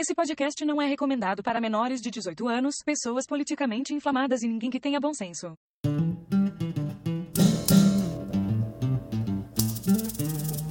Esse 0.00 0.14
podcast 0.14 0.64
não 0.64 0.80
é 0.80 0.86
recomendado 0.86 1.42
para 1.42 1.60
menores 1.60 2.00
de 2.00 2.08
18 2.08 2.46
anos, 2.46 2.76
pessoas 2.86 3.26
politicamente 3.26 3.92
inflamadas 3.92 4.44
e 4.44 4.46
ninguém 4.46 4.70
que 4.70 4.78
tenha 4.78 5.00
bom 5.00 5.12
senso. 5.12 5.54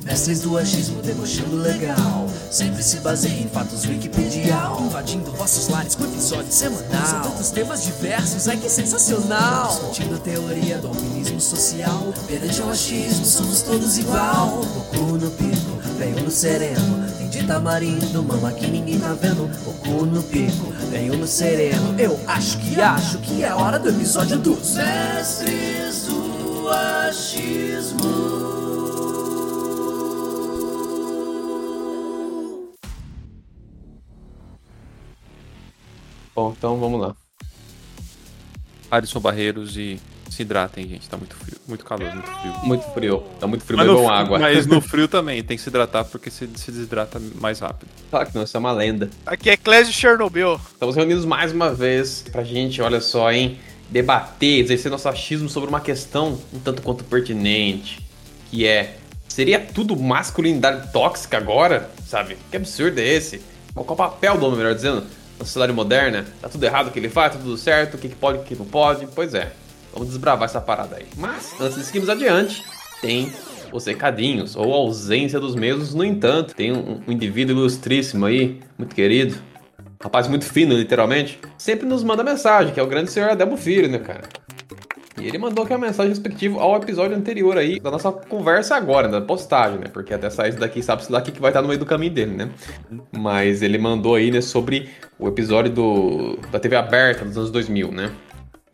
Mestres 0.02 0.40
do 0.40 0.58
achismo 0.58 1.02
debochando 1.02 1.58
legal 1.58 2.26
Sempre 2.50 2.82
se 2.82 2.98
baseia 2.98 3.42
em 3.42 3.48
fatos 3.48 3.86
wikipedial 3.86 4.82
Invadindo 4.82 5.32
vossos 5.32 5.68
lares 5.68 5.96
com 5.96 6.06
episódio 6.06 6.52
semanal. 6.52 7.06
São 7.06 7.22
tantos 7.22 7.52
temas 7.52 7.84
diversos, 7.84 8.48
ai 8.48 8.58
que 8.58 8.70
sensacional. 8.70 9.68
Discutindo 9.68 10.16
a 10.16 10.20
teoria 10.20 10.78
do 10.78 10.88
alpinismo 10.88 11.42
social. 11.42 12.14
Perante 12.26 12.62
ao 12.62 12.70
achismo, 12.70 13.26
somos 13.26 13.62
todos 13.62 13.98
igual. 13.98 14.62
O 14.94 15.18
no 15.18 15.30
pico, 15.32 15.78
veio 15.98 16.24
no 16.24 16.32
sereno. 16.32 17.06
Tem 17.18 17.28
de 17.28 17.44
tamarindo, 17.44 18.24
mama 18.24 18.52
que 18.52 18.68
ninguém 18.68 19.00
tá 19.00 19.14
vendo. 19.14 19.44
O 19.66 19.74
cu 19.74 20.06
no 20.06 20.24
pico, 20.24 20.72
veio 20.90 21.18
no 21.18 21.28
sereno. 21.28 22.00
Eu 22.00 22.20
acho 22.28 22.58
que 22.60 22.80
acho 22.80 23.18
que 23.20 23.44
é 23.44 23.54
hora 23.54 23.78
do 23.78 23.90
episódio 23.90 24.38
dos 24.38 24.76
Mestres 24.76 26.06
do 26.06 26.70
Achismo 26.70 28.57
Bom, 36.38 36.54
então 36.56 36.78
vamos 36.78 37.02
lá. 37.02 37.16
Alisson 38.92 39.20
Barreiros 39.20 39.76
e 39.76 40.00
se 40.30 40.44
hidratem, 40.44 40.88
gente. 40.88 41.10
Tá 41.10 41.18
muito 41.18 41.36
frio, 41.36 41.58
muito 41.68 41.84
calor, 41.84 42.14
muito 42.14 42.28
frio. 42.30 42.54
Muito 42.64 42.94
frio. 42.94 43.24
Tá 43.40 43.48
muito 43.48 43.66
frio, 43.66 43.76
Mas, 43.76 43.88
no, 43.88 43.94
bebam 43.96 44.06
frio- 44.08 44.20
água. 44.20 44.38
mas 44.38 44.68
no 44.68 44.80
frio 44.80 45.08
também, 45.08 45.42
tem 45.44 45.58
que 45.58 45.64
se 45.64 45.70
hidratar 45.70 46.06
porque 46.06 46.30
se, 46.30 46.48
se 46.54 46.72
desidrata 46.72 47.20
mais 47.42 47.58
rápido. 47.60 47.90
Claro 48.12 48.30
que 48.30 48.36
não, 48.36 48.44
isso 48.44 48.56
é 48.56 48.60
uma 48.60 48.72
lenda. 48.72 49.10
Aqui 49.26 49.50
é 49.50 49.58
Clésio 49.58 49.92
Chernobyl. 49.92 50.62
Estamos 50.74 50.96
reunidos 50.96 51.26
mais 51.26 51.52
uma 51.52 51.74
vez 51.74 52.24
pra 52.32 52.44
gente, 52.44 52.84
olha 52.84 53.02
só, 53.02 53.32
hein, 53.32 53.58
debater, 53.90 54.60
exercer 54.64 54.92
nosso 54.92 55.10
achismo 55.10 55.50
sobre 55.50 55.70
uma 55.70 55.82
questão 55.82 56.40
um 56.54 56.60
tanto 56.60 56.84
quanto 56.84 57.04
pertinente, 57.04 58.08
que 58.52 58.64
é, 58.68 58.96
seria 59.28 59.60
tudo 59.60 59.96
masculinidade 59.98 60.94
tóxica 60.94 61.36
agora? 61.36 61.90
Sabe? 62.06 62.38
Que 62.52 62.58
absurdo 62.58 63.00
é 63.00 63.08
esse? 63.08 63.42
Qual 63.74 63.88
é 63.90 63.92
o 63.92 63.96
papel 63.96 64.38
do 64.38 64.46
homem, 64.46 64.60
melhor 64.60 64.76
dizendo, 64.76 65.04
na 65.40 65.46
sociedade 65.46 65.74
moderna? 65.74 66.26
Tá 66.42 66.50
tudo 66.50 66.64
errado 66.64 66.88
o 66.88 66.92
que 66.92 67.00
ele 67.00 67.10
faz, 67.10 67.34
tá 67.34 67.40
tudo 67.40 67.58
certo, 67.58 67.96
o 67.96 67.98
que, 67.98 68.10
que 68.10 68.16
pode, 68.16 68.40
o 68.40 68.44
que 68.44 68.56
não 68.56 68.66
pode? 68.66 69.08
Pois 69.14 69.34
é, 69.34 69.52
vamos 69.94 70.10
desbravar 70.10 70.46
essa 70.46 70.62
parada 70.62 70.98
aí. 70.98 71.06
Mas, 71.16 71.54
antes 71.60 71.78
de 71.78 71.84
seguirmos 71.86 72.10
adiante, 72.10 72.64
tem 73.02 73.32
os 73.72 73.86
recadinhos, 73.86 74.56
ou 74.56 74.74
ausência 74.74 75.40
dos 75.40 75.56
mesmos, 75.56 75.94
no 75.94 76.04
entanto, 76.04 76.56
tem 76.56 76.72
um, 76.72 77.02
um 77.08 77.12
indivíduo 77.12 77.56
ilustríssimo 77.56 78.26
aí, 78.26 78.62
muito 78.78 78.96
querido, 78.96 79.38
rapaz 80.02 80.28
muito 80.28 80.46
fino, 80.46 80.74
literalmente, 80.74 81.40
sempre 81.58 81.86
nos 81.86 82.04
manda 82.04 82.24
mensagem, 82.24 82.74
que 82.74 82.80
é 82.80 82.84
o 82.84 82.88
grande 82.88 83.12
senhor 83.12 83.30
Adebo 83.30 83.58
Filho, 83.58 83.90
né, 83.90 84.00
cara? 84.00 84.24
E 85.20 85.28
ele 85.28 85.38
mandou 85.38 85.64
aqui 85.64 85.74
uma 85.74 85.88
mensagem 85.88 86.10
respectiva 86.10 86.62
ao 86.62 86.76
episódio 86.78 87.18
anterior 87.18 87.58
aí, 87.58 87.80
da 87.80 87.90
nossa 87.90 88.12
conversa 88.12 88.76
agora, 88.76 89.08
da 89.08 89.20
postagem, 89.20 89.80
né? 89.80 89.88
Porque 89.92 90.14
até 90.14 90.30
sair 90.30 90.54
daqui, 90.54 90.84
sabe-se 90.84 91.12
lá 91.12 91.20
o 91.20 91.22
que 91.22 91.32
que 91.32 91.42
vai 91.42 91.50
estar 91.50 91.62
no 91.62 91.68
meio 91.68 91.80
do 91.80 91.86
caminho 91.86 92.14
dele, 92.14 92.36
né? 92.36 92.50
Mas 93.12 93.62
ele 93.62 93.78
mandou 93.78 94.16
aí, 94.16 94.30
né, 94.30 94.42
sobre 94.42 94.90
o 95.18 95.28
episódio 95.28 95.72
do, 95.72 96.38
da 96.52 96.60
TV 96.60 96.76
aberta 96.76 97.26
dos 97.26 97.38
anos 97.38 97.50
2000, 97.50 97.92
né? 97.92 98.12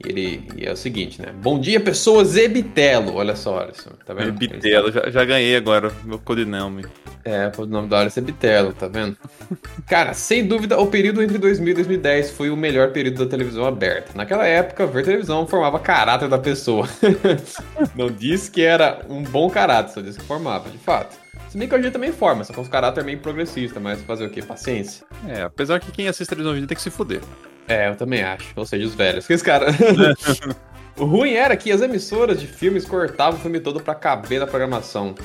E 0.03 0.09
ele 0.09 0.47
e 0.55 0.65
é 0.65 0.71
o 0.71 0.77
seguinte, 0.77 1.21
né? 1.21 1.33
Bom 1.41 1.59
dia, 1.59 1.79
pessoas 1.79 2.35
Ebitelo. 2.35 3.15
Olha 3.15 3.35
só, 3.35 3.59
Alisson. 3.59 3.91
Tá 4.05 4.13
vendo? 4.13 4.33
Bitelo, 4.33 4.91
já, 4.91 5.09
já 5.09 5.25
ganhei 5.25 5.55
agora 5.55 5.91
meu 6.03 6.19
codinome. 6.19 6.85
É, 7.25 7.49
o 7.57 7.65
nome 7.65 7.87
do 7.87 7.95
Alisson 7.95 8.19
é 8.19 8.23
Bitelo, 8.23 8.73
tá 8.73 8.87
vendo? 8.87 9.17
Cara, 9.87 10.13
sem 10.13 10.45
dúvida, 10.45 10.79
o 10.79 10.87
período 10.87 11.21
entre 11.21 11.37
2000 11.37 11.71
e 11.71 11.73
2010 11.75 12.31
foi 12.31 12.49
o 12.49 12.57
melhor 12.57 12.91
período 12.91 13.23
da 13.23 13.29
televisão 13.29 13.65
aberta. 13.65 14.11
Naquela 14.15 14.45
época, 14.45 14.85
ver 14.85 15.05
televisão 15.05 15.47
formava 15.47 15.79
caráter 15.79 16.27
da 16.27 16.37
pessoa. 16.37 16.87
Não 17.95 18.07
disse 18.07 18.51
que 18.51 18.61
era 18.61 19.05
um 19.09 19.23
bom 19.23 19.49
caráter, 19.49 19.93
só 19.93 20.01
disse 20.01 20.19
que 20.19 20.25
formava, 20.25 20.69
de 20.69 20.77
fato. 20.77 21.15
Se 21.47 21.57
bem 21.57 21.67
que 21.67 21.75
hoje 21.75 21.91
também 21.91 22.11
forma, 22.11 22.43
só 22.43 22.51
com 22.51 22.61
os 22.61 22.67
caráter 22.67 23.03
meio 23.03 23.19
progressista, 23.19 23.79
mas 23.79 24.01
fazer 24.01 24.25
o 24.25 24.29
quê? 24.29 24.41
Paciência. 24.41 25.05
É, 25.27 25.43
apesar 25.43 25.79
que 25.79 25.91
quem 25.91 26.07
assiste 26.07 26.27
televisão 26.27 26.53
hoje 26.53 26.65
tem 26.65 26.75
que 26.75 26.81
se 26.81 26.89
fuder. 26.89 27.21
É, 27.67 27.89
eu 27.89 27.95
também 27.95 28.23
acho. 28.23 28.53
Ou 28.55 28.65
seja, 28.65 28.85
os 28.85 28.95
velhos. 28.95 29.25
Que 29.25 29.33
esse 29.33 29.43
cara. 29.43 29.67
o 30.97 31.05
ruim 31.05 31.33
era 31.33 31.55
que 31.55 31.71
as 31.71 31.81
emissoras 31.81 32.39
de 32.39 32.47
filmes 32.47 32.85
cortavam 32.85 33.39
o 33.39 33.41
filme 33.41 33.59
todo 33.59 33.81
pra 33.81 33.95
caber 33.95 34.39
na 34.39 34.47
programação. 34.47 35.15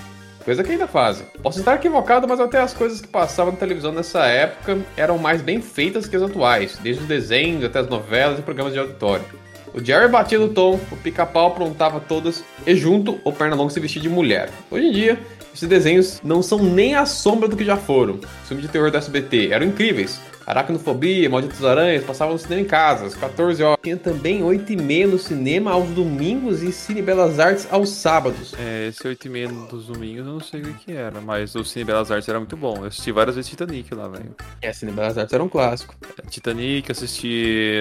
Coisa 0.45 0.65
que 0.65 0.73
ainda 0.73 0.87
fazem. 0.87 1.27
Posso 1.43 1.59
estar 1.59 1.75
equivocado, 1.75 2.27
mas 2.27 2.41
até 2.41 2.59
as 2.59 2.73
coisas 2.73 3.03
que 3.03 3.09
passavam 3.09 3.53
na 3.53 3.59
televisão 3.59 3.93
nessa 3.93 4.25
época 4.25 4.79
eram 4.97 5.19
mais 5.19 5.43
bem 5.43 5.61
feitas 5.61 6.07
que 6.07 6.17
as 6.17 6.23
atuais, 6.23 6.79
desde 6.83 7.03
os 7.03 7.09
desenhos 7.09 7.65
até 7.65 7.81
as 7.81 7.89
novelas 7.89 8.39
e 8.39 8.43
programas 8.43 8.73
de 8.73 8.79
auditório. 8.79 9.27
O 9.75 9.85
Jerry 9.85 10.09
batia 10.09 10.39
no 10.39 10.49
tom, 10.49 10.81
o 10.91 10.97
pica-pau 10.97 11.49
aprontava 11.49 12.01
todas, 12.01 12.43
e 12.67 12.75
junto, 12.75 13.21
o 13.25 13.31
Pernalonga 13.31 13.71
se 13.71 13.79
vestia 13.79 14.01
de 14.01 14.09
mulher. 14.09 14.49
Hoje 14.71 14.87
em 14.87 14.93
dia, 14.93 15.19
esses 15.55 15.69
desenhos 15.69 16.21
não 16.25 16.43
são 16.43 16.59
nem 16.63 16.95
a 16.95 17.05
sombra 17.05 17.47
do 17.49 17.57
que 17.57 17.65
já 17.65 17.77
foram. 17.77 18.19
Filmes 18.47 18.65
de 18.65 18.73
terror 18.73 18.91
do 18.91 18.97
SBT 18.97 19.51
eram 19.51 19.67
incríveis. 19.67 20.21
Aracnofobia, 20.49 21.29
Malditos 21.29 21.63
Aranhas, 21.63 22.03
passavam 22.05 22.33
no 22.33 22.39
cinema 22.39 22.63
em 22.63 22.65
casa, 22.65 23.05
às 23.05 23.15
14 23.15 23.63
horas. 23.63 23.79
Tinha 23.83 23.99
também 23.99 24.43
8 24.43 24.73
e 24.73 24.77
meia 24.79 25.07
no 25.07 25.19
cinema 25.19 25.73
aos 25.73 25.91
domingos 25.91 26.63
e 26.63 26.73
Cine 26.73 27.03
Belas 27.03 27.39
Artes 27.39 27.69
aos 27.71 27.91
sábados. 27.91 28.55
É, 28.59 28.89
esse 28.89 29.07
8 29.07 29.27
e 29.27 29.29
meia 29.29 29.49
dos 29.49 29.89
domingos 29.89 30.27
eu 30.27 30.33
não 30.33 30.41
sei 30.41 30.63
o 30.63 30.73
que 30.73 30.93
era, 30.93 31.21
mas 31.21 31.55
o 31.55 31.63
Cine 31.63 31.85
Belas 31.85 32.11
Artes 32.11 32.27
era 32.27 32.39
muito 32.39 32.57
bom. 32.57 32.79
Eu 32.79 32.87
assisti 32.87 33.13
várias 33.13 33.37
vezes 33.37 33.51
Titanic 33.51 33.95
lá, 33.95 34.09
velho. 34.09 34.35
É, 34.63 34.73
Cine 34.73 34.91
Belas 34.93 35.19
Artes 35.19 35.35
era 35.35 35.45
um 35.45 35.51
clássico. 35.51 35.95
Titanic, 36.31 36.91
assisti 36.91 37.75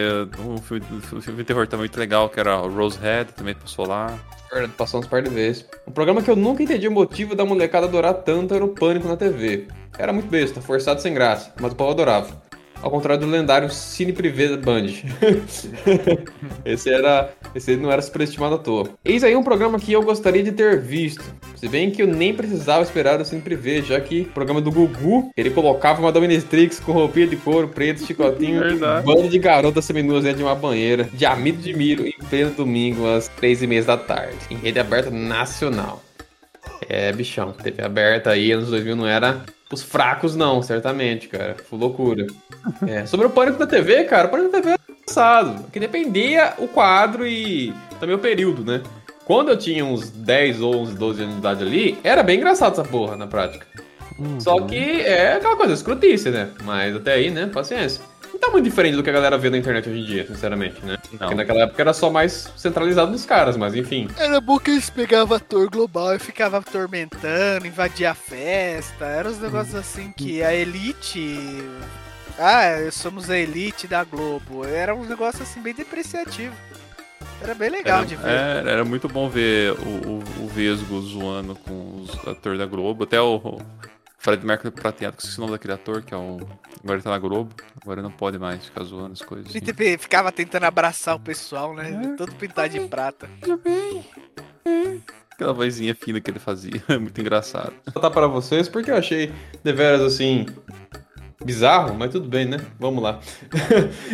um 0.46 0.58
filme, 0.58 0.86
um 1.14 1.22
filme 1.22 1.38
de 1.38 1.44
terror 1.46 1.68
também 1.68 1.84
muito 1.84 1.98
legal, 1.98 2.28
que 2.28 2.38
era 2.38 2.62
o 2.62 2.68
Rosehead, 2.68 3.32
também 3.32 3.56
passou 3.56 3.88
lá. 3.88 4.14
Verdade, 4.52 4.74
Passou 4.78 5.00
uns 5.00 5.08
par 5.08 5.22
de 5.22 5.30
vezes. 5.30 5.66
Um 5.88 5.92
programa 5.92 6.22
que 6.22 6.30
eu 6.30 6.36
nunca 6.36 6.64
entendi 6.64 6.88
o 6.88 6.92
motivo 6.92 7.34
da 7.34 7.46
molecada 7.46 7.86
adorar 7.86 8.14
tanto 8.14 8.54
era 8.54 8.64
o 8.64 8.70
Pânico 8.70 9.08
na 9.08 9.16
TV. 9.16 9.68
Era 9.98 10.12
muito 10.12 10.28
besta, 10.30 10.62
forçado 10.62 11.02
sem 11.02 11.14
graça, 11.14 11.54
mas 11.60 11.72
o 11.72 11.76
povo 11.76 11.92
adorava. 11.92 12.47
Ao 12.82 12.92
contrário 12.92 13.26
do 13.26 13.30
lendário 13.30 13.70
Cine 13.70 14.14
Privé 14.14 14.56
Band. 14.56 14.88
esse 16.66 16.90
era. 16.90 17.32
Esse 17.56 17.76
não 17.76 17.92
era 17.92 18.02
superestimado 18.02 18.56
à 18.56 18.58
toa. 18.58 18.90
Eis 19.04 19.24
aí 19.24 19.36
um 19.36 19.44
programa 19.44 19.80
que 19.80 19.92
eu 19.92 20.04
gostaria 20.04 20.44
de 20.44 20.52
ter 20.52 20.80
visto. 20.80 21.24
Se 21.56 21.68
bem 21.68 21.90
que 21.90 22.04
eu 22.04 22.08
nem 22.08 22.34
precisava 22.34 22.84
esperar 22.84 23.18
do 23.18 23.26
Cine 23.26 23.42
Privé, 23.42 23.82
já 23.82 24.00
que 24.00 24.22
o 24.22 24.26
programa 24.26 24.62
do 24.62 24.72
Gugu, 24.72 25.32
ele 25.36 25.50
colocava 25.50 26.00
uma 26.00 26.12
dominatrix 26.12 26.80
com 26.80 26.92
roupinha 26.92 27.28
de 27.28 27.36
couro, 27.36 27.68
preto, 27.68 28.06
chicotinho, 28.06 28.60
Verdade. 28.60 29.06
bando 29.06 29.28
de 29.28 29.40
garotas 29.40 29.86
seminuas 29.86 30.24
dentro 30.24 30.38
de 30.38 30.44
uma 30.44 30.56
banheira, 30.56 31.06
de 31.12 31.26
amido 31.26 31.58
de 31.58 31.74
milho, 31.74 32.06
em 32.06 32.14
pleno 32.30 32.52
domingo, 32.52 33.08
às 33.08 33.28
três 33.28 33.64
e 33.64 33.68
meia 33.68 33.84
da 33.84 33.98
tarde, 33.98 34.38
em 34.52 34.56
rede 34.56 34.80
aberta 34.80 35.10
nacional. 35.10 36.04
É, 36.88 37.12
bichão, 37.12 37.52
TV 37.52 37.84
aberta 37.84 38.30
aí, 38.30 38.52
anos 38.52 38.70
2000 38.70 38.96
não 38.96 39.08
era 39.08 39.44
os 39.72 39.84
fracos 39.84 40.36
não, 40.36 40.62
certamente, 40.62 41.28
cara. 41.28 41.56
Foi 41.70 41.78
loucura. 41.78 42.28
É, 42.88 43.06
sobre 43.06 43.28
o 43.28 43.30
Pânico 43.30 43.58
da 43.58 43.68
TV, 43.68 44.06
cara, 44.06 44.28
o 44.28 44.32
Pânico 44.32 44.52
da 44.52 44.62
TV 44.62 44.70
era 44.72 44.80
engraçado, 44.90 45.72
que 45.72 45.80
dependia 45.80 46.54
o 46.58 46.68
quadro 46.68 47.28
e 47.28 47.74
também 48.00 48.16
o 48.16 48.20
período, 48.20 48.64
né? 48.64 48.82
Quando 49.26 49.50
eu 49.50 49.58
tinha 49.58 49.84
uns 49.84 50.10
10, 50.10 50.62
11, 50.62 50.96
12 50.96 51.22
anos 51.22 51.34
de 51.34 51.40
idade 51.40 51.64
ali, 51.64 51.98
era 52.02 52.24
bem 52.24 52.38
engraçado 52.38 52.74
essa 52.74 52.84
porra 52.84 53.18
na 53.18 53.28
prática. 53.28 53.68
Só 54.40 54.60
que 54.62 55.02
é 55.02 55.34
aquela 55.34 55.56
coisa, 55.56 55.74
escrotice, 55.74 56.30
né? 56.30 56.50
Mas 56.64 56.96
até 56.96 57.14
aí, 57.14 57.30
né? 57.30 57.48
Paciência. 57.48 58.02
Não 58.32 58.40
tá 58.40 58.50
muito 58.52 58.66
diferente 58.66 58.96
do 58.96 59.02
que 59.02 59.10
a 59.10 59.14
galera 59.14 59.38
vê 59.38 59.50
na 59.50 59.58
internet 59.58 59.90
hoje 59.90 60.00
em 60.00 60.06
dia, 60.06 60.28
sinceramente, 60.28 60.84
né? 60.86 60.98
Porque 61.10 61.34
naquela 61.34 61.62
época 61.64 61.82
era 61.82 61.94
só 61.94 62.12
mais 62.12 62.52
centralizado 62.56 63.12
nos 63.12 63.26
caras, 63.26 63.58
mas 63.58 63.74
enfim. 63.74 64.08
Era 64.16 64.40
bom 64.40 64.60
que 64.60 64.70
eles 64.72 64.90
pegavam 64.92 65.36
ator 65.36 65.70
global 65.70 66.16
e 66.16 66.20
ficavam 66.20 66.60
atormentando, 66.60 67.66
invadia 67.66 68.12
a 68.12 68.16
festa. 68.16 69.06
Eram 69.06 69.32
uns 69.32 69.40
negócios 69.40 69.76
assim 69.76 70.12
que 70.16 70.44
a 70.44 70.54
elite. 70.54 71.64
Ah, 72.38 72.76
somos 72.92 73.30
a 73.32 73.38
elite 73.38 73.88
da 73.88 74.04
Globo. 74.04 74.64
Era 74.66 74.94
um 74.94 75.06
negócio 75.06 75.42
assim 75.42 75.60
bem 75.60 75.74
depreciativo. 75.74 76.54
Era 77.42 77.56
bem 77.56 77.70
legal 77.70 78.00
Era, 78.00 78.06
de 78.08 78.16
ver. 78.16 78.30
era, 78.30 78.72
era 78.72 78.86
muito 78.86 79.08
bom 79.08 79.30
ver 79.30 79.72
o, 79.74 79.76
o, 79.86 80.24
o 80.44 80.48
Vesgo 80.48 81.00
zoando 81.02 81.56
com 81.56 82.02
os 82.04 82.28
atores 82.28 82.60
da 82.60 82.66
Globo. 82.66 83.04
Até 83.04 83.20
o 83.20 83.60
Fred 84.28 84.46
Mercury 84.46 84.72
prateado, 84.72 85.16
que 85.16 85.24
esqueci 85.24 85.38
o 85.40 85.42
nome 85.42 85.54
daquele 85.54 85.74
ator, 85.74 86.02
que 86.02 86.14
é 86.14 86.18
o. 86.18 86.36
Agora 86.84 86.98
ele 86.98 87.02
tá 87.02 87.12
na 87.12 87.18
Globo. 87.18 87.56
Agora 87.82 88.02
ele 88.02 88.10
não 88.10 88.14
pode 88.14 88.38
mais 88.38 88.66
ficar 88.66 88.84
zoando 88.84 89.14
as 89.14 89.22
coisas. 89.22 89.48
assim. 89.48 89.62
PTP 89.62 89.98
ficava 89.98 90.34
tentando 90.34 90.66
abraçar 90.66 91.16
o 91.16 91.20
pessoal, 91.20 91.74
né? 91.74 92.14
Todo 92.18 92.36
pintado 92.36 92.68
de 92.68 92.82
prata. 92.90 93.30
Aquela 95.32 95.54
vozinha 95.54 95.96
fina 95.96 96.20
que 96.20 96.30
ele 96.30 96.40
fazia. 96.40 96.84
Muito 97.00 97.22
engraçado. 97.22 97.72
Vou 97.86 97.94
contar 97.94 98.12
para 98.12 98.28
vocês 98.28 98.68
porque 98.68 98.92
eu 98.92 98.98
achei 98.98 99.32
deveras 99.64 100.02
assim 100.02 100.46
Bizarro, 101.44 101.94
mas 101.94 102.10
tudo 102.10 102.28
bem, 102.28 102.46
né? 102.46 102.60
Vamos 102.80 103.02
lá. 103.02 103.20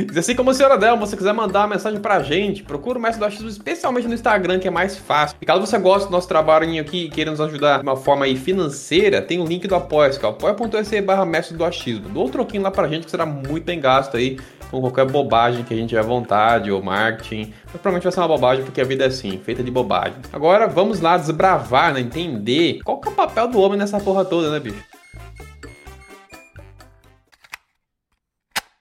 Diz 0.08 0.18
assim 0.18 0.36
como 0.36 0.50
a 0.50 0.54
senhora 0.54 0.78
Delma, 0.78 1.06
se 1.06 1.12
você 1.12 1.18
quiser 1.18 1.34
mandar 1.34 1.62
uma 1.62 1.70
mensagem 1.70 2.00
pra 2.00 2.22
gente, 2.22 2.64
procura 2.64 3.00
o 3.00 3.02
Mestre 3.02 3.20
do 3.20 3.26
Achismo, 3.26 3.48
especialmente 3.48 4.08
no 4.08 4.14
Instagram, 4.14 4.60
que 4.60 4.68
é 4.68 4.72
mais 4.72 4.98
fácil. 4.98 5.38
E 5.42 5.46
caso 5.46 5.66
você 5.66 5.78
goste 5.78 6.10
do 6.10 6.12
nosso 6.12 6.28
trabalho 6.28 6.80
aqui 6.82 7.06
e 7.06 7.10
queira 7.10 7.32
nos 7.32 7.40
ajudar 7.40 7.78
de 7.78 7.84
uma 7.84 7.96
forma 7.96 8.26
aí 8.26 8.36
financeira, 8.36 9.22
tem 9.22 9.40
o 9.40 9.46
link 9.46 9.66
do 9.68 9.76
apoia 9.76 10.10
que 10.10 10.26
é 10.26 10.30
apoia.se 10.30 11.02
barra 11.02 11.26
Mestre 11.26 11.56
do 11.56 11.64
Achismo. 11.64 12.10
Dá 12.10 12.20
um 12.20 12.30
troquinho 12.30 12.62
lá 12.62 12.70
pra 12.70 12.90
gente, 12.90 13.06
que 13.06 13.12
será 13.12 13.26
muito 13.26 13.64
bem 13.64 13.80
gasto 13.80 14.18
aí, 14.18 14.38
com 14.70 14.82
qualquer 14.82 15.06
bobagem 15.06 15.64
que 15.64 15.74
a 15.74 15.78
gente 15.78 15.90
tiver 15.90 16.04
vontade, 16.04 16.72
ou 16.72 16.84
marketing. 16.84 17.54
Mas 17.66 17.82
provavelmente 17.82 18.04
vai 18.04 18.12
ser 18.12 18.20
uma 18.20 18.28
bobagem, 18.28 18.66
porque 18.66 18.82
a 18.82 18.84
vida 18.84 19.06
é 19.06 19.08
assim, 19.08 19.38
feita 19.38 19.64
de 19.64 19.72
bobagem. 19.72 20.16
Agora, 20.34 20.68
vamos 20.68 21.00
lá 21.00 21.18
desbravar, 21.18 21.94
né? 21.94 22.02
Entender 22.02 22.80
qual 22.84 23.00
que 23.00 23.08
é 23.08 23.12
o 23.12 23.16
papel 23.16 23.48
do 23.48 23.62
homem 23.62 23.78
nessa 23.78 24.00
porra 24.00 24.26
toda, 24.26 24.52
né, 24.52 24.60
bicho? 24.60 24.84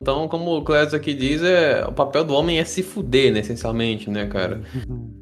Então, 0.02 0.26
como 0.26 0.56
o 0.56 0.62
Clécio 0.64 0.96
aqui 0.96 1.14
diz, 1.14 1.44
é, 1.44 1.84
o 1.86 1.92
papel 1.92 2.24
do 2.24 2.34
homem 2.34 2.58
é 2.58 2.64
se 2.64 2.82
fuder, 2.82 3.32
né, 3.32 3.38
essencialmente, 3.38 4.10
né, 4.10 4.26
cara? 4.26 4.60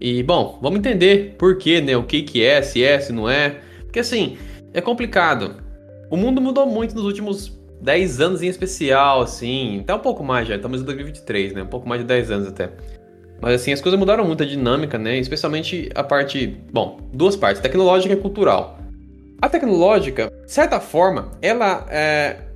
E, 0.00 0.22
bom, 0.22 0.58
vamos 0.62 0.78
entender 0.78 1.34
por 1.36 1.58
quê, 1.58 1.82
né, 1.82 1.94
o 1.94 2.02
que 2.02 2.22
que 2.22 2.42
é, 2.42 2.62
se 2.62 2.82
é, 2.82 2.98
se 2.98 3.12
não 3.12 3.28
é. 3.28 3.60
Porque, 3.82 3.98
assim, 3.98 4.38
é 4.72 4.80
complicado. 4.80 5.56
O 6.10 6.16
mundo 6.16 6.40
mudou 6.40 6.64
muito 6.64 6.94
nos 6.94 7.04
últimos 7.04 7.60
10 7.82 8.22
anos 8.22 8.42
em 8.42 8.46
especial, 8.46 9.20
assim, 9.20 9.80
até 9.80 9.94
um 9.94 9.98
pouco 9.98 10.24
mais 10.24 10.48
já, 10.48 10.56
estamos 10.56 10.80
em 10.80 10.84
2023, 10.84 11.52
né, 11.52 11.62
um 11.62 11.66
pouco 11.66 11.86
mais 11.86 12.00
de 12.00 12.06
10 12.06 12.30
anos 12.30 12.48
até. 12.48 12.70
Mas, 13.38 13.56
assim, 13.56 13.74
as 13.74 13.82
coisas 13.82 14.00
mudaram 14.00 14.24
muito, 14.24 14.42
a 14.42 14.46
dinâmica, 14.46 14.96
né, 14.96 15.18
especialmente 15.18 15.90
a 15.94 16.02
parte, 16.02 16.56
bom, 16.72 17.00
duas 17.12 17.36
partes, 17.36 17.60
tecnológica 17.60 18.14
e 18.14 18.16
cultural. 18.16 18.78
A 19.42 19.46
tecnológica, 19.46 20.32
de 20.46 20.50
certa 20.50 20.80
forma, 20.80 21.32
ela 21.42 21.86
é, 21.90 22.49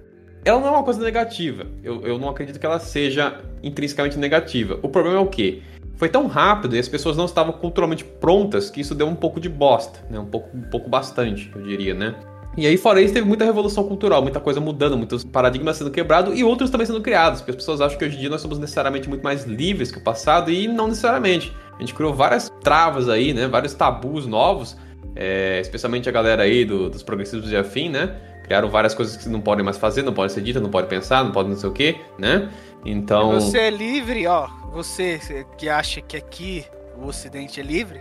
ela 0.44 0.60
não 0.60 0.68
é 0.68 0.70
uma 0.70 0.82
coisa 0.82 1.02
negativa. 1.02 1.66
Eu, 1.82 2.02
eu 2.06 2.18
não 2.18 2.28
acredito 2.28 2.58
que 2.58 2.66
ela 2.66 2.78
seja 2.78 3.40
intrinsecamente 3.62 4.18
negativa. 4.18 4.78
O 4.82 4.88
problema 4.88 5.18
é 5.18 5.20
o 5.20 5.26
quê? 5.26 5.62
Foi 5.96 6.08
tão 6.08 6.26
rápido 6.26 6.76
e 6.76 6.78
as 6.78 6.88
pessoas 6.88 7.16
não 7.16 7.24
estavam 7.24 7.52
culturalmente 7.52 8.04
prontas 8.04 8.68
que 8.68 8.80
isso 8.80 8.94
deu 8.94 9.06
um 9.06 9.14
pouco 9.14 9.40
de 9.40 9.48
bosta, 9.48 10.00
né? 10.10 10.18
Um 10.18 10.26
pouco, 10.26 10.54
um 10.56 10.62
pouco 10.62 10.90
bastante, 10.90 11.50
eu 11.54 11.62
diria, 11.62 11.94
né? 11.94 12.14
E 12.56 12.66
aí, 12.66 12.76
fora 12.76 13.00
isso, 13.00 13.12
teve 13.12 13.26
muita 13.26 13.44
revolução 13.44 13.82
cultural, 13.84 14.22
muita 14.22 14.38
coisa 14.38 14.60
mudando, 14.60 14.96
muitos 14.96 15.24
paradigmas 15.24 15.76
sendo 15.76 15.90
quebrados 15.90 16.38
e 16.38 16.44
outros 16.44 16.70
também 16.70 16.86
sendo 16.86 17.00
criados, 17.00 17.40
porque 17.40 17.50
as 17.50 17.56
pessoas 17.56 17.80
acham 17.80 17.98
que 17.98 18.04
hoje 18.04 18.16
em 18.16 18.20
dia 18.20 18.28
nós 18.28 18.40
somos 18.40 18.58
necessariamente 18.58 19.08
muito 19.08 19.22
mais 19.22 19.44
livres 19.44 19.90
que 19.90 19.98
o 19.98 20.00
passado 20.00 20.50
e 20.52 20.68
não 20.68 20.86
necessariamente. 20.86 21.52
A 21.76 21.80
gente 21.80 21.94
criou 21.94 22.14
várias 22.14 22.50
travas 22.62 23.08
aí, 23.08 23.32
né? 23.32 23.48
Vários 23.48 23.74
tabus 23.74 24.26
novos, 24.26 24.76
é, 25.16 25.60
especialmente 25.60 26.08
a 26.08 26.12
galera 26.12 26.44
aí 26.44 26.64
do, 26.64 26.88
dos 26.88 27.02
progressistas 27.02 27.50
e 27.50 27.56
afim, 27.56 27.88
né? 27.88 28.14
Criaram 28.44 28.68
várias 28.68 28.94
coisas 28.94 29.16
que 29.16 29.28
não 29.28 29.40
podem 29.40 29.64
mais 29.64 29.76
fazer, 29.76 30.02
não 30.02 30.12
podem 30.12 30.32
ser 30.32 30.42
ditas, 30.42 30.62
não 30.62 30.70
podem 30.70 30.88
pensar, 30.88 31.24
não 31.24 31.32
podem 31.32 31.52
não 31.52 31.58
sei 31.58 31.68
o 31.68 31.72
quê, 31.72 31.96
né? 32.18 32.50
Então. 32.84 33.32
Você 33.40 33.58
é 33.58 33.70
livre, 33.70 34.26
ó. 34.26 34.46
Você 34.72 35.18
que 35.56 35.68
acha 35.68 36.00
que 36.00 36.16
aqui 36.16 36.64
o 36.96 37.06
Ocidente 37.06 37.60
é 37.60 37.62
livre, 37.62 38.00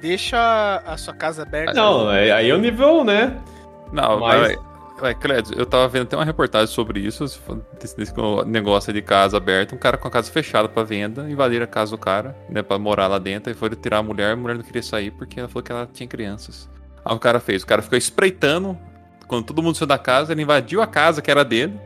deixa 0.00 0.82
a 0.86 0.96
sua 0.96 1.14
casa 1.14 1.42
aberta. 1.42 1.72
Não, 1.72 2.10
é, 2.12 2.30
aí 2.30 2.50
é 2.50 2.54
o 2.54 2.58
nível, 2.58 3.02
né? 3.04 3.36
Não, 3.92 4.20
Mas- 4.20 4.56
mas... 4.56 4.68
Ué, 5.00 5.14
Clédio, 5.14 5.56
eu 5.56 5.64
tava 5.64 5.86
vendo 5.86 6.02
até 6.02 6.16
uma 6.16 6.24
reportagem 6.24 6.66
sobre 6.74 6.98
isso, 6.98 7.24
desse, 7.80 7.96
desse 7.96 8.12
negócio 8.46 8.92
de 8.92 9.00
casa 9.00 9.36
aberta, 9.36 9.72
um 9.72 9.78
cara 9.78 9.96
com 9.96 10.08
a 10.08 10.10
casa 10.10 10.30
fechada 10.30 10.68
pra 10.68 10.82
venda, 10.82 11.30
invadiram 11.30 11.62
a 11.62 11.68
casa 11.68 11.92
do 11.92 11.98
cara, 11.98 12.36
né, 12.50 12.62
pra 12.62 12.80
morar 12.80 13.06
lá 13.06 13.20
dentro, 13.20 13.48
e 13.48 13.54
foram 13.54 13.76
tirar 13.76 13.98
a 13.98 14.02
mulher, 14.02 14.32
a 14.32 14.36
mulher 14.36 14.56
não 14.56 14.64
queria 14.64 14.82
sair 14.82 15.12
porque 15.12 15.38
ela 15.38 15.48
falou 15.48 15.62
que 15.62 15.70
ela 15.70 15.88
tinha 15.92 16.08
crianças. 16.08 16.68
Aí 17.04 17.14
o 17.14 17.18
cara 17.20 17.38
fez, 17.38 17.62
o 17.62 17.66
cara 17.66 17.80
ficou 17.80 17.96
espreitando, 17.96 18.76
quando 19.28 19.44
todo 19.44 19.62
mundo 19.62 19.76
saiu 19.76 19.86
da 19.86 19.98
casa, 19.98 20.32
ele 20.32 20.42
invadiu 20.42 20.80
a 20.80 20.86
casa 20.86 21.20
que 21.20 21.30
era 21.30 21.44
dele, 21.44 21.78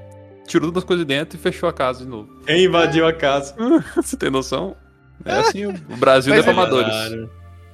tirou 0.47 0.69
todas 0.69 0.85
as 0.85 0.87
coisas 0.87 1.05
de 1.05 1.13
dentro 1.15 1.37
e 1.37 1.41
fechou 1.41 1.69
a 1.69 1.73
casa 1.73 2.05
de 2.05 2.09
novo. 2.09 2.29
Quem 2.47 2.65
invadiu 2.65 3.07
a 3.07 3.13
casa? 3.13 3.55
Você 3.97 4.17
tem 4.17 4.31
noção? 4.31 4.77
É 5.25 5.33
assim, 5.33 5.67
o 5.67 5.73
Brasil 5.99 6.35
Mas 6.35 6.47
é 6.47 6.51
amadores. 6.51 6.95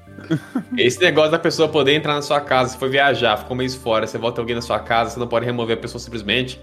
Esse 0.76 1.00
negócio 1.00 1.30
da 1.30 1.38
pessoa 1.38 1.68
poder 1.68 1.92
entrar 1.92 2.14
na 2.14 2.22
sua 2.22 2.40
casa, 2.40 2.70
se 2.70 2.78
for 2.78 2.88
viajar, 2.88 3.36
ficou 3.36 3.54
um 3.54 3.58
mês 3.58 3.74
fora, 3.74 4.06
você 4.06 4.18
volta 4.18 4.40
alguém 4.40 4.56
na 4.56 4.62
sua 4.62 4.80
casa, 4.80 5.10
você 5.10 5.20
não 5.20 5.28
pode 5.28 5.44
remover 5.44 5.76
a 5.76 5.80
pessoa 5.80 6.00
simplesmente. 6.00 6.60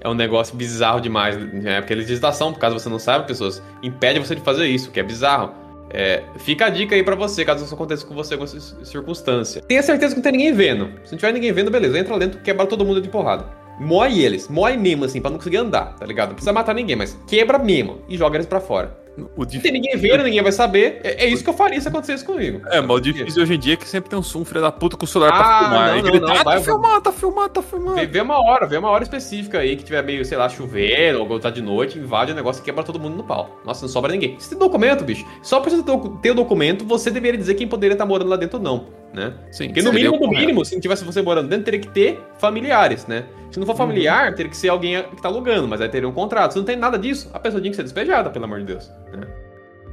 É 0.00 0.08
um 0.08 0.14
negócio 0.14 0.54
bizarro 0.54 1.00
demais. 1.00 1.36
Né? 1.36 1.80
Porque 1.80 1.92
a 1.92 1.96
legislação, 1.96 2.52
por 2.52 2.58
caso 2.58 2.78
você 2.78 2.88
não 2.88 2.98
saiba, 2.98 3.24
pessoas, 3.24 3.62
impede 3.82 4.18
você 4.18 4.34
de 4.34 4.42
fazer 4.42 4.66
isso, 4.66 4.90
que 4.90 5.00
é 5.00 5.02
bizarro. 5.02 5.54
É, 5.90 6.22
fica 6.36 6.66
a 6.66 6.68
dica 6.68 6.94
aí 6.94 7.02
pra 7.02 7.14
você, 7.14 7.44
caso 7.44 7.64
isso 7.64 7.74
aconteça 7.74 8.06
com 8.06 8.14
você 8.14 8.36
com 8.36 8.44
essa 8.44 8.84
circunstância. 8.84 9.62
Tenha 9.62 9.82
certeza 9.82 10.14
que 10.14 10.18
não 10.18 10.22
tem 10.22 10.32
ninguém 10.32 10.52
vendo. 10.52 10.90
Se 11.04 11.12
não 11.12 11.18
tiver 11.18 11.32
ninguém 11.32 11.52
vendo, 11.52 11.70
beleza, 11.70 11.98
entra 11.98 12.18
dentro, 12.18 12.40
quebra 12.40 12.66
todo 12.66 12.84
mundo 12.84 13.00
de 13.00 13.08
porrada. 13.08 13.46
Moe 13.80 14.22
eles, 14.22 14.48
moe 14.48 14.76
mesmo, 14.76 15.04
assim, 15.04 15.20
pra 15.20 15.30
não 15.30 15.38
conseguir 15.38 15.58
andar, 15.58 15.94
tá 15.96 16.04
ligado? 16.04 16.30
Não 16.30 16.34
precisa 16.34 16.52
matar 16.52 16.74
ninguém, 16.74 16.96
mas 16.96 17.18
quebra 17.26 17.58
mesmo 17.58 18.02
e 18.08 18.16
joga 18.16 18.36
eles 18.36 18.46
pra 18.46 18.60
fora. 18.60 19.07
O 19.36 19.40
Não 19.40 19.46
tem 19.46 19.46
difícil... 19.46 19.72
ninguém 19.72 19.96
vendo, 19.96 20.22
ninguém 20.24 20.42
vai 20.42 20.52
saber. 20.52 21.00
É, 21.02 21.24
é 21.24 21.28
isso 21.28 21.42
que 21.42 21.50
eu 21.50 21.54
faria 21.54 21.80
se 21.80 21.88
acontecesse 21.88 22.24
comigo. 22.24 22.60
É, 22.70 22.80
mas 22.80 22.96
o 22.96 23.00
difícil 23.00 23.42
hoje 23.42 23.54
em 23.54 23.58
dia 23.58 23.74
é 23.74 23.76
que 23.76 23.88
sempre 23.88 24.10
tem 24.10 24.18
um 24.18 24.22
som 24.22 24.44
filho 24.44 24.60
da 24.60 24.70
puta 24.72 24.96
com 24.96 25.04
o 25.04 25.08
celular 25.08 25.30
Ah, 25.32 25.38
pra 25.38 25.58
filmar. 25.58 25.96
não, 25.96 26.02
não, 26.12 26.20
não, 26.20 26.34
ah, 26.36 26.42
vai- 26.42 26.56
tá 26.58 26.64
filmando, 26.64 27.00
tá 27.00 27.12
filmando, 27.12 27.48
tá 27.48 27.62
filmando. 27.62 27.94
Vê, 27.96 28.06
vê 28.06 28.20
uma 28.20 28.38
hora, 28.40 28.66
vê 28.66 28.76
uma 28.76 28.90
hora 28.90 29.02
específica 29.02 29.58
aí 29.58 29.76
que 29.76 29.84
tiver 29.84 30.02
meio, 30.02 30.24
sei 30.24 30.38
lá, 30.38 30.48
chover 30.48 31.14
ou 31.16 31.38
tá 31.40 31.50
de 31.50 31.60
noite, 31.62 31.98
invade 31.98 32.32
o 32.32 32.34
negócio 32.34 32.60
e 32.60 32.64
quebra 32.64 32.82
todo 32.84 32.98
mundo 33.00 33.16
no 33.16 33.24
pau. 33.24 33.60
Nossa, 33.64 33.82
não 33.82 33.88
sobra 33.88 34.12
ninguém. 34.12 34.36
Se 34.38 34.50
tem 34.50 34.58
documento, 34.58 35.04
bicho, 35.04 35.24
só 35.42 35.60
pra 35.60 35.70
você 35.70 35.82
ter 35.82 36.30
o- 36.30 36.34
documento, 36.34 36.84
você 36.84 37.10
deveria 37.10 37.38
dizer 37.38 37.54
quem 37.54 37.66
poderia 37.66 37.94
estar 37.94 38.06
morando 38.06 38.28
lá 38.30 38.36
dentro 38.36 38.58
ou 38.58 38.62
não, 38.62 38.86
né? 39.18 39.34
Sim, 39.50 39.66
Porque 39.66 39.82
no 39.82 39.92
mínimo, 39.92 40.16
o 40.16 40.20
no 40.20 40.28
mínimo, 40.30 40.64
se 40.64 40.74
não 40.74 40.80
tivesse 40.80 41.04
você 41.04 41.20
morando 41.20 41.48
dentro, 41.48 41.64
teria 41.64 41.80
que 41.80 41.88
ter 41.88 42.20
familiares, 42.38 43.06
né? 43.06 43.24
Se 43.50 43.58
não 43.58 43.66
for 43.66 43.76
familiar, 43.76 44.34
teria 44.34 44.50
que 44.50 44.56
ser 44.56 44.68
alguém 44.68 45.02
que 45.02 45.20
tá 45.20 45.28
alugando, 45.28 45.66
mas 45.66 45.80
aí 45.80 45.88
teria 45.88 46.08
um 46.08 46.12
contrato. 46.12 46.52
Se 46.52 46.58
não 46.58 46.64
tem 46.64 46.76
nada 46.76 46.98
disso, 46.98 47.30
a 47.34 47.40
pessoa 47.40 47.60
tinha 47.60 47.70
que 47.70 47.76
ser 47.76 47.82
despejada, 47.82 48.30
pelo 48.30 48.44
amor 48.44 48.60
de 48.60 48.66
Deus. 48.66 48.88
Né? 49.12 49.26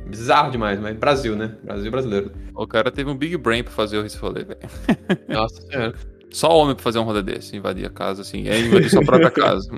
Bizarro 0.08 0.52
demais, 0.52 0.80
mas 0.80 0.96
Brasil, 0.96 1.36
né? 1.36 1.56
Brasil 1.64 1.90
brasileiro. 1.90 2.32
O 2.54 2.68
cara 2.68 2.92
teve 2.92 3.10
um 3.10 3.18
big 3.18 3.36
brain 3.38 3.64
pra 3.64 3.74
fazer 3.74 4.06
esse 4.06 4.18
rolê, 4.18 4.44
velho. 4.44 4.60
Nossa 5.28 5.62
senhora. 5.62 5.94
Só 6.30 6.50
homem 6.50 6.76
pra 6.76 6.84
fazer 6.84 7.00
um 7.00 7.04
rolê 7.04 7.24
desse, 7.24 7.56
invadir 7.56 7.86
a 7.86 7.90
casa, 7.90 8.22
assim. 8.22 8.48
É 8.48 8.60
invadir 8.60 8.90
sua 8.90 9.04
própria 9.04 9.32
casa. 9.32 9.70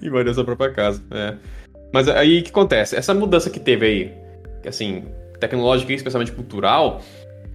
Invadiu 0.00 0.30
a 0.30 0.34
sua 0.34 0.44
própria 0.44 0.70
casa. 0.70 1.02
É. 1.10 1.34
Mas 1.92 2.08
aí 2.08 2.38
o 2.38 2.42
que 2.42 2.50
acontece? 2.50 2.96
Essa 2.96 3.12
mudança 3.12 3.50
que 3.50 3.58
teve 3.58 3.86
aí, 3.86 4.14
que, 4.62 4.68
assim, 4.68 5.04
tecnológica 5.40 5.92
e 5.92 5.96
especialmente 5.96 6.32
cultural, 6.32 7.02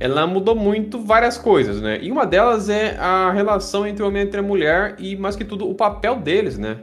ela 0.02 0.26
mudou 0.26 0.56
muito 0.56 1.00
várias 1.00 1.38
coisas, 1.38 1.80
né? 1.80 2.00
E 2.02 2.12
uma 2.12 2.26
delas 2.26 2.70
é 2.70 2.98
a 2.98 3.32
relação 3.32 3.86
entre 3.86 4.04
o 4.04 4.08
homem 4.08 4.28
e 4.28 4.36
a 4.36 4.42
mulher 4.42 4.96
e, 4.98 5.16
mais 5.16 5.36
que 5.36 5.46
tudo, 5.46 5.70
o 5.70 5.76
papel 5.76 6.16
deles, 6.16 6.58
né? 6.58 6.78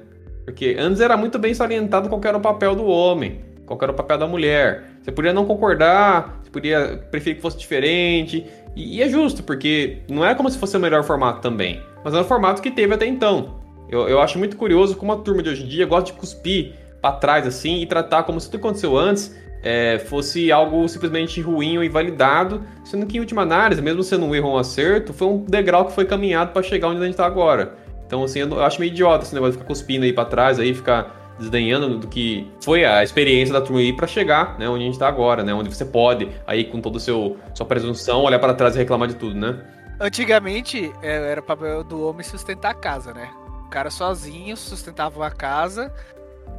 Porque 0.45 0.77
antes 0.79 1.01
era 1.01 1.17
muito 1.17 1.37
bem 1.37 1.53
salientado 1.53 2.09
qual 2.09 2.21
era 2.25 2.37
o 2.37 2.41
papel 2.41 2.77
do 2.77 2.87
homem, 2.87 3.41
qual 3.67 3.77
era 3.83 3.91
o 3.91 3.95
papel 3.95 4.19
da 4.19 4.27
mulher. 4.29 4.85
Você 5.03 5.11
podia 5.11 5.33
não 5.33 5.45
concordar, 5.45 6.39
você 6.41 6.51
podia 6.51 7.05
preferir 7.11 7.37
que 7.37 7.43
fosse 7.43 7.59
diferente. 7.59 8.47
E, 8.77 8.99
e 8.99 9.03
é 9.03 9.09
justo, 9.09 9.43
porque 9.43 9.99
não 10.09 10.25
é 10.25 10.33
como 10.37 10.49
se 10.49 10.57
fosse 10.57 10.77
o 10.77 10.81
melhor 10.81 11.03
formato 11.03 11.41
também, 11.41 11.83
mas 12.05 12.15
é 12.15 12.21
o 12.21 12.25
formato 12.25 12.63
que 12.63 12.71
teve 12.71 12.95
até 12.95 13.05
então. 13.05 13.59
Eu, 13.91 14.09
eu 14.09 14.21
acho 14.21 14.39
muito 14.39 14.57
curioso 14.57 14.97
como 14.97 15.13
a 15.13 15.17
turma 15.17 15.43
de 15.43 15.51
hoje 15.51 15.65
em 15.65 15.69
dia 15.69 15.87
gosta 15.87 16.13
de 16.13 16.19
cuspir 16.19 16.73
pra 17.01 17.11
trás 17.11 17.49
assim 17.49 17.83
e 17.83 17.87
tratar 17.87 18.23
como 18.23 18.41
se 18.41 18.49
tudo 18.49 18.61
aconteceu 18.61 18.97
antes 18.97 19.35
é, 19.63 19.99
fosse 19.99 20.51
algo 20.53 20.89
simplesmente 20.89 21.41
ruim 21.41 21.77
ou 21.77 21.85
invalidado, 21.85 22.63
sendo 22.85 23.07
que 23.07 23.17
em 23.17 23.21
última 23.21 23.43
análise, 23.43 23.83
mesmo 23.83 24.03
sendo 24.03 24.27
um 24.27 24.35
erro 24.35 24.49
ou 24.49 24.55
um 24.55 24.59
acerto, 24.59 25.13
foi 25.13 25.29
um 25.29 25.45
degrau 25.45 25.87
que 25.87 25.93
foi 25.93 26.05
caminhado 26.05 26.53
pra 26.53 26.63
chegar 26.63 26.89
onde 26.89 27.03
a 27.03 27.07
gente 27.07 27.17
tá 27.17 27.27
agora. 27.27 27.77
Então, 28.07 28.25
assim, 28.25 28.41
eu, 28.41 28.63
acho 28.63 28.81
meio 28.81 28.91
idiota 28.91 29.25
esse 29.25 29.35
negócio 29.35 29.53
de 29.53 29.59
ficar 29.59 29.69
cuspindo 29.69 30.05
aí 30.05 30.13
pra 30.13 30.25
trás, 30.25 30.59
aí 30.59 30.73
ficar 30.73 31.35
desdenhando 31.39 31.99
do 31.99 32.09
que 32.09 32.51
foi 32.61 32.85
a 32.85 33.03
experiência 33.03 33.53
da 33.53 33.61
turma 33.61 33.81
aí 33.81 33.93
pra 33.93 34.07
chegar, 34.07 34.59
né, 34.59 34.69
onde 34.69 34.83
a 34.83 34.87
gente 34.87 34.99
tá 34.99 35.07
agora, 35.07 35.45
né, 35.45 35.55
onde 35.55 35.73
você 35.73 35.85
pode, 35.85 36.29
aí 36.47 36.65
com 36.65 36.81
todo 36.81 36.99
seu 36.99 37.37
sua 37.55 37.65
presunção, 37.65 38.23
olhar 38.23 38.41
pra 38.41 38.55
trás 38.55 38.75
e 38.75 38.79
reclamar 38.79 39.09
de 39.09 39.15
tudo, 39.15 39.37
né? 39.37 39.57
Antigamente 40.01 40.93
é, 41.03 41.31
era 41.31 41.41
o 41.41 41.45
papel 41.45 41.85
do 41.85 42.09
homem 42.09 42.25
sustentar 42.25 42.71
a 42.71 42.75
casa, 42.75 43.13
né? 43.13 43.31
O 43.67 43.69
cara 43.69 43.91
sozinho 43.91 44.57
sustentava 44.57 45.19
uma 45.19 45.31
casa, 45.31 45.93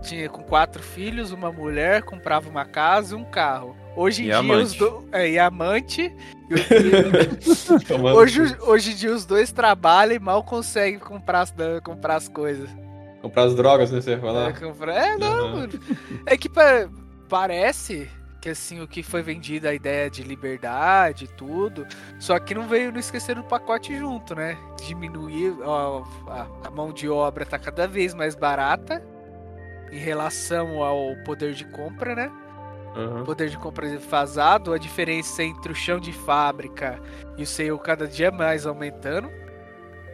tinha 0.01 0.29
com 0.29 0.43
quatro 0.43 0.81
filhos, 0.81 1.31
uma 1.31 1.51
mulher, 1.51 2.01
comprava 2.03 2.49
uma 2.49 2.65
casa 2.65 3.15
e 3.15 3.17
um 3.17 3.23
carro. 3.25 3.75
Hoje 3.95 4.21
em 4.21 4.25
E 4.25 4.27
dia 4.29 4.37
amante. 4.37 4.63
os 4.63 4.73
dois. 4.75 5.05
É, 5.11 5.29
e 5.29 5.39
amante. 5.39 6.15
E 6.49 7.93
o- 7.93 8.15
hoje, 8.15 8.41
hoje 8.61 8.91
em 8.91 8.95
dia 8.95 9.13
os 9.13 9.23
dois 9.25 9.51
trabalham 9.51 10.15
e 10.15 10.19
mal 10.19 10.43
conseguem 10.43 10.99
comprar, 10.99 11.41
as- 11.41 11.53
comprar 11.83 12.15
as 12.15 12.27
coisas. 12.27 12.69
Comprar 13.21 13.43
as 13.43 13.55
drogas, 13.55 13.91
né, 13.91 14.01
você 14.01 14.11
ia 14.11 14.15
É, 14.15 14.19
falar? 14.19 14.59
comprar- 14.59 14.95
é, 14.95 15.17
não, 15.17 15.49
mano. 15.57 15.79
É 16.25 16.35
que 16.37 16.49
pa- 16.49 16.89
parece 17.27 18.09
que 18.41 18.49
assim, 18.49 18.81
o 18.81 18.87
que 18.87 19.03
foi 19.03 19.21
vendido 19.21 19.67
a 19.67 19.73
ideia 19.73 20.09
de 20.09 20.23
liberdade 20.23 21.25
e 21.25 21.27
tudo, 21.27 21.85
só 22.17 22.39
que 22.39 22.55
não 22.55 22.67
veio, 22.69 22.91
não 22.91 22.99
esqueceram 22.99 23.41
do 23.41 23.47
pacote 23.47 23.95
junto, 23.97 24.33
né? 24.33 24.57
Diminuir, 24.87 25.55
ó, 25.61 26.03
a, 26.27 26.47
a 26.67 26.71
mão 26.71 26.93
de 26.93 27.09
obra 27.09 27.45
tá 27.45 27.59
cada 27.59 27.85
vez 27.87 28.13
mais 28.13 28.35
barata 28.35 29.03
em 29.91 29.97
relação 29.97 30.81
ao 30.83 31.15
poder 31.23 31.53
de 31.53 31.65
compra, 31.65 32.15
né? 32.15 32.31
Aham. 32.95 33.23
Poder 33.23 33.49
de 33.49 33.57
compra 33.57 33.87
defasado, 33.87 34.73
a 34.73 34.77
diferença 34.77 35.43
entre 35.43 35.71
o 35.71 35.75
chão 35.75 35.99
de 35.99 36.11
fábrica 36.11 36.99
e 37.37 37.43
o 37.43 37.47
seu 37.47 37.77
cada 37.77 38.07
dia 38.07 38.31
mais 38.31 38.65
aumentando. 38.65 39.29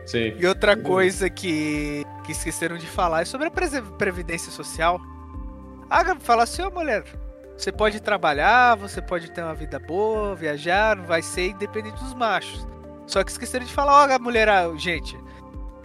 Sim. 0.06 0.34
E 0.38 0.46
outra 0.46 0.78
coisa 0.78 1.30
que 1.30 2.06
que 2.26 2.32
esqueceram 2.32 2.78
de 2.78 2.88
falar 2.88 3.22
é 3.22 3.26
sobre 3.26 3.48
a 3.48 3.52
previdência 3.52 4.52
social. 4.52 5.00
A 5.90 6.04
Gabi 6.04 6.22
fala 6.24 6.44
assim, 6.44 6.64
ô 6.64 6.72
mulher, 6.72 7.04
você 7.56 7.72
pode 7.72 8.02
trabalhar, 8.02 8.76
você 8.76 9.02
pode 9.02 9.32
ter 9.32 9.42
uma 9.42 9.54
vida 9.54 9.78
boa, 9.80 10.36
viajar, 10.36 10.96
não 10.96 11.06
vai 11.06 11.22
ser 11.22 11.50
independente 11.50 12.04
dos 12.04 12.16
machos. 12.16 12.68
Só 13.06 13.24
que 13.24 13.30
esqueceram 13.30 13.66
de 13.66 13.72
falar, 13.72 14.10
ó, 14.10 14.12
a 14.12 14.20
mulher, 14.20 14.50
ah, 14.50 14.74
gente, 14.76 15.16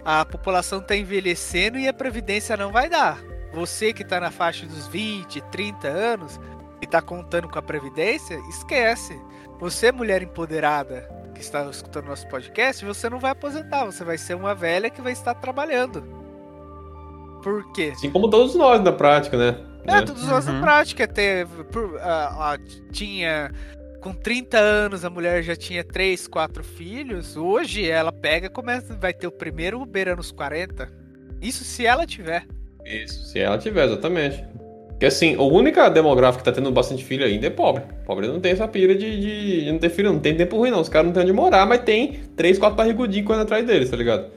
a 0.03 0.25
população 0.25 0.81
tá 0.81 0.95
envelhecendo 0.95 1.77
e 1.77 1.87
a 1.87 1.93
previdência 1.93 2.57
não 2.57 2.71
vai 2.71 2.89
dar. 2.89 3.19
Você 3.53 3.91
que 3.93 4.03
tá 4.03 4.19
na 4.19 4.31
faixa 4.31 4.65
dos 4.65 4.87
20, 4.87 5.41
30 5.51 5.87
anos 5.87 6.39
e 6.81 6.87
tá 6.87 7.01
contando 7.01 7.47
com 7.49 7.59
a 7.59 7.61
previdência, 7.61 8.35
esquece. 8.49 9.19
Você, 9.59 9.91
mulher 9.91 10.21
empoderada, 10.23 11.07
que 11.35 11.41
está 11.41 11.63
escutando 11.69 12.05
nosso 12.07 12.27
podcast, 12.27 12.83
você 12.85 13.09
não 13.09 13.19
vai 13.19 13.31
aposentar, 13.31 13.85
você 13.85 14.03
vai 14.03 14.17
ser 14.17 14.35
uma 14.35 14.55
velha 14.55 14.89
que 14.89 15.01
vai 15.01 15.11
estar 15.11 15.35
trabalhando. 15.35 16.03
Por 17.43 17.71
quê? 17.73 17.91
Assim 17.93 18.09
como 18.11 18.29
todos 18.29 18.55
nós 18.55 18.81
na 18.81 18.91
prática, 18.91 19.37
né? 19.37 19.57
É, 19.85 19.93
Né? 19.93 20.01
todos 20.03 20.25
nós 20.27 20.45
na 20.45 20.53
Uhum. 20.53 20.61
prática. 20.61 21.07
Ter, 21.07 21.47
por, 21.71 21.99
tinha. 22.91 23.51
Com 23.99 24.13
30 24.13 24.57
anos, 24.57 25.05
a 25.05 25.09
mulher 25.11 25.43
já 25.43 25.55
tinha 25.55 25.83
3, 25.83 26.27
4 26.27 26.63
filhos. 26.63 27.37
Hoje 27.37 27.87
ela 27.87 28.11
pega 28.11 28.47
e 28.47 28.49
começa, 28.49 28.95
vai 28.95 29.13
ter 29.13 29.27
o 29.27 29.31
primeiro 29.31 29.83
beirando 29.85 30.21
os 30.21 30.31
40. 30.31 30.91
Isso 31.39 31.63
se 31.63 31.85
ela 31.85 32.05
tiver. 32.07 32.47
Isso, 32.85 33.23
se 33.25 33.39
ela 33.39 33.57
tiver, 33.57 33.85
exatamente. 33.85 34.43
Porque 34.89 35.05
assim, 35.07 35.35
a 35.35 35.41
única 35.41 35.89
demográfica 35.89 36.43
que 36.43 36.49
tá 36.49 36.55
tendo 36.55 36.71
bastante 36.71 37.03
filho 37.03 37.25
ainda 37.25 37.47
é 37.47 37.49
pobre. 37.49 37.83
Pobre 38.05 38.27
não 38.27 38.39
tem 38.39 38.51
essa 38.51 38.67
pira 38.67 38.93
de, 38.93 39.19
de, 39.19 39.65
de 39.65 39.71
não 39.71 39.79
ter 39.79 39.89
filho, 39.89 40.13
não 40.13 40.19
tem 40.19 40.35
tempo 40.35 40.57
ruim, 40.57 40.69
não. 40.69 40.79
Os 40.79 40.89
caras 40.89 41.07
não 41.07 41.13
têm 41.13 41.23
onde 41.23 41.33
morar, 41.33 41.65
mas 41.65 41.81
tem 41.81 42.19
três, 42.35 42.59
quatro 42.59 42.75
barrigudinhos 42.77 43.25
correndo 43.25 43.41
atrás 43.43 43.65
deles, 43.65 43.89
tá 43.89 43.97
ligado? 43.97 44.27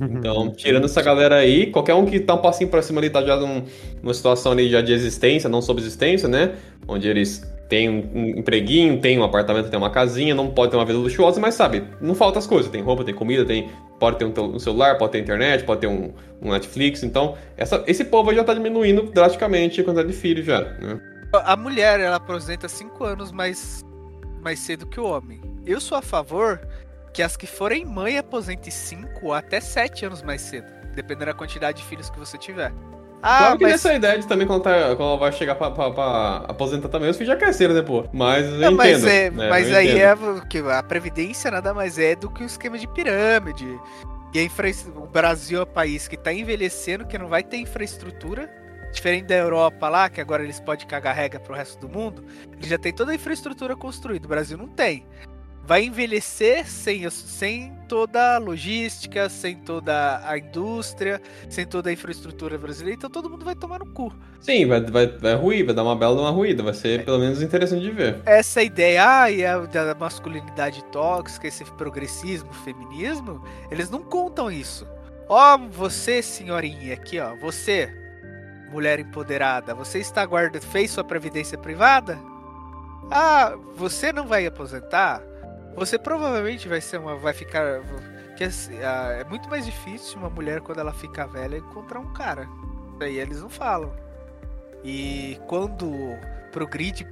Então, 0.00 0.50
tirando 0.54 0.84
essa 0.84 1.02
galera 1.02 1.36
aí, 1.36 1.66
qualquer 1.66 1.94
um 1.94 2.06
que 2.06 2.20
tá 2.20 2.34
um 2.34 2.38
passinho 2.38 2.70
pra 2.70 2.80
cima 2.80 3.00
ali 3.00 3.10
tá 3.10 3.22
já 3.22 3.36
num- 3.36 3.64
numa 4.02 4.14
situação 4.14 4.52
ali 4.52 4.68
já 4.70 4.80
de 4.80 4.92
existência, 4.92 5.48
não 5.50 5.60
subsistência, 5.60 6.28
né? 6.28 6.52
Onde 6.86 7.08
eles 7.08 7.42
têm 7.74 7.88
um, 7.88 8.38
empreguinho, 8.38 9.00
têm 9.00 9.18
um 9.18 9.24
apartamento, 9.24 9.68
têm 9.68 9.76
uma 9.76 9.90
casinha, 9.90 10.32
não 10.32 10.48
pode 10.48 10.70
ter 10.70 10.76
uma 10.76 10.84
vida 10.84 10.96
luxuosa, 10.96 11.40
mas 11.40 11.56
sabe, 11.56 11.82
não 12.00 12.14
falta 12.14 12.38
as 12.38 12.46
coisas. 12.46 12.70
Tem 12.70 12.80
roupa, 12.80 13.02
tem 13.02 13.12
comida, 13.12 13.44
tem. 13.44 13.68
Pode 13.98 14.16
ter 14.16 14.24
um, 14.24 14.58
celular, 14.60 14.96
pode 14.96 15.10
ter 15.10 15.18
internet, 15.18 15.64
pode 15.64 15.80
ter 15.80 15.88
um, 15.88 16.12
um 16.40 16.52
Netflix. 16.52 17.02
Então, 17.02 17.36
essa, 17.56 17.82
esse 17.88 18.04
povo 18.04 18.32
já 18.32 18.44
tá 18.44 18.54
diminuindo 18.54 19.10
drasticamente 19.10 19.80
a 19.80 19.84
quantidade 19.84 20.08
de 20.08 20.14
filhos 20.14 20.46
já, 20.46 20.60
né? 20.60 21.00
A 21.32 21.56
mulher, 21.56 21.98
ela 21.98 22.16
aposenta 22.16 22.68
5 22.68 23.02
anos 23.02 23.32
mais, 23.32 23.84
mais 24.40 24.60
cedo 24.60 24.86
que 24.86 25.00
o 25.00 25.06
homem. 25.06 25.40
Eu 25.66 25.80
sou 25.80 25.98
a 25.98 26.02
favor 26.02 26.60
que 27.12 27.22
as 27.22 27.36
que 27.36 27.46
forem 27.46 27.84
mãe 27.84 28.18
aposentem 28.18 28.70
5 28.70 29.32
até 29.32 29.58
7 29.58 30.06
anos 30.06 30.22
mais 30.22 30.42
cedo. 30.42 30.66
Dependendo 30.94 31.26
da 31.26 31.34
quantidade 31.34 31.78
de 31.82 31.88
filhos 31.88 32.08
que 32.08 32.20
você 32.20 32.38
tiver. 32.38 32.72
Ah, 33.26 33.38
claro 33.38 33.56
que 33.58 33.62
mas 33.64 33.72
nessa 33.72 33.94
ideia 33.94 34.18
de 34.18 34.26
também, 34.26 34.46
quando, 34.46 34.62
tá, 34.62 34.94
quando 34.96 35.08
ela 35.08 35.16
vai 35.16 35.32
chegar 35.32 35.54
pra, 35.54 35.70
pra- 35.70 35.90
pra 35.90 36.36
aposentar 36.46 36.88
também, 36.90 37.08
os 37.08 37.16
filhos 37.16 37.32
já 37.32 37.38
cresceram, 37.38 37.72
né, 37.74 37.80
pô? 37.80 38.04
Mas 38.12 38.44
eu 38.44 38.52
Não, 38.58 38.72
entendo. 38.72 38.76
mas 38.76 39.04
é, 39.06 39.30
né, 39.30 39.48
mas 39.48 39.70
eu 39.70 39.76
aí 39.76 39.90
entendo. 39.92 40.42
é 40.42 40.46
que 40.46 40.58
a 40.58 40.82
previdência 40.82 41.50
nada 41.50 41.72
mais 41.72 41.98
é 41.98 42.14
do 42.14 42.30
que 42.30 42.42
um 42.42 42.46
esquema 42.46 42.76
de 42.78 42.86
pirâmide. 42.86 43.66
E 44.34 44.38
a 44.38 44.42
infra... 44.42 44.68
o 44.96 45.06
Brasil 45.06 45.60
é 45.60 45.62
um 45.62 45.66
país 45.66 46.06
que 46.06 46.16
tá 46.16 46.32
envelhecendo, 46.32 47.06
que 47.06 47.16
não 47.16 47.28
vai 47.28 47.42
ter 47.42 47.56
infraestrutura. 47.56 48.50
Diferente 48.92 49.24
da 49.24 49.34
Europa 49.34 49.88
lá, 49.88 50.08
que 50.08 50.20
agora 50.20 50.44
eles 50.44 50.60
podem 50.60 50.86
cagar 50.86 51.16
regra 51.16 51.40
pro 51.40 51.52
resto 51.54 51.80
do 51.84 51.88
mundo, 51.88 52.24
eles 52.56 52.68
já 52.68 52.78
tem 52.78 52.92
toda 52.92 53.10
a 53.10 53.14
infraestrutura 53.16 53.74
construída. 53.74 54.26
O 54.26 54.28
Brasil 54.28 54.56
não 54.56 54.68
tem. 54.68 55.04
Vai 55.66 55.84
envelhecer 55.84 56.68
sem, 56.68 57.08
sem 57.08 57.72
toda 57.88 58.36
a 58.36 58.38
logística, 58.38 59.30
sem 59.30 59.56
toda 59.56 60.20
a 60.22 60.36
indústria, 60.36 61.22
sem 61.48 61.64
toda 61.66 61.88
a 61.88 61.92
infraestrutura 61.92 62.58
brasileira, 62.58 62.98
então 62.98 63.08
todo 63.08 63.30
mundo 63.30 63.46
vai 63.46 63.54
tomar 63.54 63.78
no 63.78 63.86
cu. 63.86 64.12
Sim, 64.40 64.66
vai, 64.66 64.82
vai, 64.82 65.06
vai 65.06 65.34
ruir, 65.34 65.64
vai 65.64 65.74
dar 65.74 65.82
uma 65.82 65.96
bela 65.96 66.20
uma 66.20 66.30
ruída, 66.30 66.62
vai 66.62 66.74
ser 66.74 67.02
pelo 67.06 67.18
menos 67.18 67.40
interessante 67.40 67.80
de 67.80 67.90
ver. 67.90 68.20
essa 68.26 68.62
ideia 68.62 69.22
ah, 69.22 69.30
e 69.30 69.42
a, 69.42 69.58
da 69.60 69.94
masculinidade 69.94 70.84
tóxica, 70.92 71.48
esse 71.48 71.64
progressismo, 71.64 72.52
feminismo, 72.52 73.42
eles 73.70 73.88
não 73.88 74.02
contam 74.02 74.50
isso. 74.50 74.86
Ó, 75.28 75.56
você, 75.56 76.20
senhorinha, 76.20 76.92
aqui, 76.92 77.18
ó, 77.18 77.34
você, 77.36 77.90
mulher 78.70 79.00
empoderada, 79.00 79.74
você 79.74 79.98
está 79.98 80.26
guarda, 80.26 80.60
fez 80.60 80.90
sua 80.90 81.04
previdência 81.04 81.56
privada? 81.56 82.18
Ah, 83.10 83.54
você 83.74 84.12
não 84.12 84.26
vai 84.26 84.46
aposentar? 84.46 85.22
Você 85.76 85.98
provavelmente 85.98 86.68
vai 86.68 86.80
ser 86.80 86.98
uma, 86.98 87.16
vai 87.16 87.32
ficar, 87.32 87.80
que 88.36 88.44
assim, 88.44 88.78
ah, 88.82 89.08
é 89.20 89.24
muito 89.24 89.48
mais 89.48 89.64
difícil 89.66 90.18
uma 90.18 90.30
mulher 90.30 90.60
quando 90.60 90.78
ela 90.78 90.92
fica 90.92 91.26
velha 91.26 91.56
encontrar 91.56 91.98
um 91.98 92.12
cara. 92.12 92.48
Daí 92.98 93.18
eles 93.18 93.40
não 93.42 93.48
falam. 93.48 93.92
E 94.84 95.38
quando 95.46 95.90
progride 96.52 97.06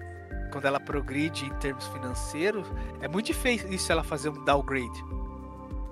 quando 0.53 0.67
ela 0.67 0.79
progride 0.79 1.47
em 1.47 1.55
termos 1.55 1.87
financeiros, 1.89 2.71
é 3.01 3.09
muito 3.09 3.27
difícil 3.27 3.79
ela 3.89 4.05
fazer 4.05 4.29
um 4.29 4.45
downgrade 4.45 5.03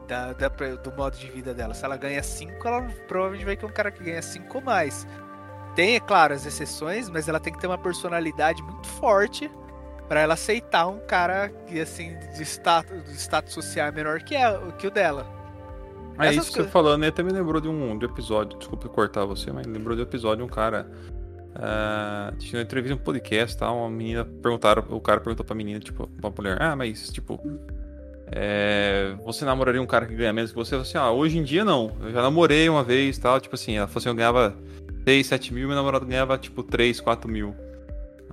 da, 0.07 0.35
da- 0.35 0.49
do 0.49 0.93
modo 0.93 1.17
de 1.17 1.31
vida 1.31 1.55
dela. 1.55 1.73
Se 1.73 1.83
ela 1.83 1.97
ganha 1.97 2.23
5, 2.23 2.69
ela 2.69 2.83
provavelmente 3.09 3.47
vai 3.47 3.57
ter 3.57 3.65
um 3.65 3.71
cara 3.73 3.91
que 3.91 4.05
ganha 4.05 4.21
5 4.21 4.59
ou 4.59 4.63
mais. 4.63 5.07
Tem, 5.75 5.97
é 5.97 6.01
claro, 6.01 6.35
as 6.35 6.45
exceções, 6.45 7.09
mas 7.09 7.27
ela 7.27 7.41
tem 7.41 7.51
que 7.53 7.59
ter 7.59 7.69
uma 7.69 7.79
personalidade 7.79 8.63
muito 8.63 8.87
forte 8.87 9.51
para 10.11 10.23
ela 10.23 10.35
aceitar 10.35 10.89
um 10.89 10.99
cara 10.99 11.51
que, 11.69 11.79
assim, 11.79 12.17
de 12.37 12.43
status, 12.43 13.05
de 13.05 13.15
status 13.15 13.55
social 13.55 13.93
menor 13.93 14.21
que, 14.21 14.35
é, 14.35 14.61
que 14.77 14.89
o 14.89 14.91
dela. 14.91 15.25
É 16.19 16.25
Essas 16.25 16.35
isso 16.35 16.47
que 16.47 16.51
você 16.51 16.57
coisas. 16.57 16.73
falando, 16.73 17.05
até 17.05 17.23
me 17.23 17.31
lembrou 17.31 17.61
de 17.61 17.69
um, 17.69 17.97
de 17.97 18.07
um 18.07 18.11
episódio, 18.11 18.59
desculpa 18.59 18.89
cortar 18.89 19.25
você, 19.25 19.53
mas 19.53 19.65
lembrou 19.69 19.95
de 19.95 20.03
um 20.03 20.05
episódio 20.05 20.39
de 20.39 20.43
um 20.43 20.53
cara. 20.53 20.91
ah, 21.55 22.33
tinha 22.41 22.59
uma 22.59 22.65
entrevista, 22.65 22.97
um 22.97 22.99
podcast, 22.99 23.57
tá? 23.57 23.71
Uma 23.71 23.89
menina 23.89 24.25
perguntaram, 24.25 24.85
o 24.91 25.01
cara 25.01 25.21
perguntou 25.21 25.47
pra 25.47 25.55
menina, 25.55 25.79
tipo, 25.79 26.09
pra 26.09 26.31
mulher, 26.37 26.61
ah, 26.61 26.75
mas 26.75 27.09
tipo. 27.13 27.41
é, 28.33 29.15
você 29.25 29.45
namoraria 29.45 29.81
um 29.81 29.87
cara 29.87 30.07
que 30.07 30.15
ganha 30.17 30.33
menos 30.33 30.51
que 30.51 30.57
você? 30.57 30.75
Eu 30.75 30.81
falei 30.81 30.91
assim, 30.91 30.99
ah, 30.99 31.13
hoje 31.13 31.39
em 31.39 31.45
dia 31.45 31.65
não. 31.65 31.97
Eu 32.03 32.11
já 32.11 32.21
namorei 32.21 32.69
uma 32.69 32.83
vez 32.83 33.17
tal, 33.17 33.41
tipo 33.41 33.55
assim, 33.55 33.77
ela 33.77 33.87
falou 33.87 33.99
assim, 34.01 34.09
eu 34.09 34.15
ganhava 34.17 34.57
6, 35.05 35.25
7 35.25 35.55
mil, 35.55 35.69
meu 35.69 35.77
namorado 35.77 36.05
ganhava 36.05 36.37
tipo 36.37 36.65
3, 36.65 37.01
4 37.01 37.31
mil. 37.31 37.55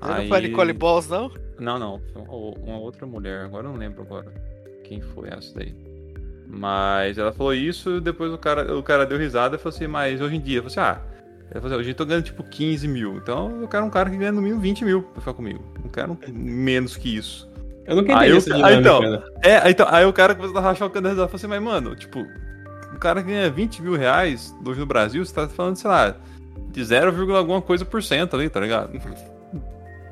Não 0.01 0.27
foi 0.27 0.37
a 0.37 0.41
Nicole 0.41 0.73
Balls, 0.73 1.09
não? 1.09 1.31
Não, 1.59 1.79
não. 1.79 2.01
Foi 2.13 2.21
uma, 2.21 2.77
outra 2.77 3.05
mulher. 3.05 3.45
Agora 3.45 3.65
eu 3.67 3.71
não 3.71 3.79
lembro 3.79 4.01
agora 4.01 4.31
quem 4.83 5.01
foi 5.01 5.29
essa 5.29 5.53
daí. 5.55 5.73
Mas 6.47 7.17
ela 7.17 7.33
falou 7.33 7.53
isso 7.53 7.97
e 7.97 8.01
depois 8.01 8.31
o 8.31 8.37
cara, 8.37 8.77
o 8.77 8.81
cara 8.83 9.05
deu 9.05 9.17
risada 9.17 9.55
e 9.55 9.59
falou 9.59 9.75
assim, 9.75 9.87
mas 9.87 10.21
hoje 10.21 10.35
em 10.35 10.39
dia, 10.39 10.59
eu 10.59 10.69
falei 10.69 10.79
assim, 10.79 10.79
ah, 10.79 11.01
eu 11.53 11.61
falei 11.61 11.75
assim, 11.75 11.81
hoje 11.81 11.89
eu 11.91 11.95
tô 11.95 12.05
ganhando 12.05 12.23
tipo 12.23 12.43
15 12.43 12.87
mil. 12.87 13.17
Então 13.17 13.61
eu 13.61 13.67
quero 13.67 13.85
um 13.85 13.89
cara 13.89 14.09
que 14.09 14.17
ganha 14.17 14.31
no 14.31 14.41
mínimo 14.41 14.61
20 14.61 14.85
mil 14.85 15.01
pra 15.01 15.19
ficar 15.21 15.33
comigo. 15.33 15.61
Não 15.83 15.89
quero 15.89 16.17
menos 16.31 16.95
que 16.95 17.15
isso. 17.17 17.49
Eu 17.85 17.95
nunca 17.95 18.17
Aí 18.19 18.29
entendi 18.29 18.31
eu- 18.31 18.37
essa 18.37 18.53
aí 18.53 18.75
dinâmica, 18.75 18.79
então, 18.89 19.11
né? 19.11 19.23
É, 19.43 19.57
aí, 19.57 19.71
então, 19.71 19.87
aí 19.89 20.05
o 20.05 20.13
cara 20.13 20.35
começou 20.35 20.57
a 20.57 20.61
rachar 20.61 20.87
o 20.87 20.91
cano 20.91 21.03
da 21.05 21.09
risada. 21.09 21.27
Falou 21.27 21.37
assim, 21.37 21.47
mas 21.47 21.61
mano, 21.61 21.95
tipo, 21.95 22.19
um 22.93 22.99
cara 22.99 23.21
que 23.21 23.29
ganha 23.29 23.49
20 23.49 23.81
mil 23.81 23.95
reais 23.95 24.53
hoje 24.65 24.79
no 24.79 24.85
Brasil, 24.85 25.25
você 25.25 25.33
tá 25.33 25.47
falando, 25.47 25.75
sei 25.77 25.89
lá, 25.89 26.15
de 26.69 26.83
0, 26.83 27.35
alguma 27.35 27.61
coisa 27.61 27.83
por 27.85 28.03
cento 28.03 28.35
ali, 28.35 28.49
tá 28.49 28.59
ligado? 28.59 28.91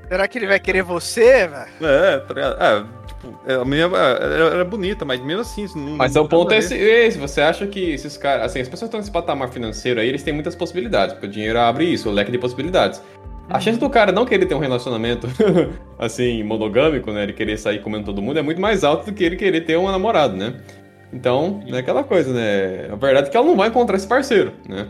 Será 0.07 0.27
que 0.27 0.37
ele 0.37 0.47
vai 0.47 0.59
querer 0.59 0.83
você, 0.83 1.47
velho? 1.47 1.67
É, 1.81 2.19
tá 2.19 2.33
ligado? 2.33 2.63
É, 2.63 2.85
tipo, 3.07 3.39
é, 3.47 3.53
a 3.55 3.65
menina 3.65 3.97
era, 3.97 4.45
era 4.55 4.65
bonita, 4.65 5.03
mas 5.03 5.19
mesmo 5.19 5.41
assim, 5.41 5.63
isso 5.63 5.77
não. 5.77 5.97
Mas 5.97 6.13
não 6.13 6.23
o 6.23 6.29
ponto 6.29 6.53
é 6.53 6.57
esse, 6.57 6.75
esse, 6.75 7.17
você 7.17 7.41
acha 7.41 7.65
que 7.65 7.91
esses 7.91 8.15
caras, 8.17 8.45
assim, 8.45 8.59
as 8.59 8.67
pessoas 8.67 8.89
que 8.89 8.97
estão 8.97 8.99
nesse 8.99 9.11
patamar 9.11 9.49
financeiro 9.49 9.99
aí, 9.99 10.07
eles 10.07 10.23
têm 10.23 10.33
muitas 10.33 10.55
possibilidades, 10.55 11.13
porque 11.13 11.27
o 11.27 11.29
dinheiro 11.29 11.59
abre 11.59 11.85
isso, 11.85 12.09
o 12.09 12.11
leque 12.11 12.31
de 12.31 12.37
possibilidades. 12.37 13.01
A 13.49 13.59
chance 13.59 13.79
do 13.79 13.89
cara 13.89 14.11
não 14.11 14.25
querer 14.25 14.45
ter 14.45 14.55
um 14.55 14.59
relacionamento, 14.59 15.27
assim, 15.99 16.43
monogâmico, 16.43 17.11
né, 17.11 17.23
ele 17.23 17.33
querer 17.33 17.57
sair 17.57 17.79
comendo 17.81 18.05
todo 18.05 18.21
mundo, 18.21 18.39
é 18.39 18.41
muito 18.41 18.59
mais 18.59 18.83
alto 18.83 19.05
do 19.05 19.13
que 19.13 19.23
ele 19.23 19.35
querer 19.35 19.61
ter 19.61 19.77
um 19.77 19.89
namorado, 19.89 20.35
né? 20.35 20.55
Então, 21.13 21.61
é 21.67 21.77
aquela 21.77 22.03
coisa, 22.03 22.33
né? 22.33 22.89
A 22.91 22.95
verdade 22.95 23.27
é 23.27 23.31
que 23.31 23.37
ela 23.37 23.45
não 23.45 23.55
vai 23.55 23.69
encontrar 23.69 23.95
esse 23.95 24.07
parceiro, 24.07 24.51
né? 24.67 24.87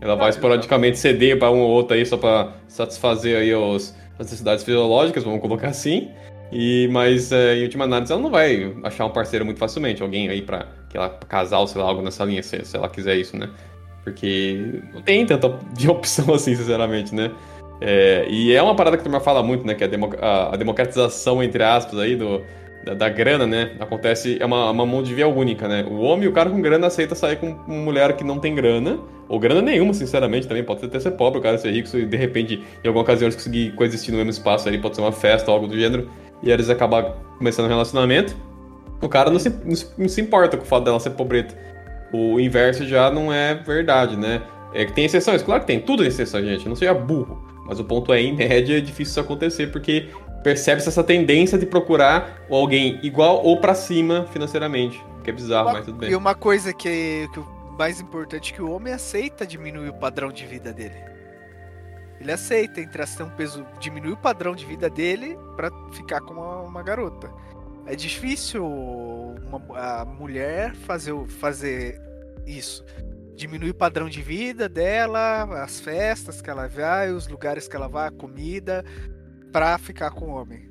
Ela 0.00 0.14
vai 0.14 0.30
esporadicamente 0.30 0.98
ceder 0.98 1.38
pra 1.38 1.50
um 1.50 1.58
ou 1.58 1.68
outro 1.68 1.96
aí 1.96 2.06
só 2.06 2.16
pra 2.16 2.52
satisfazer 2.66 3.36
aí 3.36 3.54
os, 3.54 3.94
as 4.18 4.26
necessidades 4.26 4.64
fisiológicas, 4.64 5.24
vamos 5.24 5.40
colocar 5.40 5.68
assim. 5.68 6.10
E, 6.50 6.88
mas 6.90 7.30
é, 7.30 7.56
em 7.56 7.62
última 7.64 7.84
análise 7.84 8.10
ela 8.12 8.22
não 8.22 8.30
vai 8.30 8.74
achar 8.82 9.04
um 9.04 9.10
parceiro 9.10 9.44
muito 9.44 9.58
facilmente, 9.58 10.02
alguém 10.02 10.28
aí 10.30 10.40
pra, 10.40 10.66
que 10.88 10.96
ela, 10.96 11.18
ou 11.58 11.66
sei 11.66 11.80
lá, 11.80 11.88
algo 11.88 12.00
nessa 12.02 12.24
linha, 12.24 12.42
se, 12.42 12.64
se 12.64 12.76
ela 12.76 12.88
quiser 12.88 13.16
isso, 13.16 13.36
né? 13.36 13.50
Porque 14.02 14.80
não 14.94 15.02
tem 15.02 15.26
tanta 15.26 15.58
de 15.76 15.88
opção 15.90 16.32
assim, 16.34 16.54
sinceramente, 16.56 17.14
né? 17.14 17.30
É, 17.80 18.26
e 18.28 18.52
é 18.54 18.62
uma 18.62 18.74
parada 18.74 18.96
que 18.96 19.02
a 19.02 19.04
turma 19.04 19.20
fala 19.20 19.42
muito, 19.42 19.66
né? 19.66 19.74
Que 19.74 19.84
é 19.84 19.86
a, 19.86 19.90
demo- 19.90 20.14
a- 20.20 20.54
a 20.54 20.56
democratização, 20.56 21.42
entre 21.42 21.62
aspas, 21.62 21.98
aí, 21.98 22.16
do, 22.16 22.42
da, 22.84 22.94
da 22.94 23.08
grana, 23.08 23.46
né? 23.46 23.72
Acontece, 23.78 24.38
é 24.40 24.46
uma, 24.46 24.70
uma 24.70 24.86
mão 24.86 25.02
de 25.02 25.14
via 25.14 25.28
única, 25.28 25.68
né? 25.68 25.84
O 25.88 26.00
homem, 26.00 26.28
o 26.28 26.32
cara 26.32 26.50
com 26.50 26.60
grana 26.60 26.86
aceita 26.86 27.14
sair 27.14 27.36
com 27.36 27.50
uma 27.66 27.82
mulher 27.82 28.16
que 28.16 28.24
não 28.24 28.38
tem 28.38 28.54
grana, 28.54 28.98
ou 29.28 29.38
grana 29.38 29.60
nenhuma, 29.60 29.92
sinceramente, 29.92 30.46
também. 30.46 30.64
Pode 30.64 30.84
até 30.84 30.98
ser 30.98 31.12
pobre, 31.12 31.38
o 31.38 31.42
cara 31.42 31.58
ser 31.58 31.70
rico, 31.70 31.94
e 31.96 32.06
de 32.06 32.16
repente, 32.16 32.62
em 32.82 32.86
alguma 32.86 33.02
ocasião, 33.02 33.26
eles 33.26 33.36
conseguir 33.36 33.72
coexistir 33.72 34.12
no 34.12 34.18
mesmo 34.18 34.30
espaço 34.30 34.68
ali, 34.68 34.78
pode 34.78 34.96
ser 34.96 35.02
uma 35.02 35.12
festa 35.12 35.50
ou 35.50 35.56
algo 35.56 35.68
do 35.68 35.78
gênero, 35.78 36.08
e 36.42 36.50
eles 36.50 36.70
acabam 36.70 37.12
começando 37.36 37.66
um 37.66 37.68
relacionamento. 37.68 38.36
O 39.00 39.08
cara 39.08 39.30
não 39.30 39.38
se, 39.38 39.50
não 39.64 39.76
se, 39.76 39.88
não 39.96 40.08
se 40.08 40.20
importa 40.20 40.56
com 40.56 40.64
o 40.64 40.66
fato 40.66 40.84
dela 40.84 40.98
ser 40.98 41.10
pobreta. 41.10 41.54
O 42.12 42.40
inverso 42.40 42.86
já 42.86 43.10
não 43.10 43.32
é 43.32 43.54
verdade, 43.54 44.16
né? 44.16 44.42
É 44.74 44.84
que 44.84 44.92
tem 44.92 45.04
exceções, 45.04 45.42
claro 45.42 45.60
que 45.60 45.66
tem, 45.66 45.80
tudo 45.80 45.98
tem 45.98 46.08
exceção, 46.08 46.42
gente. 46.42 46.68
Não 46.68 46.76
seja 46.76 46.94
burro. 46.94 47.46
Mas 47.66 47.78
o 47.78 47.84
ponto 47.84 48.12
é, 48.14 48.20
em 48.20 48.34
média, 48.34 48.78
é 48.78 48.80
difícil 48.80 49.10
isso 49.10 49.20
acontecer, 49.20 49.70
porque 49.70 50.06
percebe-se 50.42 50.88
essa 50.88 51.02
tendência 51.04 51.58
de 51.58 51.66
procurar 51.66 52.42
alguém 52.50 52.98
igual 53.02 53.44
ou 53.44 53.60
pra 53.60 53.74
cima 53.74 54.26
financeiramente. 54.32 55.02
Que 55.24 55.30
é 55.30 55.32
bizarro, 55.32 55.72
mas 55.72 55.84
tudo 55.84 56.04
E 56.04 56.08
bem. 56.08 56.16
uma 56.16 56.34
coisa 56.34 56.72
que, 56.72 57.28
que 57.32 57.40
o 57.40 57.46
mais 57.78 58.00
importante 58.00 58.52
é 58.52 58.56
que 58.56 58.62
o 58.62 58.70
homem 58.70 58.92
aceita 58.92 59.46
diminuir 59.46 59.88
o 59.90 59.94
padrão 59.94 60.30
de 60.32 60.46
vida 60.46 60.72
dele. 60.72 60.96
Ele 62.20 62.32
aceita 62.32 62.80
entre 62.80 63.00
as 63.02 63.14
ter 63.14 63.22
um 63.22 63.30
peso, 63.30 63.64
diminuir 63.78 64.12
o 64.12 64.16
padrão 64.16 64.54
de 64.54 64.64
vida 64.66 64.90
dele 64.90 65.38
pra 65.56 65.70
ficar 65.92 66.20
com 66.20 66.34
uma, 66.34 66.62
uma 66.62 66.82
garota. 66.82 67.30
É 67.86 67.94
difícil 67.94 68.66
uma- 68.66 69.62
a 69.78 70.04
mulher 70.04 70.74
fazer, 70.74 71.14
fazer 71.26 72.00
isso. 72.46 72.84
Diminuir 73.36 73.70
o 73.70 73.74
padrão 73.74 74.08
de 74.08 74.20
vida 74.20 74.68
dela, 74.68 75.44
as 75.62 75.78
festas 75.78 76.42
que 76.42 76.50
ela 76.50 76.66
vai, 76.66 77.10
os 77.12 77.28
lugares 77.28 77.68
que 77.68 77.76
ela 77.76 77.86
vai, 77.88 78.08
a 78.08 78.10
comida, 78.10 78.84
pra 79.52 79.78
ficar 79.78 80.10
com 80.10 80.26
o 80.26 80.30
homem. 80.30 80.68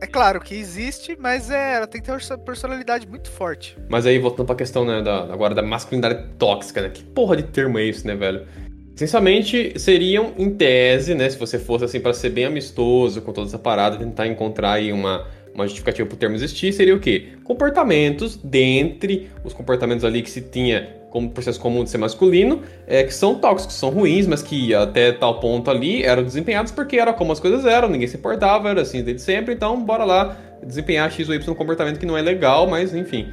É 0.00 0.06
claro 0.06 0.40
que 0.40 0.54
existe, 0.54 1.16
mas 1.18 1.50
é, 1.50 1.74
ela 1.74 1.86
tem 1.86 2.00
que 2.00 2.06
ter 2.06 2.12
uma 2.12 2.38
personalidade 2.38 3.06
muito 3.08 3.30
forte. 3.30 3.76
Mas 3.88 4.06
aí, 4.06 4.18
voltando 4.18 4.46
pra 4.46 4.54
questão, 4.54 4.84
né, 4.84 5.02
da, 5.02 5.24
agora 5.24 5.54
da 5.54 5.62
masculinidade 5.62 6.28
tóxica, 6.38 6.82
né? 6.82 6.90
Que 6.90 7.02
porra 7.02 7.36
de 7.36 7.42
termo 7.42 7.78
é 7.78 7.84
isso, 7.84 8.06
né, 8.06 8.14
velho? 8.14 8.46
Essencialmente, 8.94 9.78
seriam, 9.78 10.34
em 10.36 10.50
tese, 10.50 11.14
né, 11.14 11.28
se 11.30 11.38
você 11.38 11.58
fosse, 11.58 11.84
assim, 11.84 12.00
pra 12.00 12.12
ser 12.12 12.30
bem 12.30 12.44
amistoso 12.44 13.22
com 13.22 13.32
toda 13.32 13.48
essa 13.48 13.58
parada, 13.58 13.96
tentar 13.96 14.26
encontrar 14.26 14.72
aí 14.72 14.92
uma, 14.92 15.26
uma 15.54 15.64
justificativa 15.64 16.08
pro 16.08 16.16
termo 16.16 16.36
existir, 16.36 16.72
seria 16.72 16.94
o 16.94 17.00
quê? 17.00 17.28
Comportamentos 17.44 18.36
dentre 18.36 19.30
os 19.44 19.52
comportamentos 19.52 20.04
ali 20.04 20.22
que 20.22 20.30
se 20.30 20.40
tinha 20.40 20.97
como 21.10 21.30
processo 21.30 21.58
comum 21.58 21.84
de 21.84 21.90
ser 21.90 21.98
masculino, 21.98 22.62
é, 22.86 23.02
que 23.02 23.14
são 23.14 23.34
tóxicos, 23.34 23.74
são 23.76 23.90
ruins, 23.90 24.26
mas 24.26 24.42
que 24.42 24.74
até 24.74 25.12
tal 25.12 25.40
ponto 25.40 25.70
ali 25.70 26.02
eram 26.02 26.22
desempenhados 26.22 26.70
porque 26.70 26.98
era 26.98 27.12
como 27.12 27.32
as 27.32 27.40
coisas 27.40 27.64
eram, 27.64 27.88
ninguém 27.88 28.06
se 28.06 28.16
importava, 28.16 28.68
era 28.68 28.82
assim 28.82 29.02
desde 29.02 29.22
sempre, 29.22 29.54
então 29.54 29.82
bora 29.82 30.04
lá 30.04 30.36
desempenhar 30.62 31.10
X 31.10 31.28
ou 31.28 31.34
Y 31.34 31.54
comportamento 31.54 31.98
que 31.98 32.06
não 32.06 32.16
é 32.16 32.22
legal, 32.22 32.66
mas 32.66 32.94
enfim. 32.94 33.28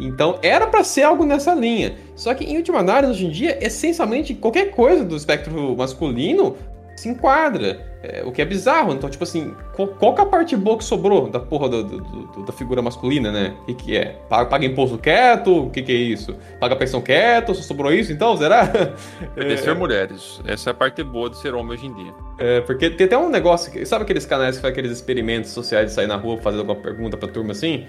Então 0.00 0.38
era 0.42 0.66
pra 0.66 0.82
ser 0.82 1.02
algo 1.02 1.26
nessa 1.26 1.54
linha. 1.54 1.92
Só 2.16 2.32
que 2.32 2.44
em 2.44 2.56
última 2.56 2.78
análise, 2.78 3.12
hoje 3.12 3.26
em 3.26 3.30
dia, 3.30 3.58
essencialmente 3.64 4.34
qualquer 4.34 4.70
coisa 4.70 5.04
do 5.04 5.14
espectro 5.14 5.76
masculino 5.76 6.56
se 7.00 7.08
enquadra. 7.08 7.88
É, 8.02 8.22
o 8.24 8.32
que 8.32 8.40
é 8.40 8.46
bizarro. 8.46 8.94
Então, 8.94 9.10
tipo 9.10 9.22
assim, 9.24 9.54
qual, 9.74 9.88
qual 9.88 10.14
que 10.14 10.20
é 10.22 10.24
a 10.24 10.26
parte 10.26 10.56
boa 10.56 10.78
que 10.78 10.84
sobrou 10.84 11.28
da 11.28 11.38
porra 11.38 11.68
do- 11.68 11.84
do- 11.84 11.98
do- 12.00 12.44
da 12.46 12.52
figura 12.52 12.80
masculina, 12.80 13.30
né? 13.30 13.54
O 13.62 13.66
que, 13.66 13.74
que 13.74 13.96
é? 13.96 14.16
Paga, 14.26 14.46
paga 14.48 14.64
imposto 14.64 14.96
quieto? 14.96 15.66
O 15.66 15.70
que, 15.70 15.82
que 15.82 15.92
é 15.92 15.96
isso? 15.96 16.34
Paga 16.58 16.74
pensão 16.76 17.02
quieto? 17.02 17.54
Só 17.54 17.60
sobrou 17.62 17.92
isso 17.92 18.10
então? 18.10 18.34
Será? 18.38 18.62
Obedecer 19.36 19.74
mulheres. 19.74 20.40
Essa 20.46 20.70
é 20.70 20.72
a 20.72 20.74
parte 20.74 21.02
boa 21.02 21.28
de 21.28 21.36
ser 21.38 21.54
homem 21.54 21.72
hoje 21.74 21.86
em 21.86 21.92
dia. 21.94 22.14
É, 22.38 22.60
porque 22.62 22.88
tem 22.88 23.04
até 23.06 23.18
um 23.18 23.28
negócio, 23.28 23.70
que- 23.70 23.84
sabe 23.84 24.04
aqueles 24.04 24.24
canais 24.24 24.56
que 24.56 24.62
fazem 24.62 24.72
aqueles 24.72 24.92
experimentos 24.92 25.50
sociais 25.50 25.88
de 25.88 25.92
sair 25.92 26.06
na 26.06 26.16
rua 26.16 26.38
fazer 26.38 26.58
alguma 26.58 26.76
pergunta 26.76 27.18
pra 27.18 27.28
turma 27.28 27.52
assim? 27.52 27.84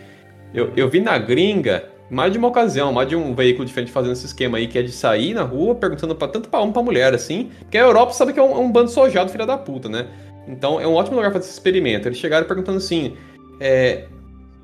Eu, 0.54 0.74
eu 0.76 0.90
vi 0.90 1.00
na 1.00 1.18
gringa, 1.18 1.86
mais 2.12 2.32
de 2.32 2.38
uma 2.38 2.50
ocasião, 2.50 2.92
mais 2.94 3.08
de 3.08 3.16
um 3.16 3.34
veículo 3.34 3.66
diferente 3.66 3.92
fazendo 3.92 4.12
esse 4.14 4.26
esquema 4.26 4.58
aí, 4.58 4.68
que 4.68 4.78
é 4.78 4.82
de 4.84 4.92
sair 4.92 5.34
na 5.34 5.44
rua 5.44 5.74
perguntando 5.76 6.14
pra, 6.16 6.28
tanto 6.28 6.50
pra 6.50 6.60
homem 6.60 6.74
pra 6.74 6.84
mulher, 6.84 7.14
assim, 7.14 7.50
porque 7.62 7.78
a 7.78 7.82
Europa 7.82 8.14
sabe 8.14 8.34
que 8.34 8.40
é 8.40 8.44
um, 8.44 8.52
é 8.52 8.58
um 8.60 8.72
bando 8.72 8.92
sojado, 8.92 9.32
filha 9.32 9.46
da 9.46 9.58
puta, 9.58 9.88
né? 9.90 10.08
Então 10.48 10.80
é 10.80 10.86
um 10.86 10.94
ótimo 10.94 11.16
lugar 11.16 11.32
pra 11.32 11.40
fazer 11.40 11.50
esse 11.50 11.58
experimento. 11.58 12.08
Eles 12.08 12.18
chegaram 12.18 12.46
perguntando 12.46 12.78
assim, 12.80 13.16
é, 13.60 14.08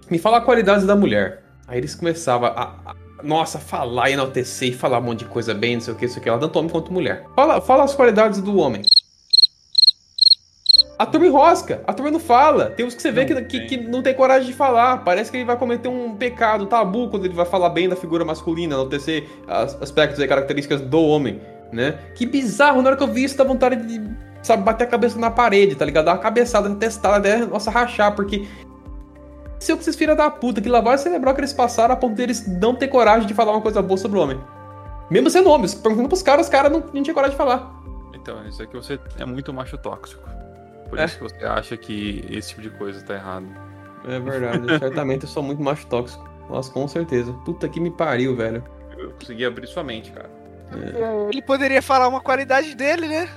me 0.09 0.17
fala 0.17 0.37
a 0.37 0.41
qualidade 0.41 0.85
da 0.85 0.95
mulher. 0.95 1.43
Aí 1.67 1.77
eles 1.79 1.95
começavam 1.95 2.49
a, 2.49 2.75
a- 2.85 2.95
nossa, 3.23 3.57
falar, 3.59 4.11
enaltecer 4.11 4.69
e 4.69 4.73
falar 4.73 4.99
um 4.99 5.03
monte 5.03 5.19
de 5.19 5.25
coisa 5.25 5.53
bem, 5.53 5.75
não 5.75 5.81
sei 5.81 5.93
o 5.93 5.97
que, 5.97 6.05
não 6.05 6.11
sei 6.13 6.19
o 6.19 6.23
que 6.23 6.29
lá, 6.29 6.37
tanto 6.37 6.59
homem 6.59 6.69
quanto 6.71 6.93
mulher. 6.93 7.23
Fala, 7.35 7.61
fala 7.61 7.83
as 7.83 7.95
qualidades 7.95 8.41
do 8.41 8.57
homem. 8.57 8.81
A 10.99 11.05
turma 11.05 11.27
enrosca, 11.27 11.81
a 11.85 11.93
turma 11.93 12.09
não 12.09 12.19
fala. 12.19 12.71
Tem 12.71 12.83
uns 12.85 12.95
que 12.95 13.01
você 13.01 13.11
vê 13.11 13.23
Não 13.25 13.43
que, 13.43 13.59
que, 13.59 13.77
que 13.77 13.77
não 13.77 14.01
tem 14.01 14.15
coragem 14.15 14.47
de 14.47 14.53
falar. 14.53 15.03
Parece 15.03 15.29
que 15.29 15.37
ele 15.37 15.45
vai 15.45 15.55
cometer 15.55 15.87
um 15.87 16.15
pecado 16.15 16.65
tabu 16.65 17.09
quando 17.09 17.25
ele 17.25 17.35
vai 17.35 17.45
falar 17.45 17.69
bem 17.69 17.87
da 17.87 17.95
figura 17.95 18.25
masculina, 18.25 18.73
enaltecer 18.73 19.25
as- 19.47 19.79
aspectos 19.81 20.19
e 20.19 20.27
características 20.27 20.81
do 20.81 20.99
homem, 20.99 21.39
né? 21.71 21.99
Que 22.15 22.25
bizarro, 22.25 22.81
na 22.81 22.89
hora 22.89 22.97
que 22.97 23.03
eu 23.03 23.07
vi 23.07 23.23
isso, 23.25 23.37
dá 23.37 23.43
vontade 23.43 23.75
de, 23.75 24.09
sabe, 24.41 24.63
bater 24.63 24.85
a 24.85 24.87
cabeça 24.87 25.19
na 25.19 25.29
parede, 25.29 25.75
tá 25.75 25.85
ligado? 25.85 26.05
Dar 26.05 26.13
uma 26.13 26.17
cabeçada, 26.17 26.67
testada, 26.75 27.17
até, 27.17 27.45
nossa, 27.45 27.69
rachar, 27.69 28.15
porque. 28.15 28.47
Se 29.59 29.71
eu 29.71 29.75
que 29.77 29.83
esses 29.83 29.95
filha 29.95 30.15
da 30.15 30.29
puta, 30.31 30.61
que 30.61 30.69
lavagem 30.69 31.03
cerebral 31.03 31.33
que 31.35 31.41
eles 31.41 31.53
passaram 31.53 31.93
a 31.93 31.97
ponto 31.97 32.15
deles 32.15 32.47
não 32.47 32.75
ter 32.75 32.87
coragem 32.87 33.27
de 33.27 33.33
falar 33.33 33.51
uma 33.51 33.61
coisa 33.61 33.81
boa 33.81 33.97
sobre 33.97 34.17
o 34.17 34.21
homem. 34.21 34.39
Mesmo 35.09 35.29
sendo 35.29 35.49
homens, 35.49 35.73
perguntando 35.73 36.09
pros 36.09 36.21
caras, 36.21 36.47
os 36.47 36.51
caras 36.51 36.71
não, 36.71 36.79
não 36.93 37.01
tinham 37.03 37.13
coragem 37.13 37.31
de 37.31 37.37
falar. 37.37 37.71
Então, 38.13 38.45
isso 38.47 38.61
aqui 38.61 38.75
você 38.75 38.99
é 39.17 39.25
muito 39.25 39.51
macho 39.53 39.77
tóxico. 39.77 40.21
Por 40.89 40.99
É. 40.99 41.05
isso 41.05 41.17
que 41.17 41.23
você 41.23 41.45
acha 41.45 41.75
que 41.77 42.25
esse 42.29 42.49
tipo 42.49 42.61
de 42.61 42.69
coisa 42.71 43.01
tá 43.03 43.13
errado. 43.15 43.45
É 44.07 44.19
verdade, 44.19 44.65
certamente 44.79 45.23
eu 45.23 45.29
sou 45.29 45.43
muito 45.43 45.61
macho 45.61 45.85
tóxico. 45.87 46.27
Nossa, 46.49 46.71
com 46.71 46.87
certeza. 46.87 47.33
Puta 47.45 47.67
que 47.67 47.79
me 47.79 47.91
pariu, 47.91 48.35
velho. 48.35 48.63
Eu 48.97 49.11
consegui 49.11 49.45
abrir 49.45 49.67
sua 49.67 49.83
mente, 49.83 50.11
cara. 50.11 50.29
Ele 51.29 51.41
poderia 51.41 51.81
falar 51.81 52.07
uma 52.07 52.21
qualidade 52.21 52.75
dele, 52.75 53.07
né? 53.07 53.29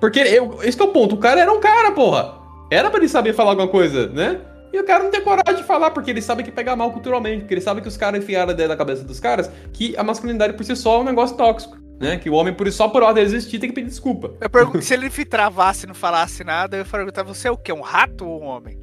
Porque 0.00 0.20
eu, 0.20 0.58
esse 0.62 0.76
que 0.76 0.82
é 0.82 0.86
o 0.86 0.92
ponto, 0.92 1.14
o 1.14 1.18
cara 1.18 1.40
era 1.40 1.52
um 1.52 1.60
cara, 1.60 1.90
porra. 1.92 2.34
Era 2.70 2.90
pra 2.90 2.98
ele 2.98 3.08
saber 3.08 3.32
falar 3.32 3.50
alguma 3.50 3.68
coisa, 3.68 4.08
né? 4.08 4.40
E 4.72 4.78
o 4.78 4.84
cara 4.84 5.02
não 5.04 5.10
tem 5.10 5.22
coragem 5.22 5.56
de 5.56 5.62
falar, 5.64 5.90
porque 5.92 6.10
ele 6.10 6.20
sabe 6.20 6.42
que 6.42 6.50
pega 6.52 6.76
mal 6.76 6.92
culturalmente, 6.92 7.40
porque 7.40 7.54
ele 7.54 7.60
sabe 7.62 7.80
que 7.80 7.88
os 7.88 7.96
caras 7.96 8.22
enfiaram 8.22 8.50
a 8.50 8.52
ideia 8.52 8.68
na 8.68 8.76
cabeça 8.76 9.02
dos 9.04 9.18
caras 9.18 9.50
que 9.72 9.96
a 9.96 10.04
masculinidade 10.04 10.52
por 10.52 10.64
si 10.64 10.76
só 10.76 10.96
é 10.96 10.98
um 11.00 11.04
negócio 11.04 11.36
tóxico, 11.36 11.78
né? 12.00 12.16
Que 12.16 12.30
o 12.30 12.34
homem, 12.34 12.52
por 12.52 12.70
só 12.70 12.88
por 12.88 13.02
ordem 13.02 13.24
de 13.24 13.34
existir, 13.34 13.58
tem 13.58 13.68
que 13.68 13.74
pedir 13.74 13.88
desculpa. 13.88 14.32
Eu 14.40 14.50
pergunto 14.50 14.82
se 14.82 14.94
ele 14.94 15.08
travasse 15.10 15.84
e 15.84 15.88
não 15.88 15.94
falasse 15.94 16.44
nada, 16.44 16.76
eu 16.76 16.80
ia 16.80 16.84
perguntar, 16.84 17.22
você 17.22 17.48
é 17.48 17.50
o 17.50 17.56
quê? 17.56 17.72
Um 17.72 17.80
rato 17.80 18.26
ou 18.26 18.42
um 18.42 18.46
homem? 18.46 18.78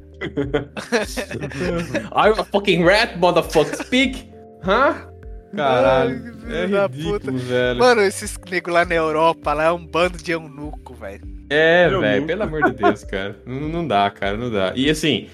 I'm 2.12 2.34
a 2.38 2.44
fucking 2.44 2.84
rat, 2.84 3.16
motherfucker, 3.16 3.76
speak! 3.76 4.28
Hã? 4.62 5.08
Caralho, 5.54 6.34
é 6.48 6.62
filho 6.62 6.68
da 6.68 6.86
ridículo, 6.86 7.20
puta. 7.20 7.32
velho. 7.32 7.78
Mano, 7.78 8.02
esses 8.02 8.36
nego 8.50 8.70
lá 8.70 8.84
na 8.84 8.94
Europa, 8.94 9.52
lá 9.52 9.64
é 9.64 9.70
um 9.70 9.86
bando 9.86 10.18
de 10.18 10.32
eunuco, 10.32 10.94
velho. 10.94 11.22
É, 11.48 11.88
velho, 11.88 12.26
pelo 12.26 12.42
amor 12.42 12.64
de 12.64 12.72
Deus, 12.72 13.04
cara. 13.04 13.36
Não, 13.46 13.60
não 13.60 13.86
dá, 13.86 14.10
cara, 14.10 14.36
não 14.36 14.50
dá. 14.50 14.72
E 14.74 14.90
assim, 14.90 15.28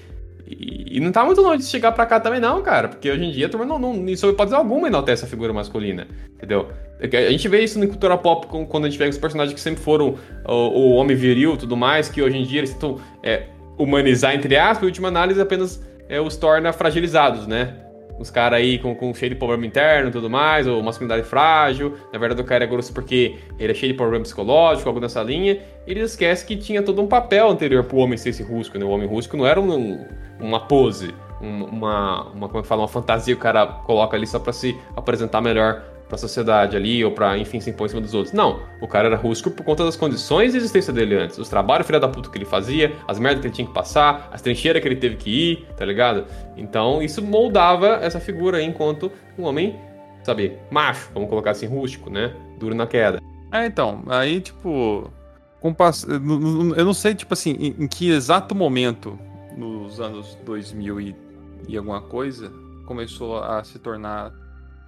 e, 0.45 0.97
e 0.97 0.99
não 0.99 1.11
tá 1.11 1.23
muito 1.23 1.41
longe 1.41 1.63
de 1.63 1.69
chegar 1.69 1.91
pra 1.91 2.05
cá 2.05 2.19
também, 2.19 2.39
não, 2.39 2.61
cara. 2.61 2.87
Porque 2.89 3.09
hoje 3.09 3.23
em 3.23 3.31
dia 3.31 3.47
a 3.47 3.49
turma 3.49 3.65
não, 3.65 3.79
não, 3.79 3.93
em 4.07 4.15
sob 4.15 4.33
hipótese 4.33 4.55
alguma 4.55 4.87
enaltece 4.87 5.25
a 5.25 5.27
figura 5.27 5.53
masculina. 5.53 6.07
Entendeu? 6.35 6.69
É 7.01 7.17
A 7.27 7.31
gente 7.31 7.47
vê 7.47 7.61
isso 7.63 7.79
na 7.79 7.87
cultura 7.87 8.17
pop 8.17 8.47
quando 8.67 8.85
a 8.85 8.89
gente 8.89 8.99
vê 8.99 9.07
os 9.09 9.17
personagens 9.17 9.53
que 9.53 9.59
sempre 9.59 9.81
foram 9.83 10.15
o, 10.47 10.53
o 10.53 10.91
homem 10.91 11.15
viril 11.17 11.57
tudo 11.57 11.75
mais, 11.75 12.07
que 12.07 12.21
hoje 12.21 12.37
em 12.37 12.43
dia 12.43 12.59
eles 12.59 12.71
tentam 12.73 12.99
é, 13.23 13.43
humanizar, 13.77 14.35
entre 14.35 14.55
aspas, 14.55 14.83
e, 14.83 14.85
última 14.85 15.07
análise 15.07 15.41
apenas 15.41 15.83
é, 16.07 16.21
os 16.21 16.37
torna 16.37 16.71
fragilizados, 16.71 17.47
né? 17.47 17.75
Os 18.19 18.29
caras 18.29 18.59
aí 18.59 18.77
com, 18.77 18.93
com 18.93 19.11
cheio 19.15 19.31
de 19.31 19.35
problema 19.35 19.65
interno 19.65 20.09
e 20.09 20.11
tudo 20.11 20.29
mais, 20.29 20.67
ou 20.67 20.83
masculinidade 20.83 21.27
frágil. 21.27 21.95
Na 22.13 22.19
verdade, 22.19 22.39
o 22.39 22.43
cara 22.43 22.63
é 22.63 22.67
grosso 22.67 22.93
porque 22.93 23.37
ele 23.57 23.71
é 23.71 23.73
cheio 23.75 23.93
de 23.93 23.97
problema 23.97 24.21
psicológico, 24.21 24.87
algo 24.87 24.99
nessa 25.01 25.23
linha. 25.23 25.57
Ele 25.87 26.01
esquece 26.01 26.45
que 26.45 26.55
tinha 26.55 26.83
todo 26.83 27.01
um 27.01 27.07
papel 27.07 27.49
anterior 27.49 27.83
pro 27.83 27.97
homem 27.97 28.17
ser 28.19 28.29
esse 28.29 28.43
rústico, 28.43 28.77
né? 28.77 28.85
O 28.85 28.89
homem 28.89 29.07
rústico 29.07 29.35
não 29.35 29.47
era 29.47 29.59
um- 29.59 30.05
uma 30.39 30.59
pose, 30.67 31.15
um- 31.41 31.63
uma, 31.65 32.25
uma, 32.29 32.47
como 32.47 32.59
é 32.59 32.61
que 32.61 32.67
fala, 32.67 32.81
uma 32.83 32.87
fantasia 32.87 33.33
que 33.33 33.39
o 33.39 33.43
cara 33.43 33.65
coloca 33.65 34.15
ali 34.15 34.27
só 34.27 34.37
pra 34.37 34.53
se 34.53 34.77
apresentar 34.95 35.41
melhor 35.41 35.81
pra 36.11 36.17
sociedade 36.17 36.75
ali, 36.75 37.05
ou 37.05 37.11
pra, 37.13 37.37
enfim, 37.37 37.61
se 37.61 37.69
impor 37.69 37.85
em 37.85 37.89
cima 37.89 38.01
dos 38.01 38.13
outros. 38.13 38.33
Não, 38.33 38.59
o 38.81 38.87
cara 38.87 39.07
era 39.07 39.15
rústico 39.15 39.49
por 39.49 39.63
conta 39.63 39.85
das 39.85 39.95
condições 39.95 40.51
de 40.51 40.57
existência 40.57 40.91
dele 40.91 41.15
antes. 41.15 41.37
Os 41.37 41.47
trabalhos 41.47 41.87
filha 41.87 42.01
da 42.01 42.07
puta 42.09 42.29
que 42.29 42.37
ele 42.37 42.43
fazia, 42.43 42.93
as 43.07 43.17
merdas 43.17 43.39
que 43.39 43.47
ele 43.47 43.53
tinha 43.55 43.65
que 43.65 43.73
passar, 43.73 44.27
as 44.29 44.41
trincheiras 44.41 44.81
que 44.81 44.87
ele 44.89 44.97
teve 44.97 45.15
que 45.15 45.29
ir, 45.53 45.67
tá 45.77 45.85
ligado? 45.85 46.25
Então, 46.57 47.01
isso 47.01 47.21
moldava 47.21 47.87
essa 48.01 48.19
figura 48.19 48.57
aí 48.57 48.65
enquanto 48.65 49.09
um 49.39 49.43
homem, 49.45 49.79
sabe, 50.21 50.57
macho, 50.69 51.09
vamos 51.13 51.29
colocar 51.29 51.51
assim, 51.51 51.65
rústico, 51.65 52.09
né? 52.09 52.35
Duro 52.59 52.75
na 52.75 52.85
queda. 52.85 53.21
É, 53.49 53.65
então, 53.65 54.03
aí, 54.07 54.41
tipo. 54.41 55.09
com 55.61 55.73
pass- 55.73 56.03
Eu 56.09 56.19
não- 56.19 56.93
sei, 56.93 57.15
tipo 57.15 57.33
assim, 57.33 57.51
em 57.79 57.87
que 57.87 58.09
exato 58.11 58.53
momento, 58.53 59.17
nos 59.55 60.01
anos 60.01 60.37
2000 60.45 60.99
e, 60.99 61.15
e 61.69 61.77
alguma 61.77 62.01
coisa, 62.01 62.51
começou 62.85 63.37
a 63.41 63.63
se 63.63 63.79
tornar 63.79 64.40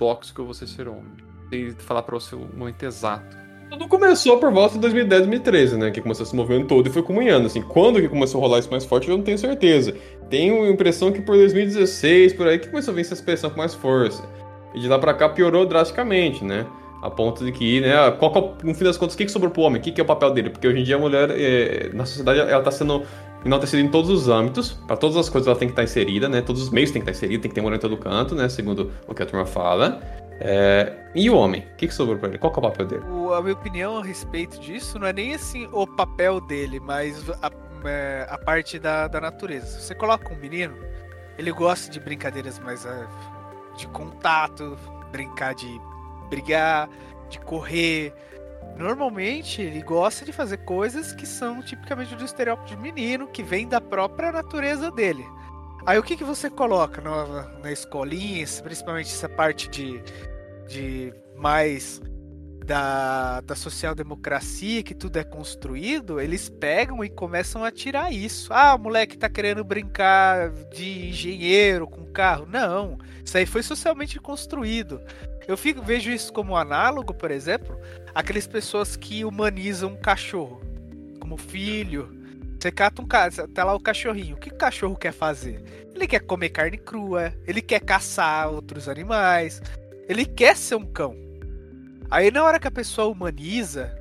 tóxico 0.03 0.43
você 0.43 0.67
ser 0.67 0.89
homem. 0.89 1.13
Que 1.49 1.71
falar 1.77 2.03
pra 2.03 2.15
você 2.15 2.35
o 2.35 2.45
momento 2.53 2.83
exato. 2.83 3.37
Tudo 3.69 3.87
começou 3.87 4.37
por 4.37 4.51
volta 4.51 4.75
de 4.75 4.81
2010, 4.81 5.21
2013, 5.21 5.77
né? 5.77 5.91
Que 5.91 6.01
começou 6.01 6.25
esse 6.25 6.35
movimento 6.35 6.67
todo 6.67 6.87
e 6.87 6.91
foi 6.91 7.01
comunhando. 7.01 7.47
Assim, 7.47 7.61
quando 7.61 8.01
que 8.01 8.09
começou 8.09 8.39
a 8.39 8.43
rolar 8.43 8.59
isso 8.59 8.69
mais 8.69 8.83
forte, 8.83 9.09
eu 9.09 9.17
não 9.17 9.23
tenho 9.23 9.37
certeza. 9.37 9.95
Tenho 10.29 10.63
a 10.63 10.69
impressão 10.69 11.11
que 11.11 11.21
por 11.21 11.37
2016, 11.37 12.33
por 12.33 12.47
aí, 12.47 12.59
que 12.59 12.67
começou 12.67 12.91
a 12.91 12.95
vir 12.95 13.01
essa 13.01 13.13
expressão 13.13 13.49
com 13.49 13.57
mais 13.57 13.73
força. 13.73 14.27
E 14.75 14.79
de 14.79 14.87
lá 14.87 14.99
pra 14.99 15.13
cá 15.13 15.29
piorou 15.29 15.65
drasticamente, 15.65 16.43
né? 16.43 16.67
A 17.01 17.09
ponto 17.09 17.43
de 17.45 17.51
que, 17.51 17.81
né, 17.81 17.93
qual 18.19 18.31
que 18.31 18.39
é 18.39 18.67
no 18.67 18.73
fim 18.73 18.83
das 18.83 18.97
contas, 18.97 19.15
o 19.15 19.17
que, 19.17 19.25
que 19.25 19.31
sobrou 19.31 19.51
pro 19.51 19.63
homem? 19.63 19.79
O 19.79 19.83
que, 19.83 19.91
que 19.91 20.01
é 20.01 20.03
o 20.03 20.07
papel 20.07 20.31
dele? 20.31 20.49
Porque 20.49 20.67
hoje 20.67 20.79
em 20.79 20.83
dia 20.83 20.95
a 20.95 20.99
mulher, 20.99 21.29
é, 21.31 21.89
na 21.93 22.05
sociedade, 22.05 22.39
ela 22.39 22.61
tá 22.61 22.71
sendo 22.71 23.03
enaltecida 23.45 23.81
em 23.81 23.89
todos 23.89 24.09
os 24.09 24.29
âmbitos, 24.29 24.73
para 24.87 24.95
todas 24.97 25.17
as 25.17 25.29
coisas 25.29 25.47
ela 25.47 25.57
tem 25.57 25.67
que 25.67 25.73
estar 25.73 25.83
inserida, 25.83 26.27
né? 26.29 26.41
Todos 26.41 26.61
os 26.63 26.69
meios 26.69 26.91
tem 26.91 27.01
que 27.01 27.09
estar 27.09 27.17
inserida, 27.17 27.41
tem 27.41 27.49
que 27.49 27.55
ter 27.55 27.61
mulher 27.61 27.77
em 27.77 27.79
todo 27.79 27.97
canto, 27.97 28.35
né? 28.35 28.47
Segundo 28.49 28.91
o 29.07 29.13
que 29.13 29.23
a 29.23 29.25
turma 29.25 29.45
fala. 29.45 30.01
É, 30.39 30.91
e 31.15 31.29
o 31.29 31.35
homem? 31.35 31.61
O 31.73 31.75
que, 31.75 31.87
que 31.87 31.93
sobrou 31.93 32.17
pra 32.17 32.27
ele? 32.29 32.37
Qual 32.37 32.51
é 32.53 32.57
o 32.57 32.61
papel 32.61 32.85
dele? 32.85 33.03
O- 33.05 33.33
a 33.33 33.41
minha 33.41 33.53
opinião 33.53 33.97
a 33.97 34.03
respeito 34.03 34.59
disso 34.59 34.97
não 34.99 35.07
é 35.07 35.13
nem 35.13 35.33
assim 35.35 35.67
o 35.71 35.85
papel 35.85 36.41
dele, 36.41 36.79
mas 36.79 37.23
a, 37.41 37.51
é, 37.85 38.25
a 38.29 38.37
parte 38.37 38.79
da, 38.79 39.07
da 39.07 39.21
natureza. 39.21 39.79
Você 39.79 39.93
coloca 39.93 40.33
um 40.33 40.37
menino, 40.37 40.75
ele 41.37 41.51
gosta 41.51 41.91
de 41.91 41.99
brincadeiras 41.99 42.59
mais 42.59 42.85
é, 42.85 43.05
de 43.77 43.87
contato, 43.87 44.77
brincar 45.11 45.53
de 45.53 45.79
brigar, 46.29 46.89
de 47.29 47.39
correr. 47.39 48.13
Normalmente 48.77 49.61
ele 49.61 49.81
gosta 49.81 50.25
de 50.25 50.31
fazer 50.31 50.57
coisas 50.57 51.13
que 51.13 51.25
são 51.25 51.61
tipicamente 51.61 52.15
do 52.15 52.25
estereótipo 52.25 52.67
de 52.67 52.77
menino, 52.77 53.27
que 53.27 53.43
vem 53.43 53.67
da 53.67 53.79
própria 53.79 54.31
natureza 54.31 54.91
dele. 54.91 55.25
Aí 55.85 55.99
o 55.99 56.03
que, 56.03 56.15
que 56.15 56.23
você 56.23 56.49
coloca 56.49 57.01
na, 57.01 57.47
na 57.59 57.71
escolinha, 57.71 58.45
principalmente 58.63 59.07
essa 59.07 59.27
parte 59.27 59.69
de, 59.69 60.01
de 60.67 61.13
mais 61.35 62.01
da, 62.65 63.41
da 63.41 63.55
social-democracia, 63.55 64.81
que 64.81 64.95
tudo 64.95 65.17
é 65.17 65.23
construído, 65.23 66.19
eles 66.19 66.49
pegam 66.49 67.03
e 67.03 67.09
começam 67.09 67.63
a 67.63 67.71
tirar 67.71 68.11
isso. 68.11 68.53
Ah, 68.53 68.75
o 68.75 68.79
moleque 68.79 69.17
tá 69.17 69.29
querendo 69.29 69.63
brincar 69.63 70.49
de 70.73 71.09
engenheiro 71.09 71.85
com 71.85 72.05
carro. 72.05 72.47
Não, 72.49 72.97
isso 73.23 73.37
aí 73.37 73.45
foi 73.45 73.61
socialmente 73.61 74.19
construído. 74.19 75.01
Eu 75.47 75.57
fico, 75.57 75.81
vejo 75.81 76.09
isso 76.09 76.31
como 76.31 76.55
análogo, 76.55 77.13
por 77.13 77.29
exemplo, 77.29 77.77
aquelas 78.13 78.47
pessoas 78.47 78.95
que 78.95 79.25
humanizam 79.25 79.91
um 79.91 79.95
cachorro 79.95 80.61
como 81.19 81.37
filho. 81.37 82.21
Você 82.59 82.71
cata 82.71 83.01
um 83.01 83.05
cara, 83.05 83.31
tá 83.47 83.63
lá 83.63 83.73
o 83.73 83.79
cachorrinho. 83.79 84.35
O 84.35 84.39
que 84.39 84.49
o 84.49 84.55
cachorro 84.55 84.95
quer 84.95 85.11
fazer? 85.11 85.61
Ele 85.93 86.07
quer 86.07 86.19
comer 86.21 86.49
carne 86.49 86.77
crua, 86.77 87.33
ele 87.45 87.61
quer 87.61 87.81
caçar 87.81 88.49
outros 88.49 88.87
animais, 88.87 89.61
ele 90.07 90.25
quer 90.25 90.55
ser 90.55 90.75
um 90.75 90.85
cão. 90.85 91.15
Aí 92.09 92.31
na 92.31 92.43
hora 92.43 92.59
que 92.59 92.67
a 92.67 92.71
pessoa 92.71 93.07
humaniza, 93.07 93.93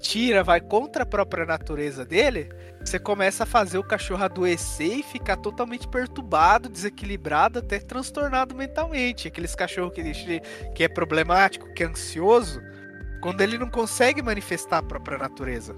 tira, 0.00 0.42
vai 0.42 0.60
contra 0.60 1.04
a 1.04 1.06
própria 1.06 1.46
natureza 1.46 2.04
dele, 2.04 2.48
você 2.84 2.98
começa 2.98 3.44
a 3.44 3.46
fazer 3.46 3.78
o 3.78 3.84
cachorro 3.84 4.24
adoecer 4.24 4.98
e 4.98 5.02
ficar 5.02 5.36
totalmente 5.36 5.86
perturbado, 5.86 6.68
desequilibrado, 6.68 7.60
até 7.60 7.78
transtornado 7.78 8.54
mentalmente. 8.54 9.28
Aqueles 9.28 9.54
cachorros 9.54 9.94
que, 9.94 10.02
que 10.74 10.84
é 10.84 10.88
problemático, 10.88 11.72
que 11.72 11.84
é 11.84 11.86
ansioso, 11.86 12.60
quando 13.22 13.40
ele 13.40 13.56
não 13.56 13.70
consegue 13.70 14.20
manifestar 14.20 14.78
a 14.78 14.82
própria 14.82 15.16
natureza. 15.16 15.74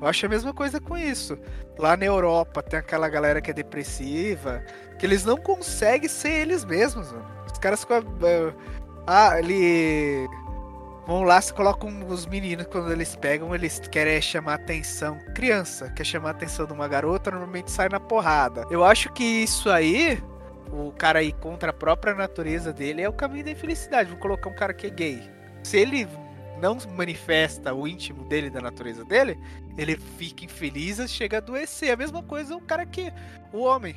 Eu 0.00 0.06
acho 0.06 0.26
a 0.26 0.28
mesma 0.28 0.54
coisa 0.54 0.80
com 0.80 0.96
isso. 0.96 1.38
Lá 1.78 1.96
na 1.96 2.06
Europa 2.06 2.62
tem 2.62 2.78
aquela 2.78 3.08
galera 3.08 3.40
que 3.40 3.50
é 3.50 3.54
depressiva, 3.54 4.64
que 4.98 5.04
eles 5.04 5.24
não 5.24 5.36
conseguem 5.36 6.08
ser 6.08 6.30
eles 6.30 6.64
mesmos, 6.64 7.12
mano. 7.12 7.26
Os 7.52 7.58
caras 7.58 7.80
ficam. 7.80 7.98
eh, 8.22 8.52
Ah, 9.06 9.38
ele. 9.38 10.28
Vão 11.06 11.22
lá, 11.22 11.40
se 11.40 11.52
colocam 11.54 12.06
os 12.06 12.26
meninos, 12.26 12.66
quando 12.66 12.92
eles 12.92 13.16
pegam, 13.16 13.54
eles 13.54 13.80
querem 13.90 14.20
chamar 14.20 14.54
atenção. 14.54 15.18
Criança 15.34 15.90
quer 15.96 16.04
chamar 16.04 16.28
a 16.28 16.32
atenção 16.32 16.66
de 16.66 16.72
uma 16.74 16.86
garota, 16.86 17.30
normalmente 17.30 17.70
sai 17.70 17.88
na 17.88 17.98
porrada. 17.98 18.66
Eu 18.70 18.84
acho 18.84 19.10
que 19.14 19.24
isso 19.24 19.70
aí, 19.70 20.22
o 20.70 20.92
cara 20.92 21.22
ir 21.22 21.32
contra 21.32 21.70
a 21.70 21.72
própria 21.72 22.14
natureza 22.14 22.72
dele, 22.74 23.00
é 23.00 23.08
o 23.08 23.12
caminho 23.12 23.46
da 23.46 23.50
infelicidade. 23.50 24.10
Vou 24.10 24.18
colocar 24.18 24.50
um 24.50 24.54
cara 24.54 24.74
que 24.74 24.86
é 24.86 24.90
gay. 24.90 25.22
Se 25.62 25.78
ele 25.78 26.06
não 26.60 26.76
manifesta 26.96 27.74
o 27.74 27.86
íntimo 27.86 28.24
dele, 28.24 28.50
da 28.50 28.60
natureza 28.60 29.04
dele, 29.04 29.38
ele 29.76 29.96
fica 30.18 30.44
infeliz 30.44 30.98
e 30.98 31.08
chega 31.08 31.36
a 31.36 31.38
adoecer. 31.38 31.92
A 31.92 31.96
mesma 31.96 32.22
coisa 32.22 32.56
o 32.56 32.60
cara 32.60 32.84
que. 32.84 33.12
O 33.52 33.60
homem. 33.60 33.94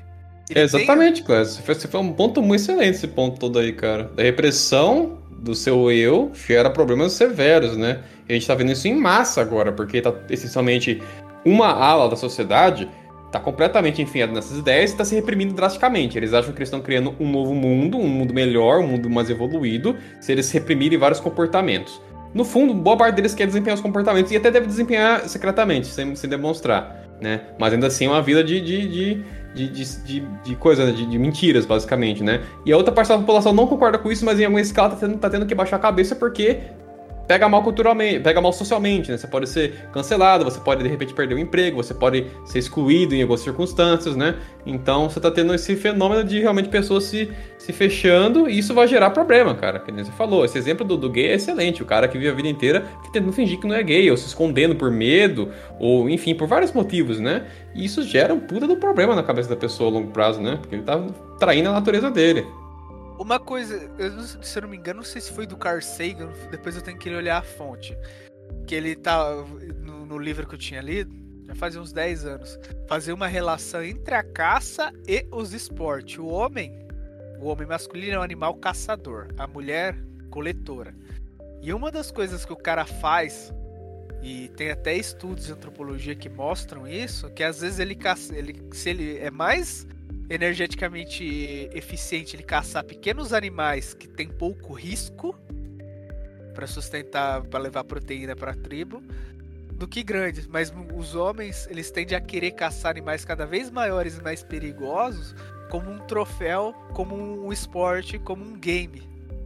Tem- 0.48 0.62
Exatamente, 0.62 1.24
foi- 1.24 1.44
Você 1.46 1.88
foi 1.88 2.00
um 2.00 2.14
ponto 2.14 2.42
muito 2.42 2.62
excelente 2.62 2.96
esse 2.96 3.08
ponto 3.08 3.40
todo 3.40 3.60
aí, 3.60 3.74
cara. 3.74 4.06
Da 4.16 4.24
repressão 4.24 5.20
do 5.30 5.56
seu 5.56 5.92
eu 5.92 6.32
gera 6.34 6.70
problemas 6.70 7.14
severos, 7.14 7.76
né? 7.78 8.04
E 8.28 8.34
a 8.34 8.36
gente 8.36 8.48
tá 8.48 8.54
vendo 8.56 8.72
isso 8.72 8.88
em 8.88 8.96
massa 8.96 9.42
agora, 9.42 9.72
porque 9.72 10.02
tá 10.02 10.14
essencialmente 10.30 11.02
uma 11.44 11.68
ala 11.68 12.10
da 12.10 12.16
sociedade 12.16 12.88
tá 13.32 13.40
completamente 13.40 14.02
enfiada 14.02 14.34
nessas 14.34 14.58
ideias 14.58 14.92
e 14.92 14.98
tá 14.98 15.06
se 15.06 15.16
reprimindo 15.16 15.54
drasticamente. 15.54 16.18
Eles 16.18 16.34
acham 16.34 16.52
que 16.52 16.60
eles 16.60 16.68
estão 16.68 16.82
criando 16.82 17.16
um 17.18 17.32
novo 17.32 17.56
mundo, 17.56 17.98
um 17.98 18.08
mundo 18.08 18.34
melhor, 18.34 18.80
um 18.80 18.88
mundo 18.88 19.10
mais 19.10 19.30
evoluído, 19.30 19.96
se 20.20 20.34
eles 20.34 20.52
reprimirem 20.52 20.98
vários 21.00 21.22
comportamentos. 21.22 22.02
No 22.34 22.46
fundo, 22.46 22.74
boa 22.74 22.96
parte 22.96 23.16
deles 23.16 23.34
quer 23.34 23.46
desempenhar 23.46 23.76
os 23.76 23.82
comportamentos 23.82 24.32
e 24.32 24.38
até 24.38 24.50
deve 24.50 24.66
desempenhar 24.66 25.28
secretamente, 25.28 25.88
sem, 25.88 26.16
sem 26.16 26.30
demonstrar, 26.30 27.06
né? 27.20 27.42
Mas 27.60 27.74
ainda 27.74 27.88
assim 27.88 28.06
é 28.06 28.10
uma 28.10 28.22
vida 28.22 28.44
de, 28.44 28.62
de, 28.62 28.88
de, 28.88 29.24
de, 29.54 29.68
de, 29.68 30.20
de, 30.44 30.56
coisa, 30.56 30.86
né? 30.86 30.92
de, 30.92 31.06
de 31.06 31.20
mentiras, 31.20 31.66
basicamente, 31.66 32.24
né? 32.24 32.42
E 32.66 32.72
a 32.72 32.78
outra 32.78 32.94
parte 32.94 33.10
da 33.10 33.18
população 33.18 33.54
não 33.54 33.68
concorda 33.68 33.98
com 33.98 34.12
isso, 34.12 34.24
mas 34.24 34.40
em 34.40 34.46
alguma 34.46 34.62
escala 34.62 34.92
tá 34.92 34.96
tendo, 34.96 35.18
tá 35.18 35.30
tendo 35.30 35.46
que 35.46 35.54
baixar 35.54 35.76
a 35.76 35.80
cabeça 35.80 36.16
porque 36.16 36.60
pega 37.32 37.48
mal 37.48 37.64
culturalmente, 37.64 38.20
pega 38.20 38.42
mal 38.42 38.52
socialmente, 38.52 39.10
né? 39.10 39.16
Você 39.16 39.26
pode 39.26 39.48
ser 39.48 39.88
cancelado, 39.94 40.44
você 40.44 40.60
pode 40.60 40.84
de 40.84 40.90
repente 40.90 41.14
perder 41.14 41.36
o 41.36 41.40
emprego, 41.40 41.82
você 41.82 41.94
pode 41.94 42.28
ser 42.44 42.60
excluído 42.60 43.16
em 43.16 43.22
algumas 43.22 43.40
circunstâncias, 43.40 44.18
né? 44.18 44.36
Então 44.66 45.10
você 45.10 45.18
tá 45.18 45.32
tendo 45.32 45.54
esse 45.56 45.78
fenômeno 45.78 46.26
de 46.26 46.42
realmente 46.42 46.68
pessoas 46.68 47.06
se, 47.06 47.32
se 47.58 47.72
fechando 47.72 48.50
e 48.50 48.60
isso 48.60 48.74
vai 48.74 48.86
gerar 48.86 49.12
problema, 49.12 49.56
cara. 49.56 49.80
Que 49.80 49.94
nem 49.94 50.04
você 50.04 50.12
falou, 50.12 50.44
esse 50.44 50.58
exemplo 50.58 50.86
do, 50.86 50.98
do 50.98 51.10
gay 51.10 51.28
é 51.28 51.36
excelente. 51.36 51.82
O 51.82 51.86
cara 51.86 52.06
que 52.06 52.18
vive 52.18 52.30
a 52.30 52.34
vida 52.34 52.50
inteira 52.50 52.84
tentando 53.14 53.32
fingir 53.32 53.58
que 53.58 53.66
não 53.66 53.76
é 53.76 53.82
gay, 53.82 54.12
ou 54.12 54.18
se 54.18 54.28
escondendo 54.28 54.76
por 54.76 54.92
medo, 54.92 55.54
ou 55.80 56.10
enfim, 56.10 56.36
por 56.36 56.50
vários 56.50 56.74
motivos, 56.74 57.22
né? 57.22 57.46
E 57.74 57.86
isso 57.86 58.04
gera 58.04 58.34
um 58.34 58.42
puta 58.42 58.68
do 58.68 58.76
problema 58.76 59.16
na 59.16 59.24
cabeça 59.24 59.48
da 59.48 59.56
pessoa 59.56 59.90
a 59.90 59.94
longo 59.94 60.12
prazo, 60.12 60.42
né? 60.42 60.58
Porque 60.60 60.76
ele 60.76 60.84
tá 60.84 61.02
traindo 61.40 61.70
a 61.70 61.72
natureza 61.72 62.12
dele. 62.12 62.46
Uma 63.22 63.40
coisa, 63.40 63.88
eu 64.00 64.12
não- 64.14 64.24
se 64.24 64.58
eu 64.58 64.64
não 64.64 64.70
me 64.70 64.78
engano, 64.78 64.98
não 64.98 65.06
sei 65.06 65.22
se 65.22 65.32
foi 65.32 65.46
do 65.46 65.56
Carl 65.56 65.80
Sagan, 65.80 66.32
depois 66.50 66.76
eu 66.76 66.82
tenho 66.82 66.98
que 66.98 67.08
olhar 67.14 67.38
a 67.38 67.44
fonte. 67.44 67.96
Que 68.66 68.74
ele 68.74 68.96
tá 68.96 69.36
no, 69.78 70.08
no 70.08 70.18
livro 70.18 70.48
que 70.48 70.56
eu 70.56 70.60
tinha 70.60 70.82
lido, 70.82 71.14
já 71.46 71.54
fazia 71.54 71.80
uns 71.80 71.94
10 71.94 72.26
anos, 72.26 72.60
fazia 72.88 73.14
uma 73.14 73.28
relação 73.28 73.84
entre 73.84 74.16
a 74.16 74.24
caça 74.24 74.92
e 75.08 75.24
os 75.32 75.54
esportes. 75.54 76.18
O 76.18 76.26
homem, 76.26 76.74
o 77.40 77.46
homem 77.46 77.68
masculino 77.68 78.16
é 78.16 78.20
um 78.20 78.24
animal 78.24 78.56
caçador, 78.56 79.28
a 79.38 79.46
mulher 79.46 79.96
coletora. 80.32 80.96
E 81.62 81.72
uma 81.72 81.92
das 81.92 82.12
coisas 82.12 82.44
que 82.44 82.54
o 82.54 82.58
cara 82.58 82.86
faz, 82.88 83.54
e 84.24 84.48
tem 84.50 84.72
até 84.72 84.96
estudos 84.96 85.46
de 85.46 85.52
antropologia 85.52 86.16
que 86.16 86.28
mostram 86.28 86.88
isso, 86.88 87.30
que 87.30 87.44
às 87.44 87.62
vezes 87.62 87.78
ele 87.78 87.94
caça, 87.94 88.36
ele, 88.36 88.60
se 88.72 88.90
ele 88.90 89.20
é 89.20 89.30
mais 89.30 89.86
energeticamente 90.34 91.70
eficiente 91.74 92.36
ele 92.36 92.44
caçar 92.44 92.84
pequenos 92.84 93.34
animais 93.34 93.94
que 93.94 94.08
tem 94.08 94.28
pouco 94.28 94.74
risco 94.74 95.36
para 96.54 96.66
sustentar, 96.68 97.42
para 97.44 97.60
levar 97.60 97.84
proteína 97.84 98.36
para 98.36 98.52
a 98.52 98.56
tribo, 98.56 99.02
do 99.74 99.88
que 99.88 100.04
grandes. 100.04 100.48
Mas 100.48 100.74
os 100.96 101.16
homens 101.16 101.68
eles 101.70 101.92
tendem 101.92 102.18
a 102.18 102.22
querer 102.22 102.52
caçar 102.52 102.92
animais 102.92 103.26
cada 103.26 103.46
vez 103.46 103.70
maiores 103.70 104.18
e 104.18 104.22
mais 104.22 104.44
perigosos, 104.44 105.36
como 105.70 105.90
um 105.90 106.00
troféu, 106.00 106.74
como 106.94 107.16
um 107.16 107.52
esporte, 107.52 108.18
como 108.20 108.44
um 108.44 108.58
game. 108.60 109.02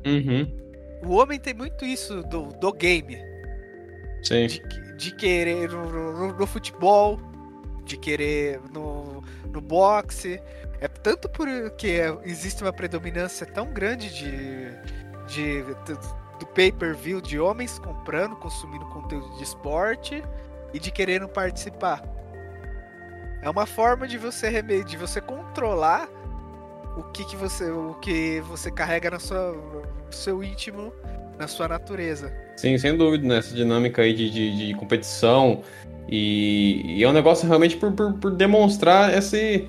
Uhum. 0.06 0.66
O 1.04 1.16
homem 1.16 1.40
tem 1.40 1.54
muito 1.54 1.84
isso 1.86 2.22
do, 2.24 2.48
do 2.60 2.72
game, 2.74 3.18
Sim. 4.24 4.48
de, 4.48 4.96
de 4.98 5.16
querer 5.16 5.70
no, 5.70 5.90
no- 5.90 6.34
no 6.34 6.48
futebol, 6.48 7.20
de 7.84 7.96
querer 7.98 8.60
no, 8.74 9.24
no 9.52 9.62
boxe. 9.62 10.42
É 10.82 10.88
tanto 10.88 11.30
porque 11.30 12.02
existe 12.24 12.64
uma 12.64 12.74
predominância 12.74 13.46
tão 13.46 13.72
grande 13.72 14.14
de, 14.14 14.70
de, 15.28 15.64
do 16.40 16.46
pay-per-view 16.48 17.22
de 17.22 17.40
homens 17.40 17.80
comprando, 17.80 18.36
consumindo 18.36 18.86
conteúdo 18.88 19.38
de 19.38 19.44
esporte 19.44 20.24
e 20.74 20.80
de 20.80 20.92
querendo 20.92 21.28
participar. 21.28 22.04
É 23.42 23.50
uma 23.50 23.66
forma 23.66 24.08
de 24.08 24.18
você 24.18 24.50
reme- 24.50 24.84
de 24.84 24.98
você 24.98 25.22
controlar 25.22 26.10
o 26.98 27.04
que, 27.04 27.24
que 27.26 27.36
você 27.36 27.70
o 27.70 27.94
que 27.96 28.42
você 28.42 28.72
carrega 28.72 29.12
na 29.12 29.20
sua 29.20 29.52
no 29.52 30.14
seu 30.14 30.44
íntimo, 30.44 30.92
na 31.38 31.48
sua 31.48 31.68
natureza. 31.68 32.34
Sim, 32.58 32.78
sem 32.78 32.98
dúvida, 32.98 33.28
né? 33.28 33.38
Essa 33.38 33.54
dinâmica 33.54 34.02
aí 34.02 34.14
de, 34.14 34.30
de, 34.30 34.68
de 34.68 34.74
competição. 34.76 35.62
E, 36.08 36.98
e 36.98 37.04
é 37.04 37.10
um 37.10 37.14
negócio 37.14 37.48
realmente 37.48 37.78
por, 37.78 37.92
por, 37.94 38.14
por 38.14 38.32
demonstrar 38.32 39.16
esse. 39.18 39.68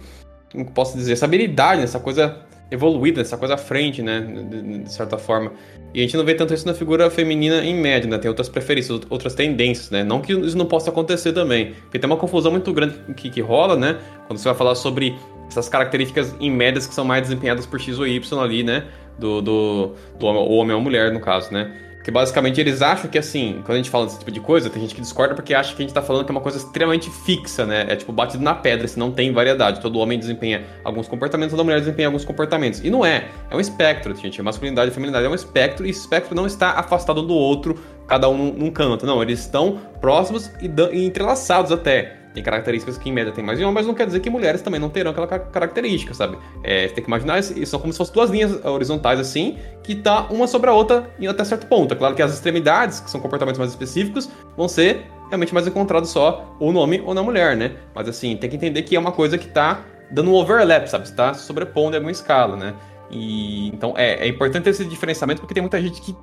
Como 0.56 0.70
posso 0.70 0.96
dizer? 0.96 1.12
Essa 1.12 1.26
habilidade, 1.26 1.82
essa 1.82 2.00
coisa 2.00 2.40
evoluída, 2.70 3.20
essa 3.20 3.36
coisa 3.36 3.54
à 3.54 3.58
frente, 3.58 4.02
né? 4.02 4.20
De, 4.20 4.78
de 4.80 4.92
certa 4.92 5.18
forma. 5.18 5.52
E 5.94 6.00
a 6.00 6.02
gente 6.02 6.16
não 6.16 6.24
vê 6.24 6.34
tanto 6.34 6.54
isso 6.54 6.66
na 6.66 6.72
figura 6.72 7.10
feminina 7.10 7.64
em 7.64 7.74
média, 7.74 8.08
né? 8.08 8.18
Tem 8.18 8.28
outras 8.28 8.48
preferências, 8.48 9.00
outras 9.10 9.34
tendências, 9.34 9.90
né? 9.90 10.02
Não 10.02 10.20
que 10.20 10.32
isso 10.32 10.56
não 10.56 10.66
possa 10.66 10.90
acontecer 10.90 11.32
também. 11.32 11.74
Porque 11.82 11.98
tem 11.98 12.08
uma 12.08 12.16
confusão 12.16 12.50
muito 12.50 12.72
grande 12.72 12.94
que, 13.14 13.28
que 13.30 13.40
rola, 13.40 13.76
né? 13.76 13.98
Quando 14.26 14.38
você 14.38 14.48
vai 14.48 14.56
falar 14.56 14.74
sobre 14.74 15.14
essas 15.48 15.68
características 15.68 16.34
em 16.40 16.50
médias 16.50 16.86
que 16.86 16.94
são 16.94 17.04
mais 17.04 17.22
desempenhadas 17.22 17.66
por 17.66 17.78
X 17.78 17.98
ou 17.98 18.06
Y 18.06 18.40
ali, 18.42 18.62
né? 18.62 18.84
Do, 19.18 19.40
do, 19.40 19.94
do 20.18 20.26
homem 20.26 20.74
ou 20.74 20.80
mulher, 20.80 21.12
no 21.12 21.20
caso, 21.20 21.52
né? 21.52 21.72
Que 22.06 22.12
basicamente 22.12 22.60
eles 22.60 22.82
acham 22.82 23.10
que 23.10 23.18
assim, 23.18 23.62
quando 23.64 23.72
a 23.72 23.76
gente 23.78 23.90
fala 23.90 24.04
desse 24.04 24.20
tipo 24.20 24.30
de 24.30 24.38
coisa, 24.38 24.70
tem 24.70 24.80
gente 24.80 24.94
que 24.94 25.00
discorda 25.00 25.34
porque 25.34 25.52
acha 25.52 25.74
que 25.74 25.82
a 25.82 25.84
gente 25.84 25.92
tá 25.92 26.00
falando 26.00 26.24
que 26.24 26.30
é 26.30 26.34
uma 26.34 26.40
coisa 26.40 26.56
extremamente 26.56 27.10
fixa, 27.10 27.66
né? 27.66 27.84
É 27.88 27.96
tipo 27.96 28.12
batido 28.12 28.44
na 28.44 28.54
pedra, 28.54 28.86
se 28.86 28.96
não 28.96 29.10
tem 29.10 29.32
variedade. 29.32 29.80
Todo 29.80 29.98
homem 29.98 30.16
desempenha 30.16 30.64
alguns 30.84 31.08
comportamentos, 31.08 31.50
toda 31.50 31.64
mulher 31.64 31.80
desempenha 31.80 32.06
alguns 32.06 32.24
comportamentos. 32.24 32.78
E 32.84 32.90
não 32.90 33.04
é. 33.04 33.26
É 33.50 33.56
um 33.56 33.58
espectro, 33.58 34.14
gente. 34.14 34.40
A 34.40 34.44
masculinidade 34.44 34.88
e 34.88 34.92
a 34.92 34.94
feminilidade 34.94 35.26
é 35.26 35.28
um 35.28 35.34
espectro 35.34 35.84
e 35.84 35.90
espectro 35.90 36.32
não 36.32 36.46
está 36.46 36.74
afastado 36.78 37.22
do 37.22 37.34
outro, 37.34 37.76
cada 38.06 38.28
um 38.28 38.38
num, 38.38 38.52
num 38.52 38.70
canto. 38.70 39.04
Não, 39.04 39.20
eles 39.20 39.40
estão 39.40 39.80
próximos 40.00 40.48
e, 40.62 40.70
e 40.92 41.04
entrelaçados 41.04 41.72
até 41.72 42.15
tem 42.37 42.42
características 42.42 42.99
que 42.99 43.09
em 43.09 43.12
média 43.12 43.33
tem 43.33 43.42
mais 43.42 43.59
de 43.59 43.64
mas 43.64 43.87
não 43.87 43.94
quer 43.94 44.05
dizer 44.05 44.20
que 44.20 44.29
mulheres 44.29 44.61
também 44.61 44.79
não 44.79 44.90
terão 44.90 45.11
aquela 45.11 45.27
característica, 45.27 46.12
sabe? 46.12 46.37
É, 46.62 46.87
você 46.87 46.94
tem 46.94 47.03
que 47.03 47.09
imaginar, 47.09 47.42
são 47.42 47.81
como 47.81 47.90
se 47.94 47.96
fossem 47.96 48.12
duas 48.12 48.29
linhas 48.29 48.62
horizontais 48.62 49.18
assim, 49.18 49.57
que 49.83 49.94
tá 49.94 50.27
uma 50.29 50.46
sobre 50.46 50.68
a 50.68 50.75
outra 50.75 51.11
em 51.18 51.27
até 51.27 51.42
certo 51.44 51.66
ponto. 51.66 51.94
É 51.94 51.96
claro 51.96 52.14
que 52.14 52.20
as 52.20 52.35
extremidades, 52.35 53.01
que 53.01 53.11
são 53.11 53.18
comportamentos 53.22 53.59
mais 53.59 53.70
específicos, 53.70 54.29
vão 54.55 54.68
ser 54.68 55.07
realmente 55.29 55.55
mais 55.55 55.66
encontrados 55.66 56.11
só 56.11 56.55
ou 56.61 56.75
no 56.75 56.79
homem 56.79 57.03
ou 57.07 57.14
na 57.14 57.22
mulher, 57.22 57.57
né? 57.57 57.72
Mas 57.94 58.07
assim, 58.07 58.37
tem 58.37 58.51
que 58.51 58.57
entender 58.57 58.83
que 58.83 58.94
é 58.94 59.01
uma 59.01 59.12
coisa 59.12 59.38
que 59.38 59.49
tá 59.49 59.83
dando 60.11 60.31
um 60.31 60.35
overlap, 60.35 60.87
sabe? 60.88 61.05
Está 61.05 61.33
sobrepondo 61.33 61.92
em 61.92 61.96
alguma 61.96 62.12
escala, 62.12 62.55
né? 62.55 62.75
E 63.11 63.68
então 63.68 63.94
é, 63.96 64.27
é 64.27 64.29
importante 64.29 64.68
esse 64.68 64.85
diferenciamento 64.85 65.40
porque 65.40 65.55
tem 65.55 65.62
muita 65.62 65.81
gente 65.81 66.03
que. 66.03 66.14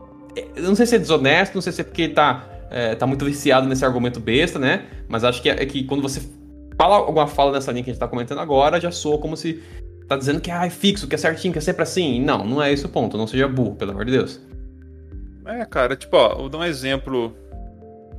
Eu 0.56 0.64
não 0.64 0.76
sei 0.76 0.86
se 0.86 0.96
é 0.96 1.00
desonesto, 1.00 1.56
não 1.56 1.62
sei 1.62 1.72
se 1.72 1.82
é 1.82 1.84
porque 1.84 2.10
tá 2.10 2.50
é, 2.74 2.96
tá 2.96 3.06
muito 3.06 3.24
viciado 3.24 3.68
nesse 3.68 3.86
argumento 3.86 4.20
besta, 4.20 4.58
né? 4.58 4.88
Mas 5.08 5.24
acho 5.24 5.42
que 5.42 5.50
é, 5.50 5.62
é, 5.62 5.66
que 5.66 5.84
quando 5.84 6.02
você 6.02 6.22
fala 6.76 6.96
alguma 6.96 7.28
fala 7.28 7.52
nessa 7.52 7.72
linha 7.72 7.84
que 7.84 7.92
a 7.92 7.94
gente 7.94 8.00
tá 8.00 8.08
comentando 8.08 8.40
agora, 8.40 8.82
já 8.82 8.92
soa 8.92 9.20
como 9.20 9.38
se 9.38 9.62
tá 10.08 10.18
dizendo 10.18 10.42
que 10.42 10.50
ah, 10.50 10.66
é 10.66 10.70
fixo, 10.72 11.08
que 11.08 11.14
é 11.14 11.18
certinho, 11.18 11.54
que 11.54 11.60
é 11.60 11.62
sempre 11.62 11.84
assim. 11.84 12.20
Não, 12.20 12.44
não 12.44 12.62
é 12.62 12.74
esse 12.74 12.86
o 12.86 12.90
ponto. 12.90 13.16
Não 13.16 13.28
seja 13.28 13.48
burro, 13.48 13.76
pelo 13.76 13.92
amor 13.92 14.06
de 14.06 14.12
Deus. 14.12 14.42
É, 15.46 15.64
cara, 15.66 15.96
tipo, 15.96 16.18
ó, 16.18 16.36
vou 16.36 16.50
dar 16.50 16.58
um 16.58 16.64
exemplo 16.64 17.36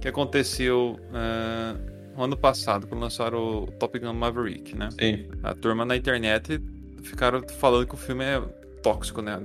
que 0.00 0.07
aconteceu 0.07 0.98
uh, 1.11 2.22
ano 2.22 2.37
passado, 2.37 2.87
quando 2.87 3.00
lançaram 3.00 3.64
o 3.64 3.66
Top 3.72 3.98
Gun 3.98 4.12
Maverick, 4.12 4.77
né? 4.77 4.88
Sim. 5.00 5.27
A 5.42 5.55
turma 5.55 5.85
na 5.85 5.96
internet 5.96 6.61
ficaram 7.03 7.42
falando 7.59 7.87
que 7.87 7.94
o 7.94 7.98
filme 7.98 8.24
é 8.24 8.40
tóxico, 8.83 9.20
né? 9.20 9.40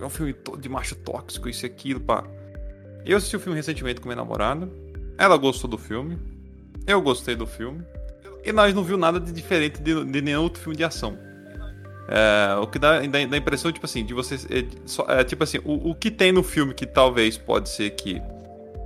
É 0.00 0.04
um 0.04 0.10
filme 0.10 0.34
de 0.58 0.68
macho 0.68 0.94
tóxico, 0.96 1.48
isso 1.48 1.64
e 1.64 1.66
aquilo, 1.66 2.00
pá. 2.00 2.24
Eu 3.04 3.16
assisti 3.16 3.36
o 3.36 3.40
filme 3.40 3.56
recentemente 3.56 4.00
com 4.00 4.08
minha 4.08 4.16
namorada. 4.16 4.68
Ela 5.16 5.36
gostou 5.36 5.70
do 5.70 5.78
filme. 5.78 6.18
Eu 6.86 7.00
gostei 7.00 7.36
do 7.36 7.46
filme. 7.46 7.82
E 8.44 8.52
nós 8.52 8.74
não 8.74 8.82
viu 8.82 8.96
nada 8.96 9.18
de 9.18 9.32
diferente 9.32 9.80
de, 9.80 10.04
de 10.04 10.22
nenhum 10.22 10.42
outro 10.42 10.60
filme 10.60 10.76
de 10.76 10.84
ação. 10.84 11.16
É, 12.08 12.56
o 12.60 12.66
que 12.66 12.78
dá, 12.78 13.00
dá, 13.00 13.26
dá, 13.26 13.36
impressão, 13.36 13.72
tipo 13.72 13.86
assim, 13.86 14.04
de 14.04 14.14
você. 14.14 14.36
É, 14.48 15.20
é, 15.20 15.24
tipo 15.24 15.42
assim, 15.42 15.58
o, 15.64 15.90
o 15.90 15.94
que 15.94 16.10
tem 16.10 16.30
no 16.30 16.42
filme 16.42 16.72
que 16.72 16.86
talvez 16.86 17.36
pode 17.36 17.68
ser 17.68 17.90
que 17.90 18.22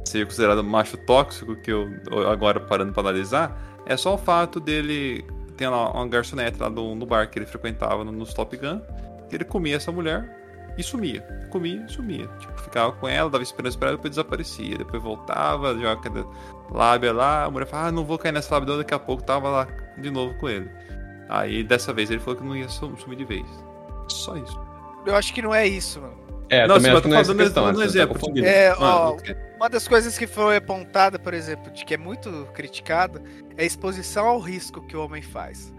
seja 0.05 0.25
considerado 0.25 0.65
macho 0.65 0.97
tóxico, 0.97 1.55
que 1.57 1.71
eu 1.71 1.89
agora 2.31 2.61
parando 2.61 2.93
pra 2.93 3.03
analisar, 3.03 3.59
é 3.87 3.97
só 3.97 4.15
o 4.15 4.19
fato 4.19 4.59
dele. 4.59 5.25
Tem 5.57 5.69
lá 5.69 5.91
uma 5.93 6.09
garçonete 6.09 6.59
lá 6.59 6.71
no, 6.71 6.95
no 6.95 7.05
bar 7.05 7.29
que 7.29 7.39
ele 7.39 7.45
frequentava 7.45 8.03
no, 8.03 8.11
no 8.11 8.25
Top 8.27 8.57
Gun, 8.57 8.81
que 9.29 9.37
ele 9.37 9.45
comia 9.45 9.77
essa 9.77 9.93
mulher 9.93 10.40
e 10.77 10.83
sumia. 10.83 11.23
Comia 11.51 11.85
e 11.87 11.93
sumia. 11.93 12.27
Tipo, 12.39 12.61
ficava 12.61 12.93
com 12.93 13.09
ela, 13.09 13.29
dava 13.31 13.43
esperança 13.43 13.79
pra 13.79 13.89
ela, 13.89 13.97
depois 13.97 14.11
desaparecia. 14.11 14.79
Depois 14.79 15.03
voltava, 15.03 15.75
joga 15.75 15.97
cada 16.01 16.27
lábia 16.71 17.13
lá, 17.13 17.45
a 17.45 17.51
mulher 17.51 17.67
falava, 17.67 17.89
ah, 17.89 17.93
não 17.93 18.05
vou 18.05 18.19
cair 18.19 18.33
nessa 18.33 18.55
lábia, 18.55 18.77
daqui 18.77 18.95
a 18.95 18.99
pouco 18.99 19.23
tava 19.23 19.49
lá 19.49 19.69
de 19.99 20.11
novo 20.11 20.35
com 20.39 20.49
ele. 20.49 20.71
Aí 21.29 21.63
dessa 21.63 21.93
vez 21.93 22.11
ele 22.11 22.21
falou 22.21 22.37
que 22.37 22.45
não 22.45 22.57
ia 22.57 22.69
sumir 22.69 23.17
de 23.17 23.25
vez. 23.25 23.47
Só 24.09 24.37
isso. 24.37 24.61
Eu 25.07 25.15
acho 25.15 25.33
que 25.33 25.41
não 25.41 25.55
é 25.55 25.67
isso, 25.67 26.01
mano. 26.01 26.21
É, 26.51 26.67
não, 26.67 26.75
também 26.77 26.91
acho 26.91 27.03
que 27.03 27.09
não 27.09 27.17
é 27.17 27.21
essa 27.21 27.35
questão, 27.35 27.65
um 27.65 27.83
exemplo. 27.83 28.19
Tá 28.19 28.27
tipo, 28.27 28.45
É, 28.45 28.71
mano, 28.71 28.85
ó, 28.85 29.17
uma 29.57 29.69
das 29.69 29.87
coisas 29.87 30.19
que 30.19 30.27
foi 30.27 30.57
apontada, 30.57 31.17
por 31.17 31.33
exemplo, 31.33 31.71
de 31.71 31.85
que 31.85 31.95
é 31.95 31.97
muito 31.97 32.49
criticado, 32.53 33.23
é 33.57 33.63
a 33.63 33.65
exposição 33.65 34.27
ao 34.27 34.41
risco 34.41 34.85
que 34.85 34.97
o 34.97 35.05
homem 35.05 35.23
faz. 35.23 35.73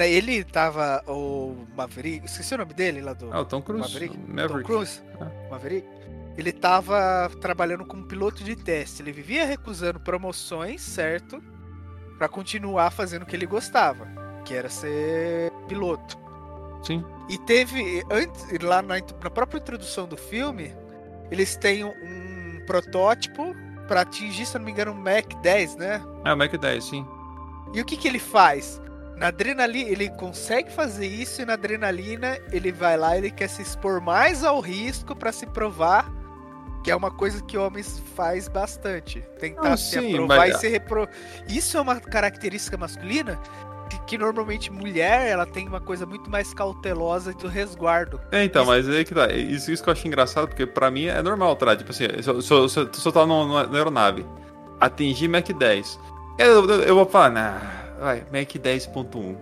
Ele 0.00 0.44
tava. 0.44 1.02
O 1.06 1.66
Maverick. 1.76 2.26
Esqueci 2.26 2.54
o 2.54 2.58
nome 2.58 2.74
dele 2.74 3.00
lá 3.00 3.12
do. 3.12 3.32
Ah, 3.32 3.40
o 3.40 3.44
Tom 3.44 3.62
Cruise. 3.62 3.82
Maverick. 3.82 4.18
Maverick. 4.18 4.60
Tom 4.60 4.62
Cruise. 4.62 5.02
É. 5.20 5.50
Maverick. 5.50 5.88
Ele 6.36 6.52
tava 6.52 7.30
trabalhando 7.40 7.84
como 7.84 8.06
piloto 8.06 8.44
de 8.44 8.54
teste. 8.54 9.02
Ele 9.02 9.12
vivia 9.12 9.44
recusando 9.44 9.98
promoções, 9.98 10.82
certo? 10.82 11.42
Pra 12.16 12.28
continuar 12.28 12.90
fazendo 12.90 13.22
o 13.22 13.26
que 13.26 13.34
ele 13.34 13.46
gostava. 13.46 14.06
Que 14.44 14.54
era 14.54 14.68
ser 14.68 15.50
piloto. 15.66 16.18
Sim. 16.82 17.04
E 17.28 17.38
teve. 17.38 18.04
Antes, 18.10 18.46
lá 18.62 18.82
na, 18.82 18.96
na 18.96 19.30
própria 19.30 19.58
introdução 19.58 20.06
do 20.06 20.16
filme, 20.16 20.72
eles 21.30 21.56
têm 21.56 21.84
um, 21.84 22.62
protótipo 22.68 23.56
para 23.86 24.02
atingir, 24.02 24.44
se 24.44 24.58
não 24.58 24.64
me 24.66 24.70
engano, 24.70 24.92
um 24.92 24.94
Mac 24.94 25.32
10, 25.40 25.76
né? 25.76 26.02
É, 26.24 26.32
o 26.34 26.36
Mac 26.36 26.52
10, 26.52 26.84
sim. 26.84 27.06
E 27.72 27.80
o 27.80 27.84
que, 27.84 27.96
que 27.96 28.06
ele 28.06 28.18
faz? 28.18 28.80
Na 29.18 29.28
adrenalina, 29.28 29.90
ele 29.90 30.08
consegue 30.10 30.70
fazer 30.70 31.06
isso 31.06 31.42
e 31.42 31.44
na 31.44 31.54
adrenalina 31.54 32.38
ele 32.52 32.70
vai 32.70 32.96
lá, 32.96 33.16
ele 33.16 33.30
quer 33.30 33.48
se 33.48 33.62
expor 33.62 34.00
mais 34.00 34.44
ao 34.44 34.60
risco 34.60 35.14
para 35.16 35.32
se 35.32 35.44
provar 35.46 36.10
que 36.84 36.92
é 36.92 36.96
uma 36.96 37.10
coisa 37.10 37.42
que 37.42 37.58
homens 37.58 38.00
faz 38.14 38.48
bastante. 38.48 39.20
Tentar 39.38 39.70
Não, 39.70 39.76
se 39.76 39.98
sim, 39.98 40.12
aprovar 40.14 40.38
mas- 40.38 40.56
e 40.56 40.58
se 40.60 40.68
repro... 40.68 41.08
Isso 41.48 41.76
é 41.76 41.80
uma 41.80 42.00
característica 42.00 42.76
masculina 42.78 43.38
que, 43.90 43.98
que 44.02 44.18
normalmente 44.18 44.70
mulher, 44.72 45.26
ela 45.28 45.44
tem 45.44 45.66
uma 45.66 45.80
coisa 45.80 46.06
muito 46.06 46.30
mais 46.30 46.54
cautelosa 46.54 47.32
do 47.34 47.48
resguardo. 47.48 48.20
É, 48.30 48.44
então, 48.44 48.64
mas 48.64 48.88
aí 48.88 49.04
que 49.04 49.14
tá. 49.14 49.26
Isso, 49.32 49.72
isso 49.72 49.82
que 49.82 49.88
eu 49.88 49.92
acho 49.92 50.06
engraçado, 50.06 50.48
porque 50.48 50.66
pra 50.66 50.90
mim 50.90 51.06
é 51.06 51.20
normal, 51.20 51.56
tá? 51.56 51.74
Tipo 51.76 51.90
assim, 51.90 52.04
se 52.22 52.30
eu, 52.30 52.40
se 52.40 52.52
eu, 52.52 52.68
se 52.68 52.78
eu, 52.80 52.94
se 52.94 53.06
eu 53.06 53.12
tá 53.12 53.20
aeronave, 53.72 54.24
atingir 54.80 55.28
Mac 55.28 55.48
10, 55.48 55.98
eu, 56.38 56.68
eu, 56.70 56.82
eu 56.82 56.94
vou 56.94 57.06
falar, 57.06 57.30
nah, 57.30 57.60
vai, 57.98 58.20
Mac 58.32 58.50
10.1. 58.54 59.36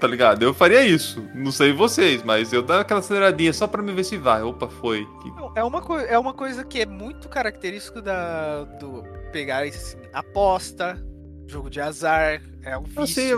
Tá 0.00 0.06
ligado? 0.08 0.42
Eu 0.42 0.52
faria 0.52 0.84
isso. 0.84 1.24
Não 1.32 1.52
sei 1.52 1.72
vocês, 1.72 2.22
mas 2.24 2.52
eu 2.52 2.60
dar 2.60 2.80
aquela 2.80 2.98
aceleradinha 2.98 3.52
só 3.52 3.68
pra 3.68 3.80
me 3.82 3.92
ver 3.92 4.02
se 4.04 4.16
vai. 4.16 4.42
Opa, 4.42 4.66
foi. 4.68 5.06
É 5.54 5.62
uma, 5.62 5.80
é 6.02 6.18
uma 6.18 6.34
coisa 6.34 6.64
que 6.64 6.80
é 6.80 6.86
muito 6.86 7.28
característico 7.28 8.02
da, 8.02 8.64
do 8.64 9.04
pegar 9.32 9.62
assim, 9.62 9.96
aposta, 10.12 11.00
jogo 11.46 11.70
de 11.70 11.80
azar, 11.80 12.42
é 12.64 12.76
um 12.76 12.82
vício 12.82 13.02
Ah, 13.02 13.06
sim, 13.06 13.34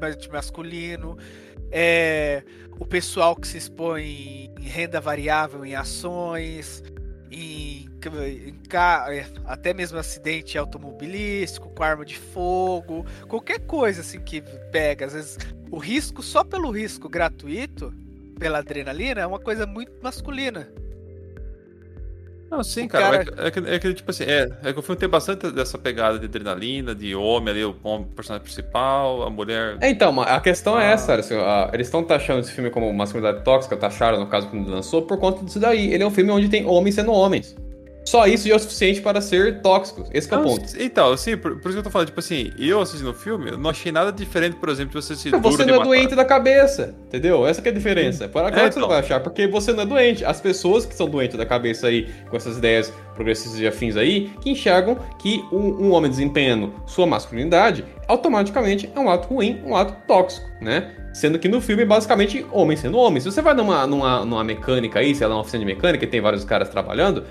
mas- 0.00 0.28
masculino, 0.28 1.18
é 1.70 2.42
o 2.80 2.86
pessoal 2.86 3.36
que 3.36 3.46
se 3.46 3.58
expõe 3.58 4.50
em 4.58 4.64
renda 4.64 5.00
variável, 5.02 5.64
em 5.66 5.74
ações, 5.74 6.82
em, 7.30 7.88
em 8.26 8.54
é, 9.10 9.26
até 9.46 9.74
mesmo 9.74 9.98
acidente 9.98 10.56
automobilístico, 10.56 11.68
com 11.70 11.82
arma 11.82 12.04
de 12.04 12.16
fogo, 12.16 13.06
qualquer 13.26 13.60
coisa 13.60 14.00
assim 14.00 14.20
que 14.20 14.40
pega, 14.70 15.06
às 15.06 15.12
vezes 15.12 15.38
o 15.70 15.78
risco 15.78 16.22
só 16.22 16.42
pelo 16.42 16.70
risco 16.70 17.08
gratuito, 17.08 17.92
pela 18.38 18.58
adrenalina, 18.58 19.20
é 19.20 19.26
uma 19.26 19.40
coisa 19.40 19.66
muito 19.66 19.92
masculina. 20.02 20.70
Não, 22.50 22.62
sim, 22.64 22.88
cara. 22.88 23.24
cara- 23.24 23.46
É, 23.46 23.50
que, 23.50 23.58
é, 23.58 23.62
que, 23.62 23.70
é 23.70 23.78
que, 23.78 23.94
tipo 23.94 24.10
assim, 24.10 24.24
é, 24.24 24.48
é 24.64 24.72
que 24.72 24.78
o 24.78 24.82
filme 24.82 24.98
tem 24.98 25.08
bastante 25.08 25.50
dessa 25.50 25.76
pegada 25.76 26.18
de 26.18 26.24
adrenalina, 26.26 26.94
de 26.94 27.14
homem 27.14 27.50
ali, 27.50 27.64
o 27.64 27.74
personagem 28.16 28.42
principal, 28.44 29.22
a 29.22 29.30
mulher. 29.30 29.76
É, 29.80 29.90
então, 29.90 30.18
a 30.20 30.40
questão 30.40 30.78
é 30.80 30.86
Ah. 30.88 30.90
essa, 30.92 31.14
assim, 31.14 31.34
a- 31.36 31.70
eles 31.74 31.86
estão 31.88 32.02
taxando 32.02 32.40
esse 32.40 32.52
filme 32.52 32.70
como 32.70 32.90
masculinidade 32.92 33.44
tóxica, 33.44 33.76
taxaram 33.76 34.18
no 34.18 34.26
caso 34.26 34.48
quando 34.48 34.68
lançou, 34.70 35.02
por 35.02 35.18
conta 35.18 35.44
disso 35.44 35.60
daí. 35.60 35.92
Ele 35.92 36.02
é 36.02 36.06
um 36.06 36.10
filme 36.10 36.30
onde 36.30 36.48
tem 36.48 36.64
homens 36.66 36.94
sendo 36.94 37.12
homens. 37.12 37.54
Só 38.04 38.26
isso 38.26 38.48
já 38.48 38.54
é 38.54 38.56
o 38.56 38.60
suficiente 38.60 39.02
para 39.02 39.20
ser 39.20 39.60
tóxico. 39.60 40.06
Esse 40.12 40.26
que 40.26 40.34
é 40.34 40.38
o 40.38 40.42
ponto. 40.42 40.64
Então, 40.78 41.14
sim, 41.16 41.36
por, 41.36 41.60
por 41.60 41.68
isso 41.68 41.72
que 41.72 41.78
eu 41.78 41.82
tô 41.82 41.90
falando, 41.90 42.08
tipo 42.08 42.20
assim, 42.20 42.52
eu 42.58 42.80
assistindo 42.80 43.10
o 43.10 43.14
filme, 43.14 43.50
eu 43.50 43.58
não 43.58 43.68
achei 43.68 43.92
nada 43.92 44.10
diferente, 44.10 44.56
por 44.56 44.70
exemplo, 44.70 44.98
de 44.98 45.06
você 45.06 45.14
se 45.14 45.30
Você 45.30 45.64
não 45.66 45.74
é 45.74 45.84
doente 45.84 46.14
da 46.14 46.24
cabeça, 46.24 46.94
entendeu? 47.06 47.46
Essa 47.46 47.60
que 47.60 47.68
é 47.68 47.70
a 47.70 47.74
diferença. 47.74 48.26
Para 48.26 48.48
É, 48.48 48.50
que 48.50 48.56
você 48.60 48.66
então. 48.66 48.80
não 48.80 48.88
vai 48.88 49.00
achar, 49.00 49.20
porque 49.20 49.46
você 49.46 49.72
não 49.74 49.82
é 49.82 49.86
doente. 49.86 50.24
As 50.24 50.40
pessoas 50.40 50.86
que 50.86 50.94
são 50.94 51.06
doentes 51.06 51.36
da 51.36 51.44
cabeça 51.44 51.88
aí, 51.88 52.08
com 52.30 52.36
essas 52.36 52.56
ideias 52.56 52.90
progressistas 53.14 53.60
e 53.60 53.66
afins 53.66 53.94
aí, 53.96 54.30
que 54.40 54.50
enxergam 54.50 54.96
que 55.18 55.44
um, 55.52 55.88
um 55.88 55.92
homem 55.92 56.10
desempenhando 56.10 56.72
sua 56.86 57.06
masculinidade, 57.06 57.84
automaticamente 58.06 58.90
é 58.94 58.98
um 58.98 59.10
ato 59.10 59.28
ruim, 59.28 59.60
um 59.64 59.76
ato 59.76 59.94
tóxico, 60.06 60.46
né? 60.62 60.94
Sendo 61.12 61.38
que 61.38 61.48
no 61.48 61.60
filme, 61.60 61.84
basicamente, 61.84 62.46
homem 62.52 62.76
sendo 62.76 62.96
homem. 62.96 63.20
Se 63.20 63.30
você 63.30 63.42
vai 63.42 63.52
numa, 63.54 63.86
numa, 63.86 64.24
numa 64.24 64.44
mecânica 64.44 65.00
aí, 65.00 65.14
sei 65.14 65.26
lá, 65.26 65.32
numa 65.32 65.40
oficina 65.40 65.60
de 65.60 65.66
mecânica 65.66 66.04
e 66.04 66.08
tem 66.08 66.20
vários 66.20 66.44
caras 66.44 66.68
trabalhando, 66.68 67.24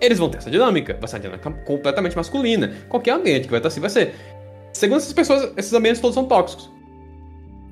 eles 0.00 0.18
vão 0.18 0.28
ter 0.28 0.38
essa 0.38 0.50
dinâmica. 0.50 0.96
Vai 0.98 1.08
ser 1.08 1.16
uma 1.16 1.22
dinâmica 1.22 1.50
completamente 1.64 2.16
masculina. 2.16 2.72
Qualquer 2.88 3.12
ambiente 3.12 3.44
que 3.44 3.50
vai 3.50 3.58
estar 3.58 3.68
assim 3.68 3.80
vai 3.80 3.90
ser. 3.90 4.14
Segundo 4.72 4.98
essas 4.98 5.12
pessoas, 5.12 5.52
esses 5.56 5.72
ambientes 5.72 6.00
todos 6.00 6.14
são 6.14 6.24
tóxicos. 6.24 6.70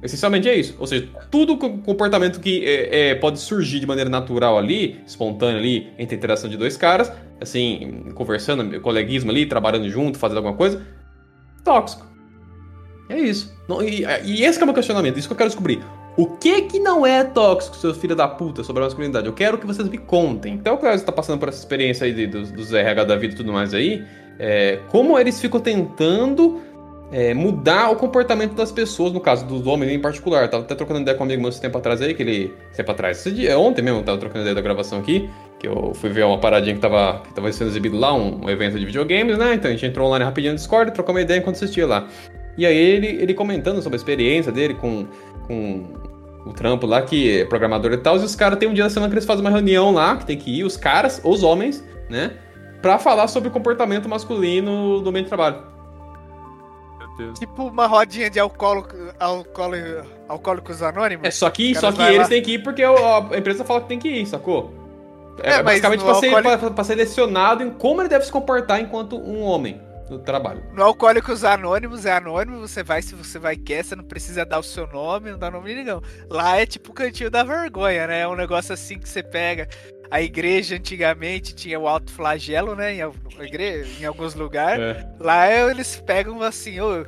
Essencialmente 0.02 0.48
é 0.48 0.54
isso. 0.54 0.76
Ou 0.78 0.86
seja, 0.86 1.08
tudo 1.30 1.56
com- 1.56 1.80
comportamento 1.80 2.40
que 2.40 2.64
é, 2.64 3.10
é, 3.10 3.14
pode 3.14 3.38
surgir 3.38 3.80
de 3.80 3.86
maneira 3.86 4.10
natural 4.10 4.58
ali, 4.58 5.00
espontâneo 5.06 5.58
ali, 5.58 5.88
entre 5.98 6.14
a 6.14 6.18
interação 6.18 6.48
de 6.48 6.56
dois 6.56 6.76
caras, 6.76 7.10
assim, 7.40 8.12
conversando, 8.14 8.80
coleguismo 8.80 9.30
ali, 9.30 9.46
trabalhando 9.46 9.88
junto, 9.88 10.18
fazendo 10.18 10.38
alguma 10.38 10.54
coisa, 10.54 10.86
tóxico. 11.64 12.06
É 13.08 13.18
isso. 13.18 13.56
Não, 13.68 13.82
e, 13.82 14.04
e 14.24 14.44
esse 14.44 14.58
é 14.58 14.62
o 14.62 14.66
meu 14.66 14.74
questionamento, 14.74 15.18
isso 15.18 15.28
que 15.28 15.32
eu 15.32 15.36
quero 15.36 15.50
descobrir. 15.50 15.80
O 16.16 16.26
que 16.26 16.62
que 16.62 16.78
não 16.78 17.06
é 17.06 17.22
tóxico, 17.24 17.76
seus 17.76 17.98
filhos 17.98 18.16
da 18.16 18.26
puta, 18.26 18.64
sobre 18.64 18.82
a 18.82 18.86
masculinidade? 18.86 19.26
Eu 19.26 19.34
quero 19.34 19.58
que 19.58 19.66
vocês 19.66 19.86
me 19.88 19.98
contem. 19.98 20.54
Então, 20.54 20.74
o 20.74 20.78
Cléo 20.78 20.94
está 20.94 21.12
passando 21.12 21.38
por 21.38 21.48
essa 21.48 21.58
experiência 21.58 22.06
aí 22.06 22.12
de- 22.14 22.26
dos, 22.26 22.50
dos 22.50 22.72
RH 22.72 23.04
da 23.04 23.16
vida 23.16 23.34
e 23.34 23.36
tudo 23.36 23.52
mais 23.52 23.74
aí, 23.74 24.02
é, 24.38 24.78
como 24.88 25.18
eles 25.18 25.38
ficam 25.40 25.60
tentando 25.60 26.60
é, 27.12 27.32
mudar 27.34 27.90
o 27.90 27.96
comportamento 27.96 28.54
das 28.54 28.72
pessoas, 28.72 29.12
no 29.12 29.20
caso 29.20 29.46
dos 29.46 29.66
homens 29.66 29.92
em 29.92 30.00
particular. 30.00 30.42
Eu 30.42 30.48
tava 30.48 30.64
até 30.64 30.74
trocando 30.74 31.00
ideia 31.00 31.16
com 31.16 31.22
um 31.22 31.26
amigo 31.26 31.40
meu 31.42 31.50
esse 31.50 31.60
tempo 31.60 31.76
atrás 31.78 32.00
aí, 32.00 32.14
que 32.14 32.22
ele. 32.22 32.54
Tempo 32.74 32.90
atrás, 32.90 33.18
esse 33.18 33.30
dia, 33.30 33.58
ontem 33.58 33.82
mesmo, 33.82 34.02
tava 34.02 34.18
trocando 34.18 34.40
ideia 34.40 34.54
da 34.54 34.60
gravação 34.62 34.98
aqui, 34.98 35.28
que 35.58 35.68
eu 35.68 35.92
fui 35.94 36.10
ver 36.10 36.24
uma 36.24 36.38
paradinha 36.38 36.74
que 36.74 36.80
tava, 36.80 37.20
que 37.22 37.34
tava 37.34 37.52
sendo 37.52 37.68
exibido 37.68 37.96
lá, 37.98 38.14
um, 38.14 38.44
um 38.44 38.50
evento 38.50 38.78
de 38.78 38.86
videogames, 38.86 39.36
né? 39.38 39.54
Então 39.54 39.70
a 39.70 39.74
gente 39.74 39.84
entrou 39.86 40.08
online 40.08 40.24
rapidinho 40.24 40.54
no 40.54 40.58
Discord, 40.58 40.92
trocou 40.92 41.14
uma 41.14 41.20
ideia 41.20 41.38
enquanto 41.38 41.56
assistia 41.56 41.86
lá. 41.86 42.08
E 42.58 42.64
aí 42.64 42.76
ele, 42.76 43.06
ele 43.06 43.34
comentando 43.34 43.82
sobre 43.82 43.96
a 43.96 43.98
experiência 43.98 44.50
dele 44.50 44.74
com, 44.74 45.06
com 45.46 45.84
o 46.46 46.52
trampo 46.52 46.86
lá, 46.86 47.02
que 47.02 47.40
é 47.40 47.44
programador 47.44 47.92
e 47.92 47.96
tal, 47.96 48.16
e 48.16 48.20
os 48.20 48.34
caras 48.36 48.58
tem 48.58 48.68
um 48.68 48.74
dia 48.74 48.84
da 48.84 48.90
semana 48.90 49.10
que 49.10 49.14
eles 49.14 49.24
fazem 49.26 49.40
uma 49.44 49.50
reunião 49.50 49.92
lá, 49.92 50.16
que 50.16 50.26
tem 50.26 50.36
que 50.36 50.60
ir, 50.60 50.64
os 50.64 50.76
caras, 50.76 51.20
os 51.24 51.42
homens, 51.42 51.82
né? 52.08 52.32
Pra 52.82 52.98
falar 52.98 53.26
sobre 53.28 53.48
o 53.48 53.52
comportamento 53.52 54.08
masculino 54.08 55.00
do 55.00 55.10
meio 55.10 55.24
de 55.24 55.28
trabalho. 55.28 55.56
Meu 56.98 57.16
Deus. 57.16 57.38
Tipo 57.38 57.64
uma 57.64 57.86
rodinha 57.86 58.30
de 58.30 58.38
alcoólico, 58.38 58.94
alcoólico, 59.18 60.06
alcoólicos 60.28 60.82
anônimos. 60.82 61.26
É, 61.26 61.30
só 61.30 61.50
que, 61.50 61.74
só 61.74 61.90
que 61.90 62.02
eles 62.02 62.18
lá. 62.18 62.28
têm 62.28 62.42
que 62.42 62.52
ir 62.54 62.62
porque 62.62 62.84
o- 62.84 62.96
a 63.32 63.36
empresa 63.38 63.64
fala 63.64 63.80
que 63.80 63.88
tem 63.88 63.98
que 63.98 64.08
ir, 64.08 64.26
sacou? 64.26 64.72
É, 65.42 65.54
É, 65.54 65.62
basicamente 65.62 66.02
pra 66.04 66.14
ser, 66.14 66.26
alcoólico- 66.26 66.58
pra- 66.58 66.70
pra 66.70 66.84
ser 66.84 66.92
selecionado 66.94 67.62
em 67.62 67.70
como 67.70 68.00
ele 68.00 68.08
deve 68.08 68.24
se 68.24 68.32
comportar 68.32 68.80
enquanto 68.80 69.16
um 69.18 69.42
homem 69.42 69.80
no 70.10 70.18
trabalho. 70.18 70.62
No 70.72 70.82
Alcoólicos 70.82 71.44
Anônimos 71.44 72.06
é 72.06 72.12
anônimo, 72.12 72.60
você 72.60 72.82
vai 72.82 73.02
se 73.02 73.14
você 73.14 73.38
vai 73.38 73.56
quer, 73.56 73.84
você 73.84 73.96
não 73.96 74.04
precisa 74.04 74.44
dar 74.44 74.58
o 74.58 74.62
seu 74.62 74.86
nome, 74.86 75.30
não 75.30 75.38
dá 75.38 75.50
nome 75.50 75.68
de 75.70 75.76
ninguém. 75.80 76.00
Lá 76.30 76.56
é 76.58 76.66
tipo 76.66 76.90
o 76.90 76.94
cantinho 76.94 77.30
da 77.30 77.42
vergonha, 77.42 78.06
né? 78.06 78.20
É 78.20 78.28
um 78.28 78.36
negócio 78.36 78.72
assim 78.72 78.98
que 78.98 79.08
você 79.08 79.22
pega. 79.22 79.68
A 80.10 80.22
igreja 80.22 80.76
antigamente 80.76 81.54
tinha 81.54 81.80
o 81.80 81.88
alto 81.88 82.12
flagelo, 82.12 82.76
né? 82.76 82.94
Em, 82.94 83.02
al- 83.02 83.14
igre- 83.40 83.84
em 84.00 84.04
alguns 84.04 84.34
lugares. 84.34 84.96
É. 84.96 85.08
Lá 85.18 85.50
eles 85.52 86.00
pegam 86.06 86.40
assim, 86.42 86.78
ô, 86.80 87.04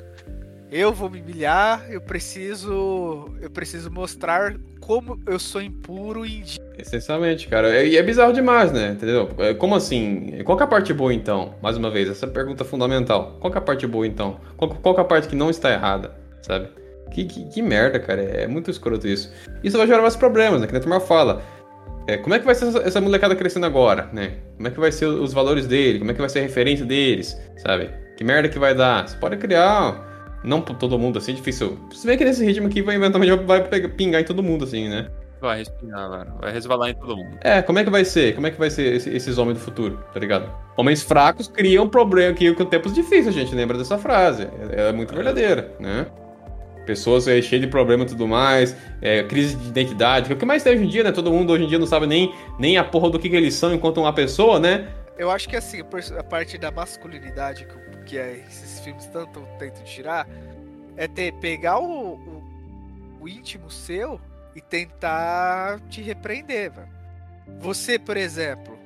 eu 0.70 0.92
vou 0.92 1.08
me 1.08 1.20
humilhar, 1.20 1.86
eu 1.88 2.00
preciso. 2.00 3.32
Eu 3.40 3.50
preciso 3.50 3.90
mostrar 3.90 4.54
como 4.88 5.20
eu 5.26 5.38
sou 5.38 5.60
impuro 5.60 6.24
e. 6.24 6.42
Essencialmente, 6.78 7.46
cara. 7.46 7.68
É- 7.76 7.86
E 7.86 7.98
é, 7.98 8.02
bizarro 8.02 8.32
demais, 8.32 8.72
né? 8.72 8.92
Entendeu? 8.92 9.28
É, 9.36 9.52
Como 9.52 9.74
assim? 9.74 10.42
Qual 10.44 10.58
é 10.58 10.62
a 10.62 10.66
parte 10.66 10.94
boa, 10.94 11.12
então? 11.12 11.54
Mais 11.62 11.76
uma 11.76 11.90
vez, 11.90 12.08
essa 12.08 12.26
pergunta 12.26 12.64
fundamental. 12.64 13.36
Qual 13.38 13.52
é 13.52 13.58
a 13.58 13.60
parte 13.60 13.86
boa, 13.86 14.06
então? 14.06 14.40
Qual, 14.56 14.70
qual 14.70 14.96
é 14.96 15.00
a 15.02 15.04
parte 15.04 15.28
que 15.28 15.36
não 15.36 15.50
está 15.50 15.70
errada, 15.70 16.14
sabe? 16.40 16.68
Que, 17.12 17.26
que, 17.26 17.44
que 17.50 17.60
merda, 17.60 18.00
cara. 18.00 18.22
É 18.22 18.46
muito 18.46 18.70
escroto 18.70 19.06
isso. 19.06 19.30
Isso 19.62 19.76
vai 19.76 19.86
gerar 19.86 19.98
vários 19.98 20.16
problemas, 20.16 20.62
né? 20.62 20.66
Que 20.66 20.74
a 20.74 20.80
turma 20.80 21.00
fala. 21.00 21.42
É, 22.06 22.16
como 22.16 22.34
é 22.34 22.38
que 22.38 22.46
vai 22.46 22.54
ser 22.54 22.68
essa, 22.68 22.78
essa 22.78 23.00
molecada 23.02 23.36
crescendo 23.36 23.66
agora, 23.66 24.08
né? 24.10 24.38
Como 24.56 24.68
é 24.68 24.70
que 24.70 24.80
vai 24.80 24.90
ser 24.90 25.04
os 25.04 25.34
valores 25.34 25.66
dele? 25.66 25.98
Como 25.98 26.10
é 26.10 26.14
que 26.14 26.20
vai 26.20 26.30
ser 26.30 26.38
a 26.38 26.42
referência 26.42 26.86
deles, 26.86 27.38
sabe? 27.58 27.90
Que 28.16 28.24
merda 28.24 28.48
que 28.48 28.58
vai 28.58 28.74
dar? 28.74 29.06
Você 29.06 29.18
pode 29.18 29.36
criar... 29.36 30.08
Não 30.44 30.60
todo 30.60 30.98
mundo, 30.98 31.18
assim, 31.18 31.32
é 31.32 31.34
difícil. 31.34 31.78
Você 31.90 32.06
vê 32.06 32.16
que 32.16 32.24
nesse 32.24 32.44
ritmo 32.44 32.66
aqui 32.68 32.80
vai 32.82 32.94
eventualmente 32.96 33.34
vai 33.44 33.62
pegar- 33.66 33.88
pingar 33.90 34.20
em 34.20 34.24
todo 34.24 34.42
mundo, 34.42 34.64
assim, 34.64 34.88
né? 34.88 35.08
Vai 35.40 35.58
respingar, 35.58 36.10
velho. 36.10 36.32
Vai 36.40 36.52
resvalar 36.52 36.90
em 36.90 36.94
todo 36.94 37.16
mundo. 37.16 37.38
É, 37.42 37.62
como 37.62 37.78
é 37.78 37.84
que 37.84 37.90
vai 37.90 38.04
ser? 38.04 38.34
Como 38.34 38.46
é 38.46 38.50
que 38.50 38.58
vai 38.58 38.70
ser 38.70 38.94
esse- 38.96 39.10
esses 39.10 39.38
homens 39.38 39.58
do 39.58 39.64
futuro, 39.64 40.02
tá 40.12 40.18
ligado? 40.18 40.50
Homens 40.76 41.02
fracos 41.02 41.46
criam 41.48 41.88
problema 41.88 42.34
que 42.34 42.52
com 42.54 42.64
tempos 42.64 42.92
difíceis, 42.92 43.28
a 43.28 43.32
gente 43.32 43.54
lembra 43.54 43.78
dessa 43.78 43.98
frase. 43.98 44.48
É, 44.70 44.88
é 44.88 44.92
muito 44.92 45.14
verdadeira, 45.14 45.72
né? 45.78 46.06
Pessoas 46.86 47.28
é, 47.28 47.40
cheias 47.42 47.60
de 47.62 47.68
problema 47.70 48.04
e 48.04 48.06
tudo 48.06 48.26
mais, 48.26 48.74
é, 49.02 49.22
crise 49.22 49.54
de 49.56 49.68
identidade, 49.68 50.26
que 50.26 50.32
é 50.32 50.36
o 50.36 50.38
que 50.38 50.46
mais 50.46 50.62
tem 50.62 50.72
hoje 50.72 50.84
em 50.84 50.88
dia, 50.88 51.04
né? 51.04 51.12
Todo 51.12 51.30
mundo 51.30 51.52
hoje 51.52 51.64
em 51.64 51.68
dia 51.68 51.78
não 51.78 51.86
sabe 51.86 52.06
nem, 52.06 52.32
nem 52.58 52.78
a 52.78 52.82
porra 52.84 53.10
do 53.10 53.18
que, 53.18 53.28
que 53.28 53.36
eles 53.36 53.54
são 53.54 53.74
enquanto 53.74 53.98
uma 54.00 54.12
pessoa, 54.12 54.58
né? 54.58 54.86
Eu 55.18 55.30
acho 55.30 55.48
que 55.48 55.56
assim, 55.56 55.80
a 56.18 56.22
parte 56.24 56.56
da 56.56 56.70
masculinidade 56.70 57.66
que, 57.66 57.98
que 58.04 58.18
é- 58.18 58.38
esses 58.48 58.80
filmes 58.80 59.06
tanto 59.06 59.40
tentam 59.58 59.82
tirar 59.84 60.26
é 60.96 61.06
ter, 61.08 61.32
pegar 61.34 61.78
o, 61.80 62.14
o, 62.14 63.18
o 63.20 63.28
íntimo 63.28 63.70
seu 63.70 64.20
e 64.54 64.60
tentar 64.60 65.80
te 65.88 66.00
repreender. 66.00 66.72
Você, 67.60 67.98
por 67.98 68.16
exemplo, 68.16 68.78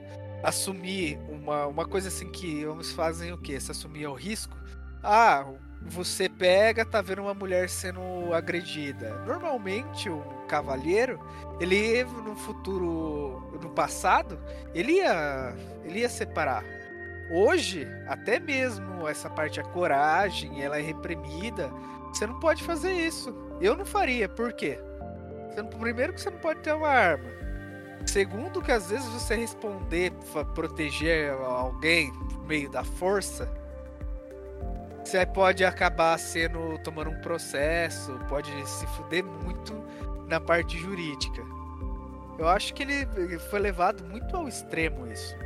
assumir 0.43 1.19
uma, 1.29 1.67
uma 1.67 1.87
coisa 1.87 2.09
assim 2.09 2.31
que 2.31 2.67
homens 2.67 2.93
fazem 2.93 3.33
o 3.33 3.39
quê? 3.39 3.59
Se 3.61 3.71
assumir 3.71 4.05
ao 4.05 4.15
risco. 4.15 4.57
Ah, 5.03 5.47
você 5.87 6.29
pega, 6.29 6.85
tá 6.85 7.03
vendo 7.03 7.23
uma 7.23 7.35
mulher 7.35 7.69
sendo 7.69 8.33
agredida. 8.33 9.23
Normalmente, 9.27 10.09
um 10.09 10.23
cavalheiro, 10.47 11.21
ele 11.61 12.05
no 12.05 12.35
futuro, 12.35 13.59
no 13.61 13.71
passado, 13.71 14.39
ele 14.75 14.93
ia, 14.93 15.55
ele 15.85 16.01
ia 16.01 16.09
separar. 16.09 16.65
Hoje, 17.31 17.87
até 18.07 18.39
mesmo 18.39 19.09
essa 19.09 19.29
parte 19.31 19.61
a 19.61 19.65
coragem, 19.65 20.63
ela 20.63 20.79
é 20.79 20.83
reprimida. 20.83 21.71
Você 22.09 22.27
não 22.27 22.39
pode 22.41 22.63
fazer 22.63 22.93
isso. 22.93 23.35
Eu 23.61 23.77
não 23.77 23.87
faria. 23.87 24.29
Por 24.29 24.53
quê? 24.53 24.79
Você 25.51 25.63
primeiro 25.63 26.13
que 26.13 26.21
você 26.21 26.31
não 26.31 26.39
pode 26.39 26.61
ter 26.61 26.73
uma 26.73 26.89
arma. 26.89 27.31
Segundo 28.07 28.61
que 28.61 28.73
às 28.73 28.91
vezes 28.91 29.07
você 29.07 29.37
responder, 29.37 30.13
proteger 30.55 31.33
alguém 31.33 32.13
por 32.13 32.45
meio 32.47 32.69
da 32.69 32.83
força, 32.83 33.49
você 35.05 35.25
pode 35.27 35.65
acabar 35.65 36.19
sendo 36.19 36.79
tomando 36.85 37.11
um 37.11 37.21
processo, 37.21 38.19
pode 38.29 38.51
se 38.69 38.87
fuder 38.89 39.25
muito 39.25 39.75
na 40.29 40.41
parte 40.41 40.79
jurídica. 40.79 41.43
Eu 42.39 42.49
acho 42.49 42.73
que 42.75 42.83
ele 42.83 43.39
foi 43.51 43.61
levado 43.61 44.05
muito 44.05 44.37
ao 44.37 44.49
extremo 44.49 45.07
isso. 45.13 45.37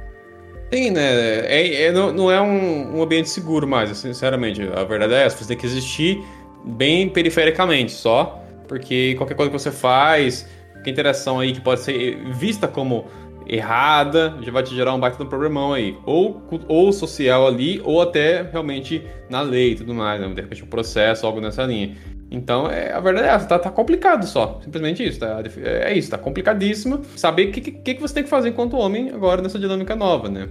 Sim, 0.73 0.91
né? 0.91 1.41
É, 1.47 1.83
é- 1.85 1.93
não, 1.93 2.13
não 2.13 2.31
é 2.31 2.41
um, 2.41 2.99
um 2.99 3.03
ambiente 3.03 3.29
seguro 3.29 3.67
mais, 3.67 3.97
sinceramente. 3.97 4.63
A 4.63 4.85
verdade 4.85 5.15
é 5.15 5.25
essa. 5.25 5.39
Você 5.39 5.49
tem 5.49 5.57
que 5.57 5.67
existir 5.67 6.25
bem 6.65 7.09
perifericamente 7.09 7.93
só, 7.93 8.43
porque 8.67 9.15
qualquer 9.17 9.35
coisa 9.35 9.51
que 9.51 9.59
você 9.59 9.71
faz, 9.71 10.49
qualquer 10.73 10.91
interação 10.91 11.39
aí 11.39 11.53
que 11.53 11.61
pode 11.61 11.81
ser 11.81 12.17
vista 12.33 12.67
como 12.67 13.07
errada, 13.47 14.37
já 14.43 14.51
vai 14.53 14.63
te 14.63 14.75
gerar 14.75 14.95
um 14.95 15.01
baita 15.01 15.23
um 15.23 15.27
problemão 15.27 15.73
aí. 15.73 15.97
Ou, 16.05 16.43
ou 16.69 16.93
social 16.93 17.47
ali, 17.47 17.81
ou 17.85 18.03
até 18.03 18.43
realmente 18.43 19.03
na 19.31 19.41
lei 19.41 19.73
e 19.73 19.77
tudo 19.77 19.95
mais, 19.95 20.21
né? 20.21 20.29
De 20.29 20.41
repente 20.41 20.65
um 20.65 20.69
processo, 20.69 21.27
algo 21.27 21.41
nessa 21.41 21.65
linha. 21.65 21.97
Então, 22.31 22.69
é, 22.69 22.93
a 22.93 22.99
verdade 22.99 23.29
é 23.29 23.31
essa, 23.31 23.47
tá, 23.47 23.59
tá 23.59 23.71
complicado 23.71 24.27
só. 24.27 24.61
Simplesmente 24.63 25.07
isso, 25.07 25.21
tá? 25.21 25.41
É 25.63 25.97
isso, 25.97 26.11
tá 26.11 26.19
complicadíssimo. 26.19 27.05
Saber 27.17 27.49
o 27.49 27.53
que, 27.53 27.61
que, 27.61 27.95
que 27.95 28.01
você 28.01 28.15
tem 28.15 28.25
que 28.25 28.29
fazer 28.29 28.49
enquanto 28.49 28.77
homem 28.77 29.11
agora 29.11 29.41
nessa 29.41 29.59
dinâmica 29.59 29.95
nova, 29.95 30.29
né? 30.29 30.49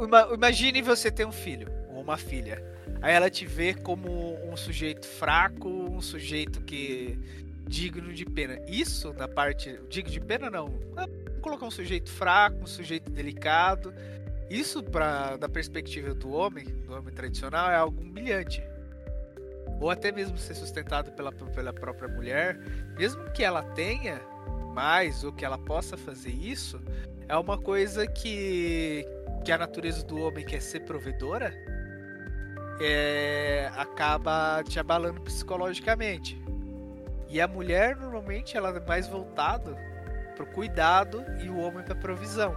Ima- 0.00 0.28
Imagine 0.34 0.82
você 0.82 1.10
ter 1.10 1.26
um 1.26 1.32
filho 1.32 1.68
ou 1.94 2.02
uma 2.02 2.16
filha. 2.16 2.62
Aí 3.00 3.14
ela 3.14 3.30
te 3.30 3.46
vê 3.46 3.74
como 3.74 4.36
um 4.50 4.56
sujeito 4.56 5.06
fraco, 5.06 5.68
um 5.68 6.00
sujeito 6.00 6.60
que 6.60 7.18
digno 7.68 8.12
de 8.12 8.24
pena. 8.24 8.58
Isso 8.66 9.12
na 9.12 9.28
parte 9.28 9.78
digno 9.88 10.10
de 10.10 10.20
pena 10.20 10.50
não. 10.50 10.68
Vamos 10.94 11.40
colocar 11.40 11.66
um 11.66 11.70
sujeito 11.70 12.10
fraco, 12.10 12.62
um 12.62 12.66
sujeito 12.66 13.10
delicado. 13.10 13.92
Isso 14.50 14.82
para 14.82 15.36
da 15.36 15.48
perspectiva 15.48 16.14
do 16.14 16.30
homem, 16.30 16.64
do 16.64 16.94
homem 16.94 17.12
tradicional, 17.12 17.70
é 17.70 17.76
algo 17.76 18.00
humilhante. 18.00 18.62
Ou 19.80 19.90
até 19.90 20.10
mesmo 20.10 20.38
ser 20.38 20.54
sustentado 20.54 21.12
pela, 21.12 21.30
pela 21.30 21.72
própria 21.72 22.08
mulher, 22.08 22.58
mesmo 22.96 23.30
que 23.30 23.44
ela 23.44 23.62
tenha 23.62 24.20
mais 24.74 25.22
ou 25.22 25.32
que 25.32 25.44
ela 25.44 25.58
possa 25.58 25.96
fazer 25.96 26.30
isso, 26.30 26.80
é 27.28 27.36
uma 27.36 27.58
coisa 27.58 28.06
que 28.06 29.06
que 29.44 29.52
a 29.52 29.58
natureza 29.58 30.04
do 30.04 30.18
homem 30.20 30.44
quer 30.44 30.60
ser 30.60 30.80
provedora 30.80 31.54
é, 32.80 33.70
acaba 33.76 34.62
te 34.62 34.78
abalando 34.78 35.20
psicologicamente. 35.22 36.40
E 37.28 37.40
a 37.40 37.46
mulher 37.48 37.96
normalmente 37.96 38.56
ela 38.56 38.70
é 38.70 38.80
mais 38.80 39.06
voltada 39.06 39.76
pro 40.34 40.46
cuidado 40.46 41.24
e 41.42 41.48
o 41.48 41.58
homem 41.58 41.84
pra 41.84 41.94
provisão. 41.94 42.54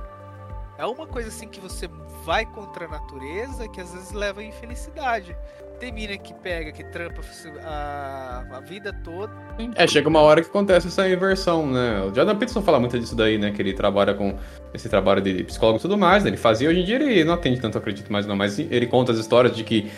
É 0.78 0.86
uma 0.86 1.06
coisa 1.06 1.30
assim 1.30 1.48
que 1.48 1.60
você 1.60 1.88
vai 2.24 2.46
contra 2.46 2.86
a 2.86 2.88
natureza 2.88 3.68
que 3.68 3.82
às 3.82 3.94
vezes 3.94 4.12
leva 4.12 4.42
à 4.42 4.44
infelicidade. 4.44 5.36
Tem 5.80 5.92
mina 5.92 6.18
que 6.18 6.34
pega, 6.34 6.72
que 6.72 6.84
trampa 6.86 7.22
a, 7.64 8.46
a 8.52 8.60
vida 8.62 8.94
toda. 9.04 9.34
É, 9.76 9.86
chega 9.88 10.08
uma 10.08 10.22
hora 10.22 10.42
que 10.42 10.48
acontece 10.48 10.88
essa 10.88 11.08
inversão, 11.10 11.68
né? 11.68 12.02
O 12.02 12.14
Jordan 12.14 12.34
Peterson 12.36 12.62
fala 12.62 12.80
muito 12.80 13.00
disso 13.00 13.16
daí, 13.16 13.38
né? 13.38 13.52
Que 13.52 13.62
ele 13.62 13.74
trabalha 13.74 14.14
com 14.14 14.38
esse 14.74 14.88
trabalho 14.88 15.22
de 15.22 15.44
psicólogo 15.44 15.80
e 15.80 15.82
tudo 15.82 15.98
mais, 15.98 16.24
né? 16.24 16.30
Ele 16.30 16.38
fazia, 16.38 16.70
hoje 16.70 16.80
em 16.80 16.86
dia 16.86 16.96
ele 16.96 17.24
não 17.24 17.34
atende 17.34 17.60
tanto, 17.60 17.78
acredito 17.78 18.12
mais 18.12 18.26
não, 18.26 18.36
mas 18.36 18.58
ele 18.58 18.88
conta 18.88 19.12
as 19.12 19.18
histórias 19.18 19.56
de 19.56 19.64
que 19.64 19.92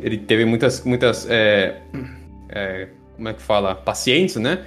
ele 0.00 0.18
teve 0.18 0.44
muitas, 0.44 0.84
muitas, 0.84 1.28
é, 1.30 1.82
é, 2.48 2.88
como 3.18 3.28
é 3.28 3.34
que 3.34 3.42
fala? 3.42 3.74
Pacientes, 3.74 4.36
né? 4.36 4.64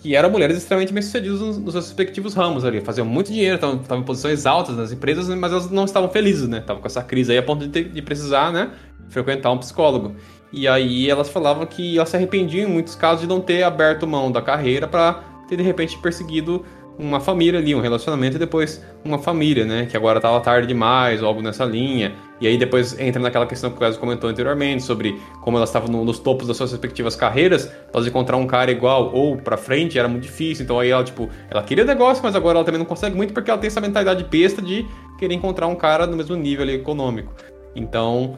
Que 0.00 0.16
eram 0.16 0.30
mulheres 0.30 0.56
extremamente 0.56 0.92
bem-sucedidas 0.92 1.40
nos, 1.40 1.58
nos 1.58 1.72
seus 1.72 1.88
respectivos 1.88 2.32
ramos 2.32 2.64
ali. 2.64 2.80
Faziam 2.80 3.04
muito 3.04 3.30
dinheiro, 3.30 3.56
estavam 3.56 3.98
em 3.98 4.04
posições 4.04 4.46
altas 4.46 4.76
nas 4.76 4.92
empresas, 4.92 5.28
mas 5.28 5.52
elas 5.52 5.70
não 5.70 5.84
estavam 5.84 6.08
felizes, 6.08 6.48
né? 6.48 6.58
Estavam 6.58 6.80
com 6.80 6.86
essa 6.88 7.02
crise 7.02 7.32
aí 7.32 7.38
a 7.38 7.42
ponto 7.42 7.66
de, 7.66 7.70
ter- 7.70 7.90
de 7.90 8.00
precisar, 8.00 8.50
né? 8.50 8.70
frequentar 9.10 9.50
um 9.50 9.58
psicólogo. 9.58 10.14
E 10.52 10.66
aí 10.66 11.10
elas 11.10 11.28
falavam 11.28 11.66
que 11.66 11.96
elas 11.98 12.08
se 12.08 12.16
arrependiam 12.16 12.68
em 12.68 12.72
muitos 12.72 12.94
casos 12.94 13.22
de 13.22 13.26
não 13.26 13.40
ter 13.40 13.62
aberto 13.64 14.06
mão 14.06 14.32
da 14.32 14.40
carreira 14.40 14.86
para 14.86 15.22
ter 15.48 15.56
de 15.56 15.62
repente 15.62 15.98
perseguido 15.98 16.64
uma 17.00 17.18
família 17.18 17.58
ali, 17.58 17.74
um 17.74 17.80
relacionamento 17.80 18.36
e 18.36 18.38
depois 18.38 18.84
uma 19.04 19.18
família, 19.18 19.64
né? 19.64 19.86
Que 19.86 19.96
agora 19.96 20.20
tava 20.20 20.38
tarde 20.40 20.68
demais, 20.68 21.22
ou 21.22 21.28
algo 21.28 21.40
nessa 21.40 21.64
linha. 21.64 22.12
E 22.40 22.46
aí 22.46 22.58
depois 22.58 22.98
entra 22.98 23.20
naquela 23.20 23.46
questão 23.46 23.70
que 23.70 23.78
o 23.78 23.82
Wesley 23.82 24.00
comentou 24.00 24.28
anteriormente 24.28 24.82
sobre 24.82 25.20
como 25.40 25.56
elas 25.56 25.68
estavam 25.68 25.88
no, 25.88 26.04
nos 26.04 26.18
topos 26.18 26.46
das 26.46 26.56
suas 26.56 26.72
respectivas 26.72 27.16
carreiras, 27.16 27.72
elas 27.92 28.06
encontrar 28.06 28.36
um 28.36 28.46
cara 28.46 28.70
igual 28.70 29.12
ou 29.14 29.36
para 29.36 29.56
frente 29.56 29.98
era 29.98 30.08
muito 30.08 30.24
difícil. 30.24 30.64
Então 30.64 30.78
aí 30.78 30.90
ela, 30.90 31.02
tipo, 31.02 31.28
ela 31.50 31.62
queria 31.62 31.84
negócio, 31.84 32.22
mas 32.22 32.36
agora 32.36 32.58
ela 32.58 32.64
também 32.64 32.78
não 32.78 32.86
consegue 32.86 33.16
muito 33.16 33.32
porque 33.32 33.50
ela 33.50 33.58
tem 33.58 33.68
essa 33.68 33.80
mentalidade 33.80 34.24
besta 34.24 34.60
de 34.60 34.86
querer 35.18 35.34
encontrar 35.34 35.66
um 35.66 35.74
cara 35.74 36.06
no 36.06 36.16
mesmo 36.16 36.36
nível 36.36 36.62
ali, 36.62 36.74
econômico. 36.74 37.32
Então, 37.74 38.36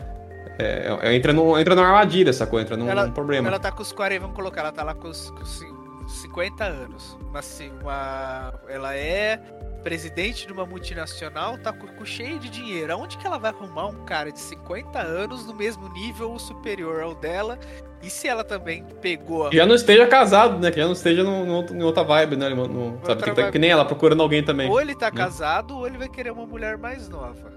é, 0.59 0.99
é 1.01 1.15
entra, 1.15 1.33
no, 1.33 1.59
entra 1.59 1.75
numa 1.75 1.87
armadilha, 1.87 2.33
sacou? 2.33 2.61
Entra 2.61 2.77
num, 2.77 2.89
ela, 2.89 3.07
num 3.07 3.13
problema. 3.13 3.49
Ela 3.49 3.59
tá 3.59 3.73
com 3.73 3.83
os 3.83 3.93
40, 3.93 4.21
vamos 4.21 4.37
colocar, 4.37 4.61
ela 4.61 4.73
tá 4.73 4.83
lá 4.83 4.95
com 4.95 5.09
os, 5.09 5.31
com 5.31 5.43
os 5.43 5.72
50 6.13 6.65
anos. 6.65 7.19
Uma, 7.21 7.41
uma, 7.81 8.55
ela 8.69 8.95
é 8.95 9.41
presidente 9.83 10.47
de 10.47 10.53
uma 10.53 10.65
multinacional, 10.65 11.59
tá 11.59 11.73
com, 11.73 12.05
cheio 12.05 12.39
de 12.39 12.49
dinheiro. 12.49 12.93
Aonde 12.93 13.19
que 13.19 13.27
ela 13.27 13.39
vai 13.39 13.51
arrumar 13.51 13.89
um 13.89 14.05
cara 14.05 14.31
de 14.31 14.39
50 14.39 14.99
anos 15.01 15.47
no 15.47 15.55
mesmo 15.55 15.89
nível 15.89 16.31
ou 16.31 16.39
superior 16.39 17.03
ao 17.03 17.15
dela? 17.15 17.59
E 18.03 18.11
se 18.11 18.27
ela 18.27 18.43
também 18.43 18.85
pegou. 19.01 19.49
A... 19.49 19.53
Já 19.53 19.65
não 19.65 19.75
esteja 19.75 20.07
casado, 20.07 20.59
né? 20.59 20.71
Que 20.71 20.79
já 20.79 20.87
não 20.87 20.93
esteja 20.93 21.23
em 21.23 21.83
outra 21.83 22.03
vibe, 22.03 22.37
né? 22.37 22.49
No, 22.49 22.67
no, 22.67 23.07
sabe? 23.07 23.23
Que, 23.23 23.31
tá, 23.31 23.51
que, 23.51 23.59
nem 23.59 23.71
ela 23.71 23.85
procurando 23.85 24.23
alguém 24.23 24.43
também. 24.43 24.69
Ou 24.69 24.81
ele 24.81 24.95
tá 24.95 25.11
né? 25.11 25.17
casado, 25.17 25.77
ou 25.77 25.87
ele 25.87 25.99
vai 25.99 26.09
querer 26.09 26.33
uma 26.33 26.47
mulher 26.47 26.77
mais 26.77 27.09
nova. 27.09 27.53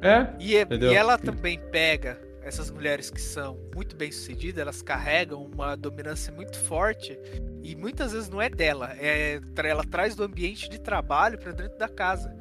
É. 0.00 0.26
E, 0.38 0.56
é, 0.56 0.66
e 0.70 0.94
ela 0.94 1.18
também 1.18 1.58
pega 1.70 2.18
essas 2.44 2.70
mulheres 2.70 3.10
que 3.10 3.20
são 3.20 3.58
muito 3.74 3.96
bem 3.96 4.12
sucedidas, 4.12 4.60
elas 4.60 4.82
carregam 4.82 5.42
uma 5.42 5.74
dominância 5.76 6.32
muito 6.32 6.58
forte 6.58 7.18
e 7.62 7.74
muitas 7.74 8.12
vezes 8.12 8.28
não 8.28 8.40
é 8.40 8.50
dela, 8.50 8.92
é 8.98 9.40
ela 9.56 9.82
traz 9.82 10.14
do 10.14 10.22
ambiente 10.22 10.68
de 10.68 10.78
trabalho 10.78 11.38
para 11.38 11.52
dentro 11.52 11.78
da 11.78 11.88
casa. 11.88 12.34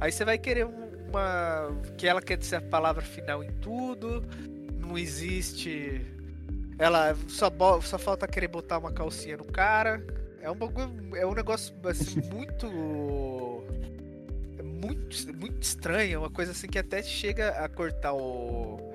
Aí 0.00 0.10
você 0.10 0.24
vai 0.24 0.38
querer 0.38 0.64
uma 0.64 1.78
que 1.98 2.06
ela 2.06 2.22
quer 2.22 2.38
dizer 2.38 2.56
a 2.56 2.60
palavra 2.62 3.02
final 3.02 3.44
em 3.44 3.52
tudo, 3.60 4.24
não 4.78 4.96
existe 4.96 6.00
ela 6.78 7.14
só 7.28 7.50
só 7.82 7.98
falta 7.98 8.26
querer 8.26 8.48
botar 8.48 8.78
uma 8.78 8.90
calcinha 8.90 9.36
no 9.36 9.44
cara. 9.44 10.02
É 10.40 10.50
um 10.50 10.56
é 11.14 11.26
um 11.26 11.34
negócio 11.34 11.74
assim 11.84 12.22
muito 12.32 12.66
muito 14.62 15.36
muito 15.36 15.62
estranho, 15.62 16.14
é 16.14 16.18
uma 16.18 16.30
coisa 16.30 16.52
assim 16.52 16.66
que 16.66 16.78
até 16.78 17.02
chega 17.02 17.50
a 17.50 17.68
cortar 17.68 18.14
o 18.14 18.89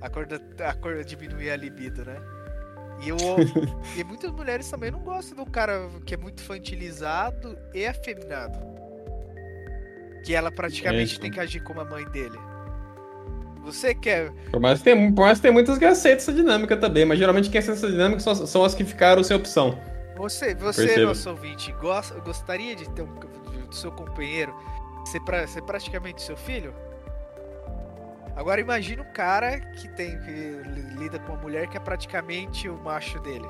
a 0.00 0.08
cor, 0.08 0.26
da, 0.26 0.38
a 0.68 0.74
cor 0.74 1.04
diminuir 1.04 1.50
a 1.50 1.56
libido, 1.56 2.04
né? 2.04 2.16
E, 3.00 3.08
eu, 3.08 3.16
e 3.96 4.04
muitas 4.04 4.30
mulheres 4.30 4.68
também 4.68 4.90
não 4.90 5.00
gostam 5.00 5.36
do 5.36 5.50
cara 5.50 5.88
que 6.04 6.14
é 6.14 6.16
muito 6.16 6.42
infantilizado 6.42 7.56
e 7.72 7.86
afeminado. 7.86 8.58
Que 10.24 10.34
ela 10.34 10.50
praticamente 10.50 11.16
é 11.16 11.20
tem 11.20 11.30
que 11.30 11.40
agir 11.40 11.60
como 11.60 11.80
a 11.80 11.84
mãe 11.84 12.04
dele. 12.06 12.38
Você 13.62 13.94
quer. 13.94 14.32
Por 14.50 14.60
mais 14.60 14.78
que 14.78 14.84
tem, 14.84 15.12
por 15.12 15.22
mais 15.22 15.40
que 15.40 15.50
muitas 15.50 15.78
que 15.78 15.84
aceitam 15.84 16.18
essa 16.18 16.32
dinâmica 16.32 16.76
também, 16.76 17.04
mas 17.04 17.18
geralmente 17.18 17.50
quem 17.50 17.58
aceita 17.58 17.78
essa 17.78 17.90
dinâmica 17.90 18.20
são, 18.20 18.34
são 18.34 18.64
as 18.64 18.74
que 18.74 18.84
ficaram 18.84 19.22
sem 19.22 19.36
opção. 19.36 19.78
Você, 20.16 20.54
você 20.54 21.04
nosso 21.04 21.30
ouvinte, 21.30 21.70
gosta, 21.72 22.18
gostaria 22.20 22.74
de 22.74 22.88
ter 22.90 23.02
um 23.02 23.14
do 23.68 23.74
seu 23.74 23.92
companheiro 23.92 24.54
ser, 25.04 25.20
pra, 25.20 25.46
ser 25.46 25.62
praticamente 25.62 26.22
seu 26.22 26.36
filho? 26.36 26.74
Agora 28.38 28.60
imagina 28.60 29.02
um 29.02 29.12
cara 29.12 29.58
que 29.58 29.88
tem 29.88 30.16
que 30.20 30.62
lida 30.96 31.18
com 31.18 31.32
uma 31.32 31.42
mulher 31.42 31.66
que 31.66 31.76
é 31.76 31.80
praticamente 31.80 32.68
o 32.68 32.78
macho 32.84 33.18
dele. 33.18 33.44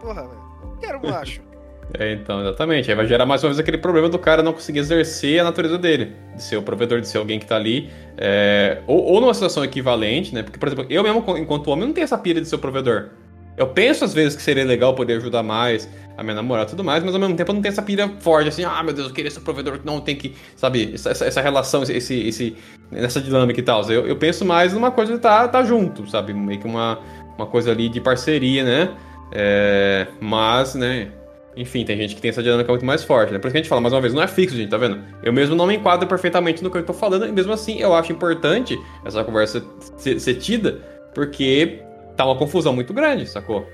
Porra, 0.00 0.22
velho. 0.22 0.44
Não 0.62 0.76
quero 0.76 0.98
um 0.98 1.10
macho. 1.10 1.42
É, 1.98 2.14
então, 2.14 2.40
exatamente. 2.40 2.90
Aí 2.90 2.96
vai 2.96 3.06
gerar 3.06 3.26
mais 3.26 3.44
uma 3.44 3.50
vez 3.50 3.58
aquele 3.58 3.76
problema 3.76 4.08
do 4.08 4.18
cara 4.18 4.42
não 4.42 4.54
conseguir 4.54 4.78
exercer 4.78 5.38
a 5.38 5.44
natureza 5.44 5.76
dele, 5.76 6.16
de 6.34 6.42
ser 6.42 6.56
o 6.56 6.62
provedor, 6.62 6.98
de 6.98 7.06
ser 7.06 7.18
alguém 7.18 7.38
que 7.38 7.44
tá 7.44 7.56
ali. 7.56 7.90
É... 8.16 8.80
Ou, 8.86 9.04
ou 9.04 9.20
numa 9.20 9.34
situação 9.34 9.62
equivalente, 9.62 10.34
né? 10.34 10.42
Porque, 10.42 10.58
por 10.58 10.66
exemplo, 10.66 10.86
eu 10.88 11.02
mesmo, 11.02 11.22
enquanto 11.36 11.68
homem, 11.68 11.86
não 11.86 11.92
tenho 11.92 12.04
essa 12.04 12.16
pilha 12.16 12.40
de 12.40 12.48
ser 12.48 12.56
o 12.56 12.58
provedor. 12.58 13.10
Eu 13.56 13.68
penso 13.68 14.04
às 14.04 14.12
vezes 14.12 14.36
que 14.36 14.42
seria 14.42 14.64
legal 14.64 14.94
poder 14.94 15.14
ajudar 15.14 15.42
mais 15.42 15.88
a 16.16 16.22
minha 16.22 16.34
namorada 16.34 16.68
e 16.68 16.70
tudo 16.70 16.84
mais, 16.84 17.02
mas 17.02 17.14
ao 17.14 17.20
mesmo 17.20 17.36
tempo 17.36 17.50
eu 17.50 17.54
não 17.54 17.62
tenho 17.62 17.72
essa 17.72 17.82
pilha 17.82 18.08
forte, 18.20 18.48
assim, 18.48 18.64
ah, 18.64 18.82
meu 18.82 18.92
Deus, 18.92 19.08
eu 19.08 19.14
queria 19.14 19.30
ser 19.30 19.40
provedor, 19.40 19.80
não 19.84 20.00
tem 20.00 20.14
que, 20.14 20.34
sabe, 20.56 20.92
essa, 20.94 21.10
essa 21.10 21.40
relação, 21.40 21.82
esse, 21.82 22.14
esse, 22.28 22.56
nessa 22.90 23.20
dinâmica 23.20 23.58
e 23.58 23.62
tal. 23.62 23.82
Eu, 23.90 24.06
eu 24.06 24.16
penso 24.16 24.44
mais 24.44 24.72
numa 24.72 24.90
coisa 24.90 25.12
de 25.12 25.18
estar 25.18 25.42
tá, 25.42 25.48
tá 25.48 25.64
junto, 25.64 26.08
sabe, 26.08 26.32
meio 26.32 26.60
que 26.60 26.66
uma, 26.66 26.98
uma 27.36 27.46
coisa 27.46 27.72
ali 27.72 27.88
de 27.88 28.00
parceria, 28.00 28.64
né? 28.64 28.94
É, 29.32 30.06
mas, 30.20 30.74
né, 30.74 31.08
enfim, 31.56 31.84
tem 31.84 31.96
gente 31.96 32.14
que 32.14 32.20
tem 32.20 32.28
essa 32.28 32.42
dinâmica 32.42 32.70
muito 32.70 32.84
mais 32.84 33.02
forte, 33.04 33.32
né? 33.32 33.38
Por 33.38 33.48
isso 33.48 33.52
que 33.52 33.58
a 33.58 33.62
gente 33.62 33.68
fala, 33.68 33.80
mais 33.80 33.92
uma 33.92 34.00
vez, 34.00 34.12
não 34.12 34.22
é 34.22 34.26
fixo, 34.28 34.56
gente, 34.56 34.70
tá 34.70 34.76
vendo? 34.76 35.00
Eu 35.22 35.32
mesmo 35.32 35.54
não 35.54 35.66
me 35.66 35.76
enquadro 35.76 36.06
perfeitamente 36.08 36.62
no 36.62 36.70
que 36.70 36.78
eu 36.78 36.84
tô 36.84 36.92
falando, 36.92 37.26
e 37.26 37.32
mesmo 37.32 37.52
assim 37.52 37.80
eu 37.80 37.94
acho 37.94 38.12
importante 38.12 38.78
essa 39.04 39.22
conversa 39.22 39.64
ser, 39.96 40.20
ser 40.20 40.34
tida, 40.34 40.80
porque 41.14 41.80
tá 42.16 42.24
uma 42.24 42.36
confusão 42.36 42.72
muito 42.72 42.92
grande, 42.92 43.26
sacou? 43.26 43.66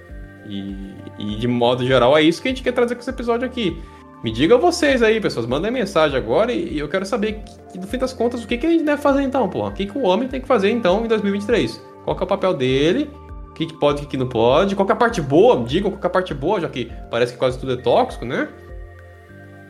E, 0.46 0.94
e, 1.18 1.36
de 1.36 1.46
modo 1.46 1.86
geral 1.86 2.16
é 2.16 2.22
isso 2.22 2.40
que 2.40 2.48
a 2.48 2.50
gente 2.50 2.62
quer 2.62 2.72
trazer 2.72 2.94
com 2.94 3.00
esse 3.00 3.10
episódio 3.10 3.46
aqui. 3.46 3.80
Me 4.22 4.30
digam 4.30 4.58
vocês 4.58 5.02
aí, 5.02 5.20
pessoas, 5.20 5.46
mandem 5.46 5.70
mensagem 5.70 6.18
agora 6.18 6.52
e, 6.52 6.74
e 6.74 6.78
eu 6.78 6.88
quero 6.88 7.06
saber, 7.06 7.42
que, 7.72 7.78
no 7.78 7.86
fim 7.86 7.98
das 7.98 8.12
contas, 8.12 8.44
o 8.44 8.46
que, 8.46 8.58
que 8.58 8.66
a 8.66 8.70
gente 8.70 8.84
deve 8.84 9.00
fazer 9.00 9.22
então, 9.22 9.48
pô? 9.48 9.66
O 9.66 9.72
que, 9.72 9.86
que 9.86 9.96
o 9.96 10.02
homem 10.02 10.28
tem 10.28 10.40
que 10.40 10.46
fazer 10.46 10.70
então 10.70 11.04
em 11.04 11.08
2023? 11.08 11.80
Qual 12.04 12.16
que 12.16 12.22
é 12.22 12.24
o 12.24 12.28
papel 12.28 12.54
dele? 12.54 13.10
O 13.48 13.52
que, 13.54 13.66
que 13.66 13.74
pode 13.78 14.04
o 14.04 14.06
que 14.06 14.16
não 14.16 14.28
pode? 14.28 14.74
Qual 14.74 14.84
que 14.86 14.92
é 14.92 14.94
a 14.94 14.98
parte 14.98 15.20
boa? 15.20 15.62
Digam 15.64 15.90
qual 15.90 16.00
que 16.00 16.06
é 16.06 16.08
a 16.08 16.10
parte 16.10 16.34
boa, 16.34 16.60
já 16.60 16.68
que 16.68 16.90
parece 17.10 17.32
que 17.32 17.38
quase 17.38 17.58
tudo 17.58 17.72
é 17.72 17.76
tóxico, 17.76 18.24
né? 18.24 18.48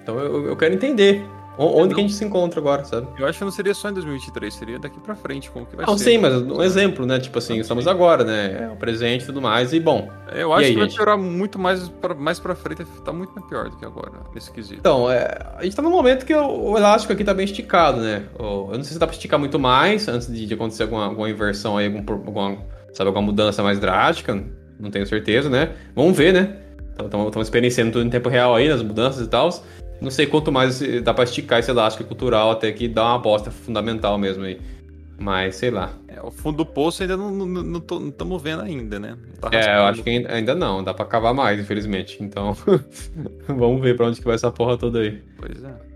Então 0.02 0.18
eu, 0.18 0.46
eu 0.46 0.56
quero 0.56 0.74
entender. 0.74 1.24
Onde 1.62 1.88
não, 1.88 1.94
que 1.94 2.00
a 2.00 2.02
gente 2.04 2.14
se 2.14 2.24
encontra 2.24 2.58
agora, 2.58 2.84
sabe? 2.84 3.06
Eu 3.18 3.26
acho 3.26 3.38
que 3.38 3.44
não 3.44 3.50
seria 3.50 3.74
só 3.74 3.90
em 3.90 3.92
2023, 3.92 4.54
seria 4.54 4.78
daqui 4.78 4.98
pra 4.98 5.14
frente, 5.14 5.50
como 5.50 5.66
que 5.66 5.76
vai 5.76 5.84
não, 5.84 5.98
ser. 5.98 6.12
Sim, 6.12 6.18
mas 6.18 6.34
um 6.34 6.62
exemplo, 6.62 7.04
né? 7.04 7.20
Tipo 7.20 7.38
assim, 7.38 7.58
estamos 7.58 7.86
agora, 7.86 8.24
né? 8.24 8.62
É 8.62 8.72
o 8.72 8.76
presente 8.76 9.24
e 9.24 9.26
tudo 9.26 9.42
mais, 9.42 9.74
e 9.74 9.78
bom. 9.78 10.08
Eu 10.32 10.54
acho 10.54 10.66
aí, 10.66 10.72
que 10.72 10.78
vai 10.78 10.88
piorar 10.88 11.18
muito 11.18 11.58
mais 11.58 11.88
pra, 11.88 12.14
mais 12.14 12.40
pra 12.40 12.54
frente, 12.54 12.82
tá 13.04 13.12
muito 13.12 13.32
pior 13.42 13.68
do 13.68 13.76
que 13.76 13.84
agora, 13.84 14.12
nesse 14.34 14.50
quesito. 14.50 14.80
Então, 14.80 15.10
é, 15.10 15.28
a 15.56 15.62
gente 15.62 15.76
tá 15.76 15.82
num 15.82 15.90
momento 15.90 16.24
que 16.24 16.34
o, 16.34 16.70
o, 16.70 16.78
elástico 16.78 17.12
aqui 17.12 17.24
tá 17.24 17.34
bem 17.34 17.44
esticado, 17.44 18.00
né? 18.00 18.24
eu 18.38 18.70
não 18.72 18.82
sei 18.82 18.94
se 18.94 18.98
dá 18.98 19.06
pra 19.06 19.14
esticar 19.14 19.38
muito 19.38 19.58
mais 19.58 20.08
antes 20.08 20.32
de, 20.32 20.46
de 20.46 20.54
acontecer 20.54 20.84
alguma, 20.84 21.04
alguma 21.04 21.28
inversão 21.28 21.76
aí, 21.76 21.86
algum, 21.86 21.98
alguma, 22.10 22.56
sabe, 22.94 23.08
alguma 23.08 23.26
mudança 23.26 23.62
mais 23.62 23.78
drástica, 23.78 24.42
não 24.78 24.90
tenho 24.90 25.06
certeza, 25.06 25.50
né? 25.50 25.72
Vamos 25.94 26.16
ver, 26.16 26.32
né? 26.32 26.56
Estamos 27.04 27.46
experienciando 27.46 27.92
tudo 27.92 28.06
em 28.06 28.10
tempo 28.10 28.28
real 28.28 28.54
aí, 28.54 28.68
nas 28.68 28.82
mudanças 28.82 29.26
e 29.26 29.28
tal. 29.28 29.50
Não 30.00 30.10
sei 30.10 30.26
quanto 30.26 30.50
mais 30.50 30.80
dá 31.02 31.12
pra 31.12 31.24
esticar 31.24 31.58
esse 31.58 31.70
elástico 31.70 32.04
cultural 32.04 32.50
até 32.50 32.72
que 32.72 32.88
dá 32.88 33.04
uma 33.04 33.18
bosta 33.18 33.50
fundamental 33.50 34.16
mesmo 34.16 34.44
aí. 34.44 34.58
Mas 35.20 35.56
sei 35.56 35.70
lá. 35.70 35.92
É, 36.08 36.18
o 36.22 36.30
fundo 36.30 36.58
do 36.58 36.66
poço 36.66 37.02
ainda 37.02 37.14
não 37.14 37.78
estamos 38.08 38.42
vendo 38.42 38.62
ainda, 38.62 38.98
né? 38.98 39.18
Tá 39.38 39.50
é, 39.52 39.76
eu 39.76 39.82
acho 39.82 40.02
que 40.02 40.26
ainda 40.26 40.54
não. 40.54 40.82
Dá 40.82 40.94
pra 40.94 41.04
cavar 41.04 41.34
mais, 41.34 41.60
infelizmente. 41.60 42.16
Então, 42.22 42.56
vamos 43.46 43.82
ver 43.82 43.96
pra 43.96 44.06
onde 44.06 44.18
que 44.18 44.24
vai 44.24 44.34
essa 44.34 44.50
porra 44.50 44.78
toda 44.78 45.00
aí. 45.00 45.22
Pois 45.36 45.62
é. 45.62 45.90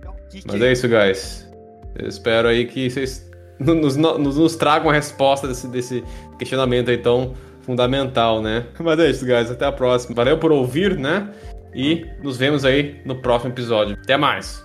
Mas 0.47 0.61
é 0.61 0.73
isso, 0.73 0.87
guys. 0.89 1.49
Eu 1.97 2.07
espero 2.07 2.49
aí 2.49 2.67
que 2.67 2.91
vocês 2.91 3.31
nos, 3.59 3.97
nos, 3.97 4.37
nos 4.37 4.57
tragam 4.57 4.91
a 4.91 4.93
resposta 4.93 5.49
desse, 5.49 5.69
desse 5.69 6.05
questionamento 6.39 6.91
aí 6.91 6.99
tão 6.99 7.33
fundamental, 7.63 8.43
né? 8.43 8.67
Mas 8.79 8.99
é 8.99 9.09
isso, 9.09 9.25
guys. 9.25 9.51
Até 9.51 9.65
a 9.65 9.73
próxima. 9.73 10.15
Valeu 10.15 10.37
por 10.37 10.53
ouvir, 10.53 10.99
né? 10.99 11.31
E 11.75 12.07
nos 12.23 12.37
vemos 12.37 12.65
aí 12.65 13.01
no 13.05 13.17
próximo 13.17 13.53
episódio. 13.53 13.97
Até 14.01 14.17
mais! 14.17 14.65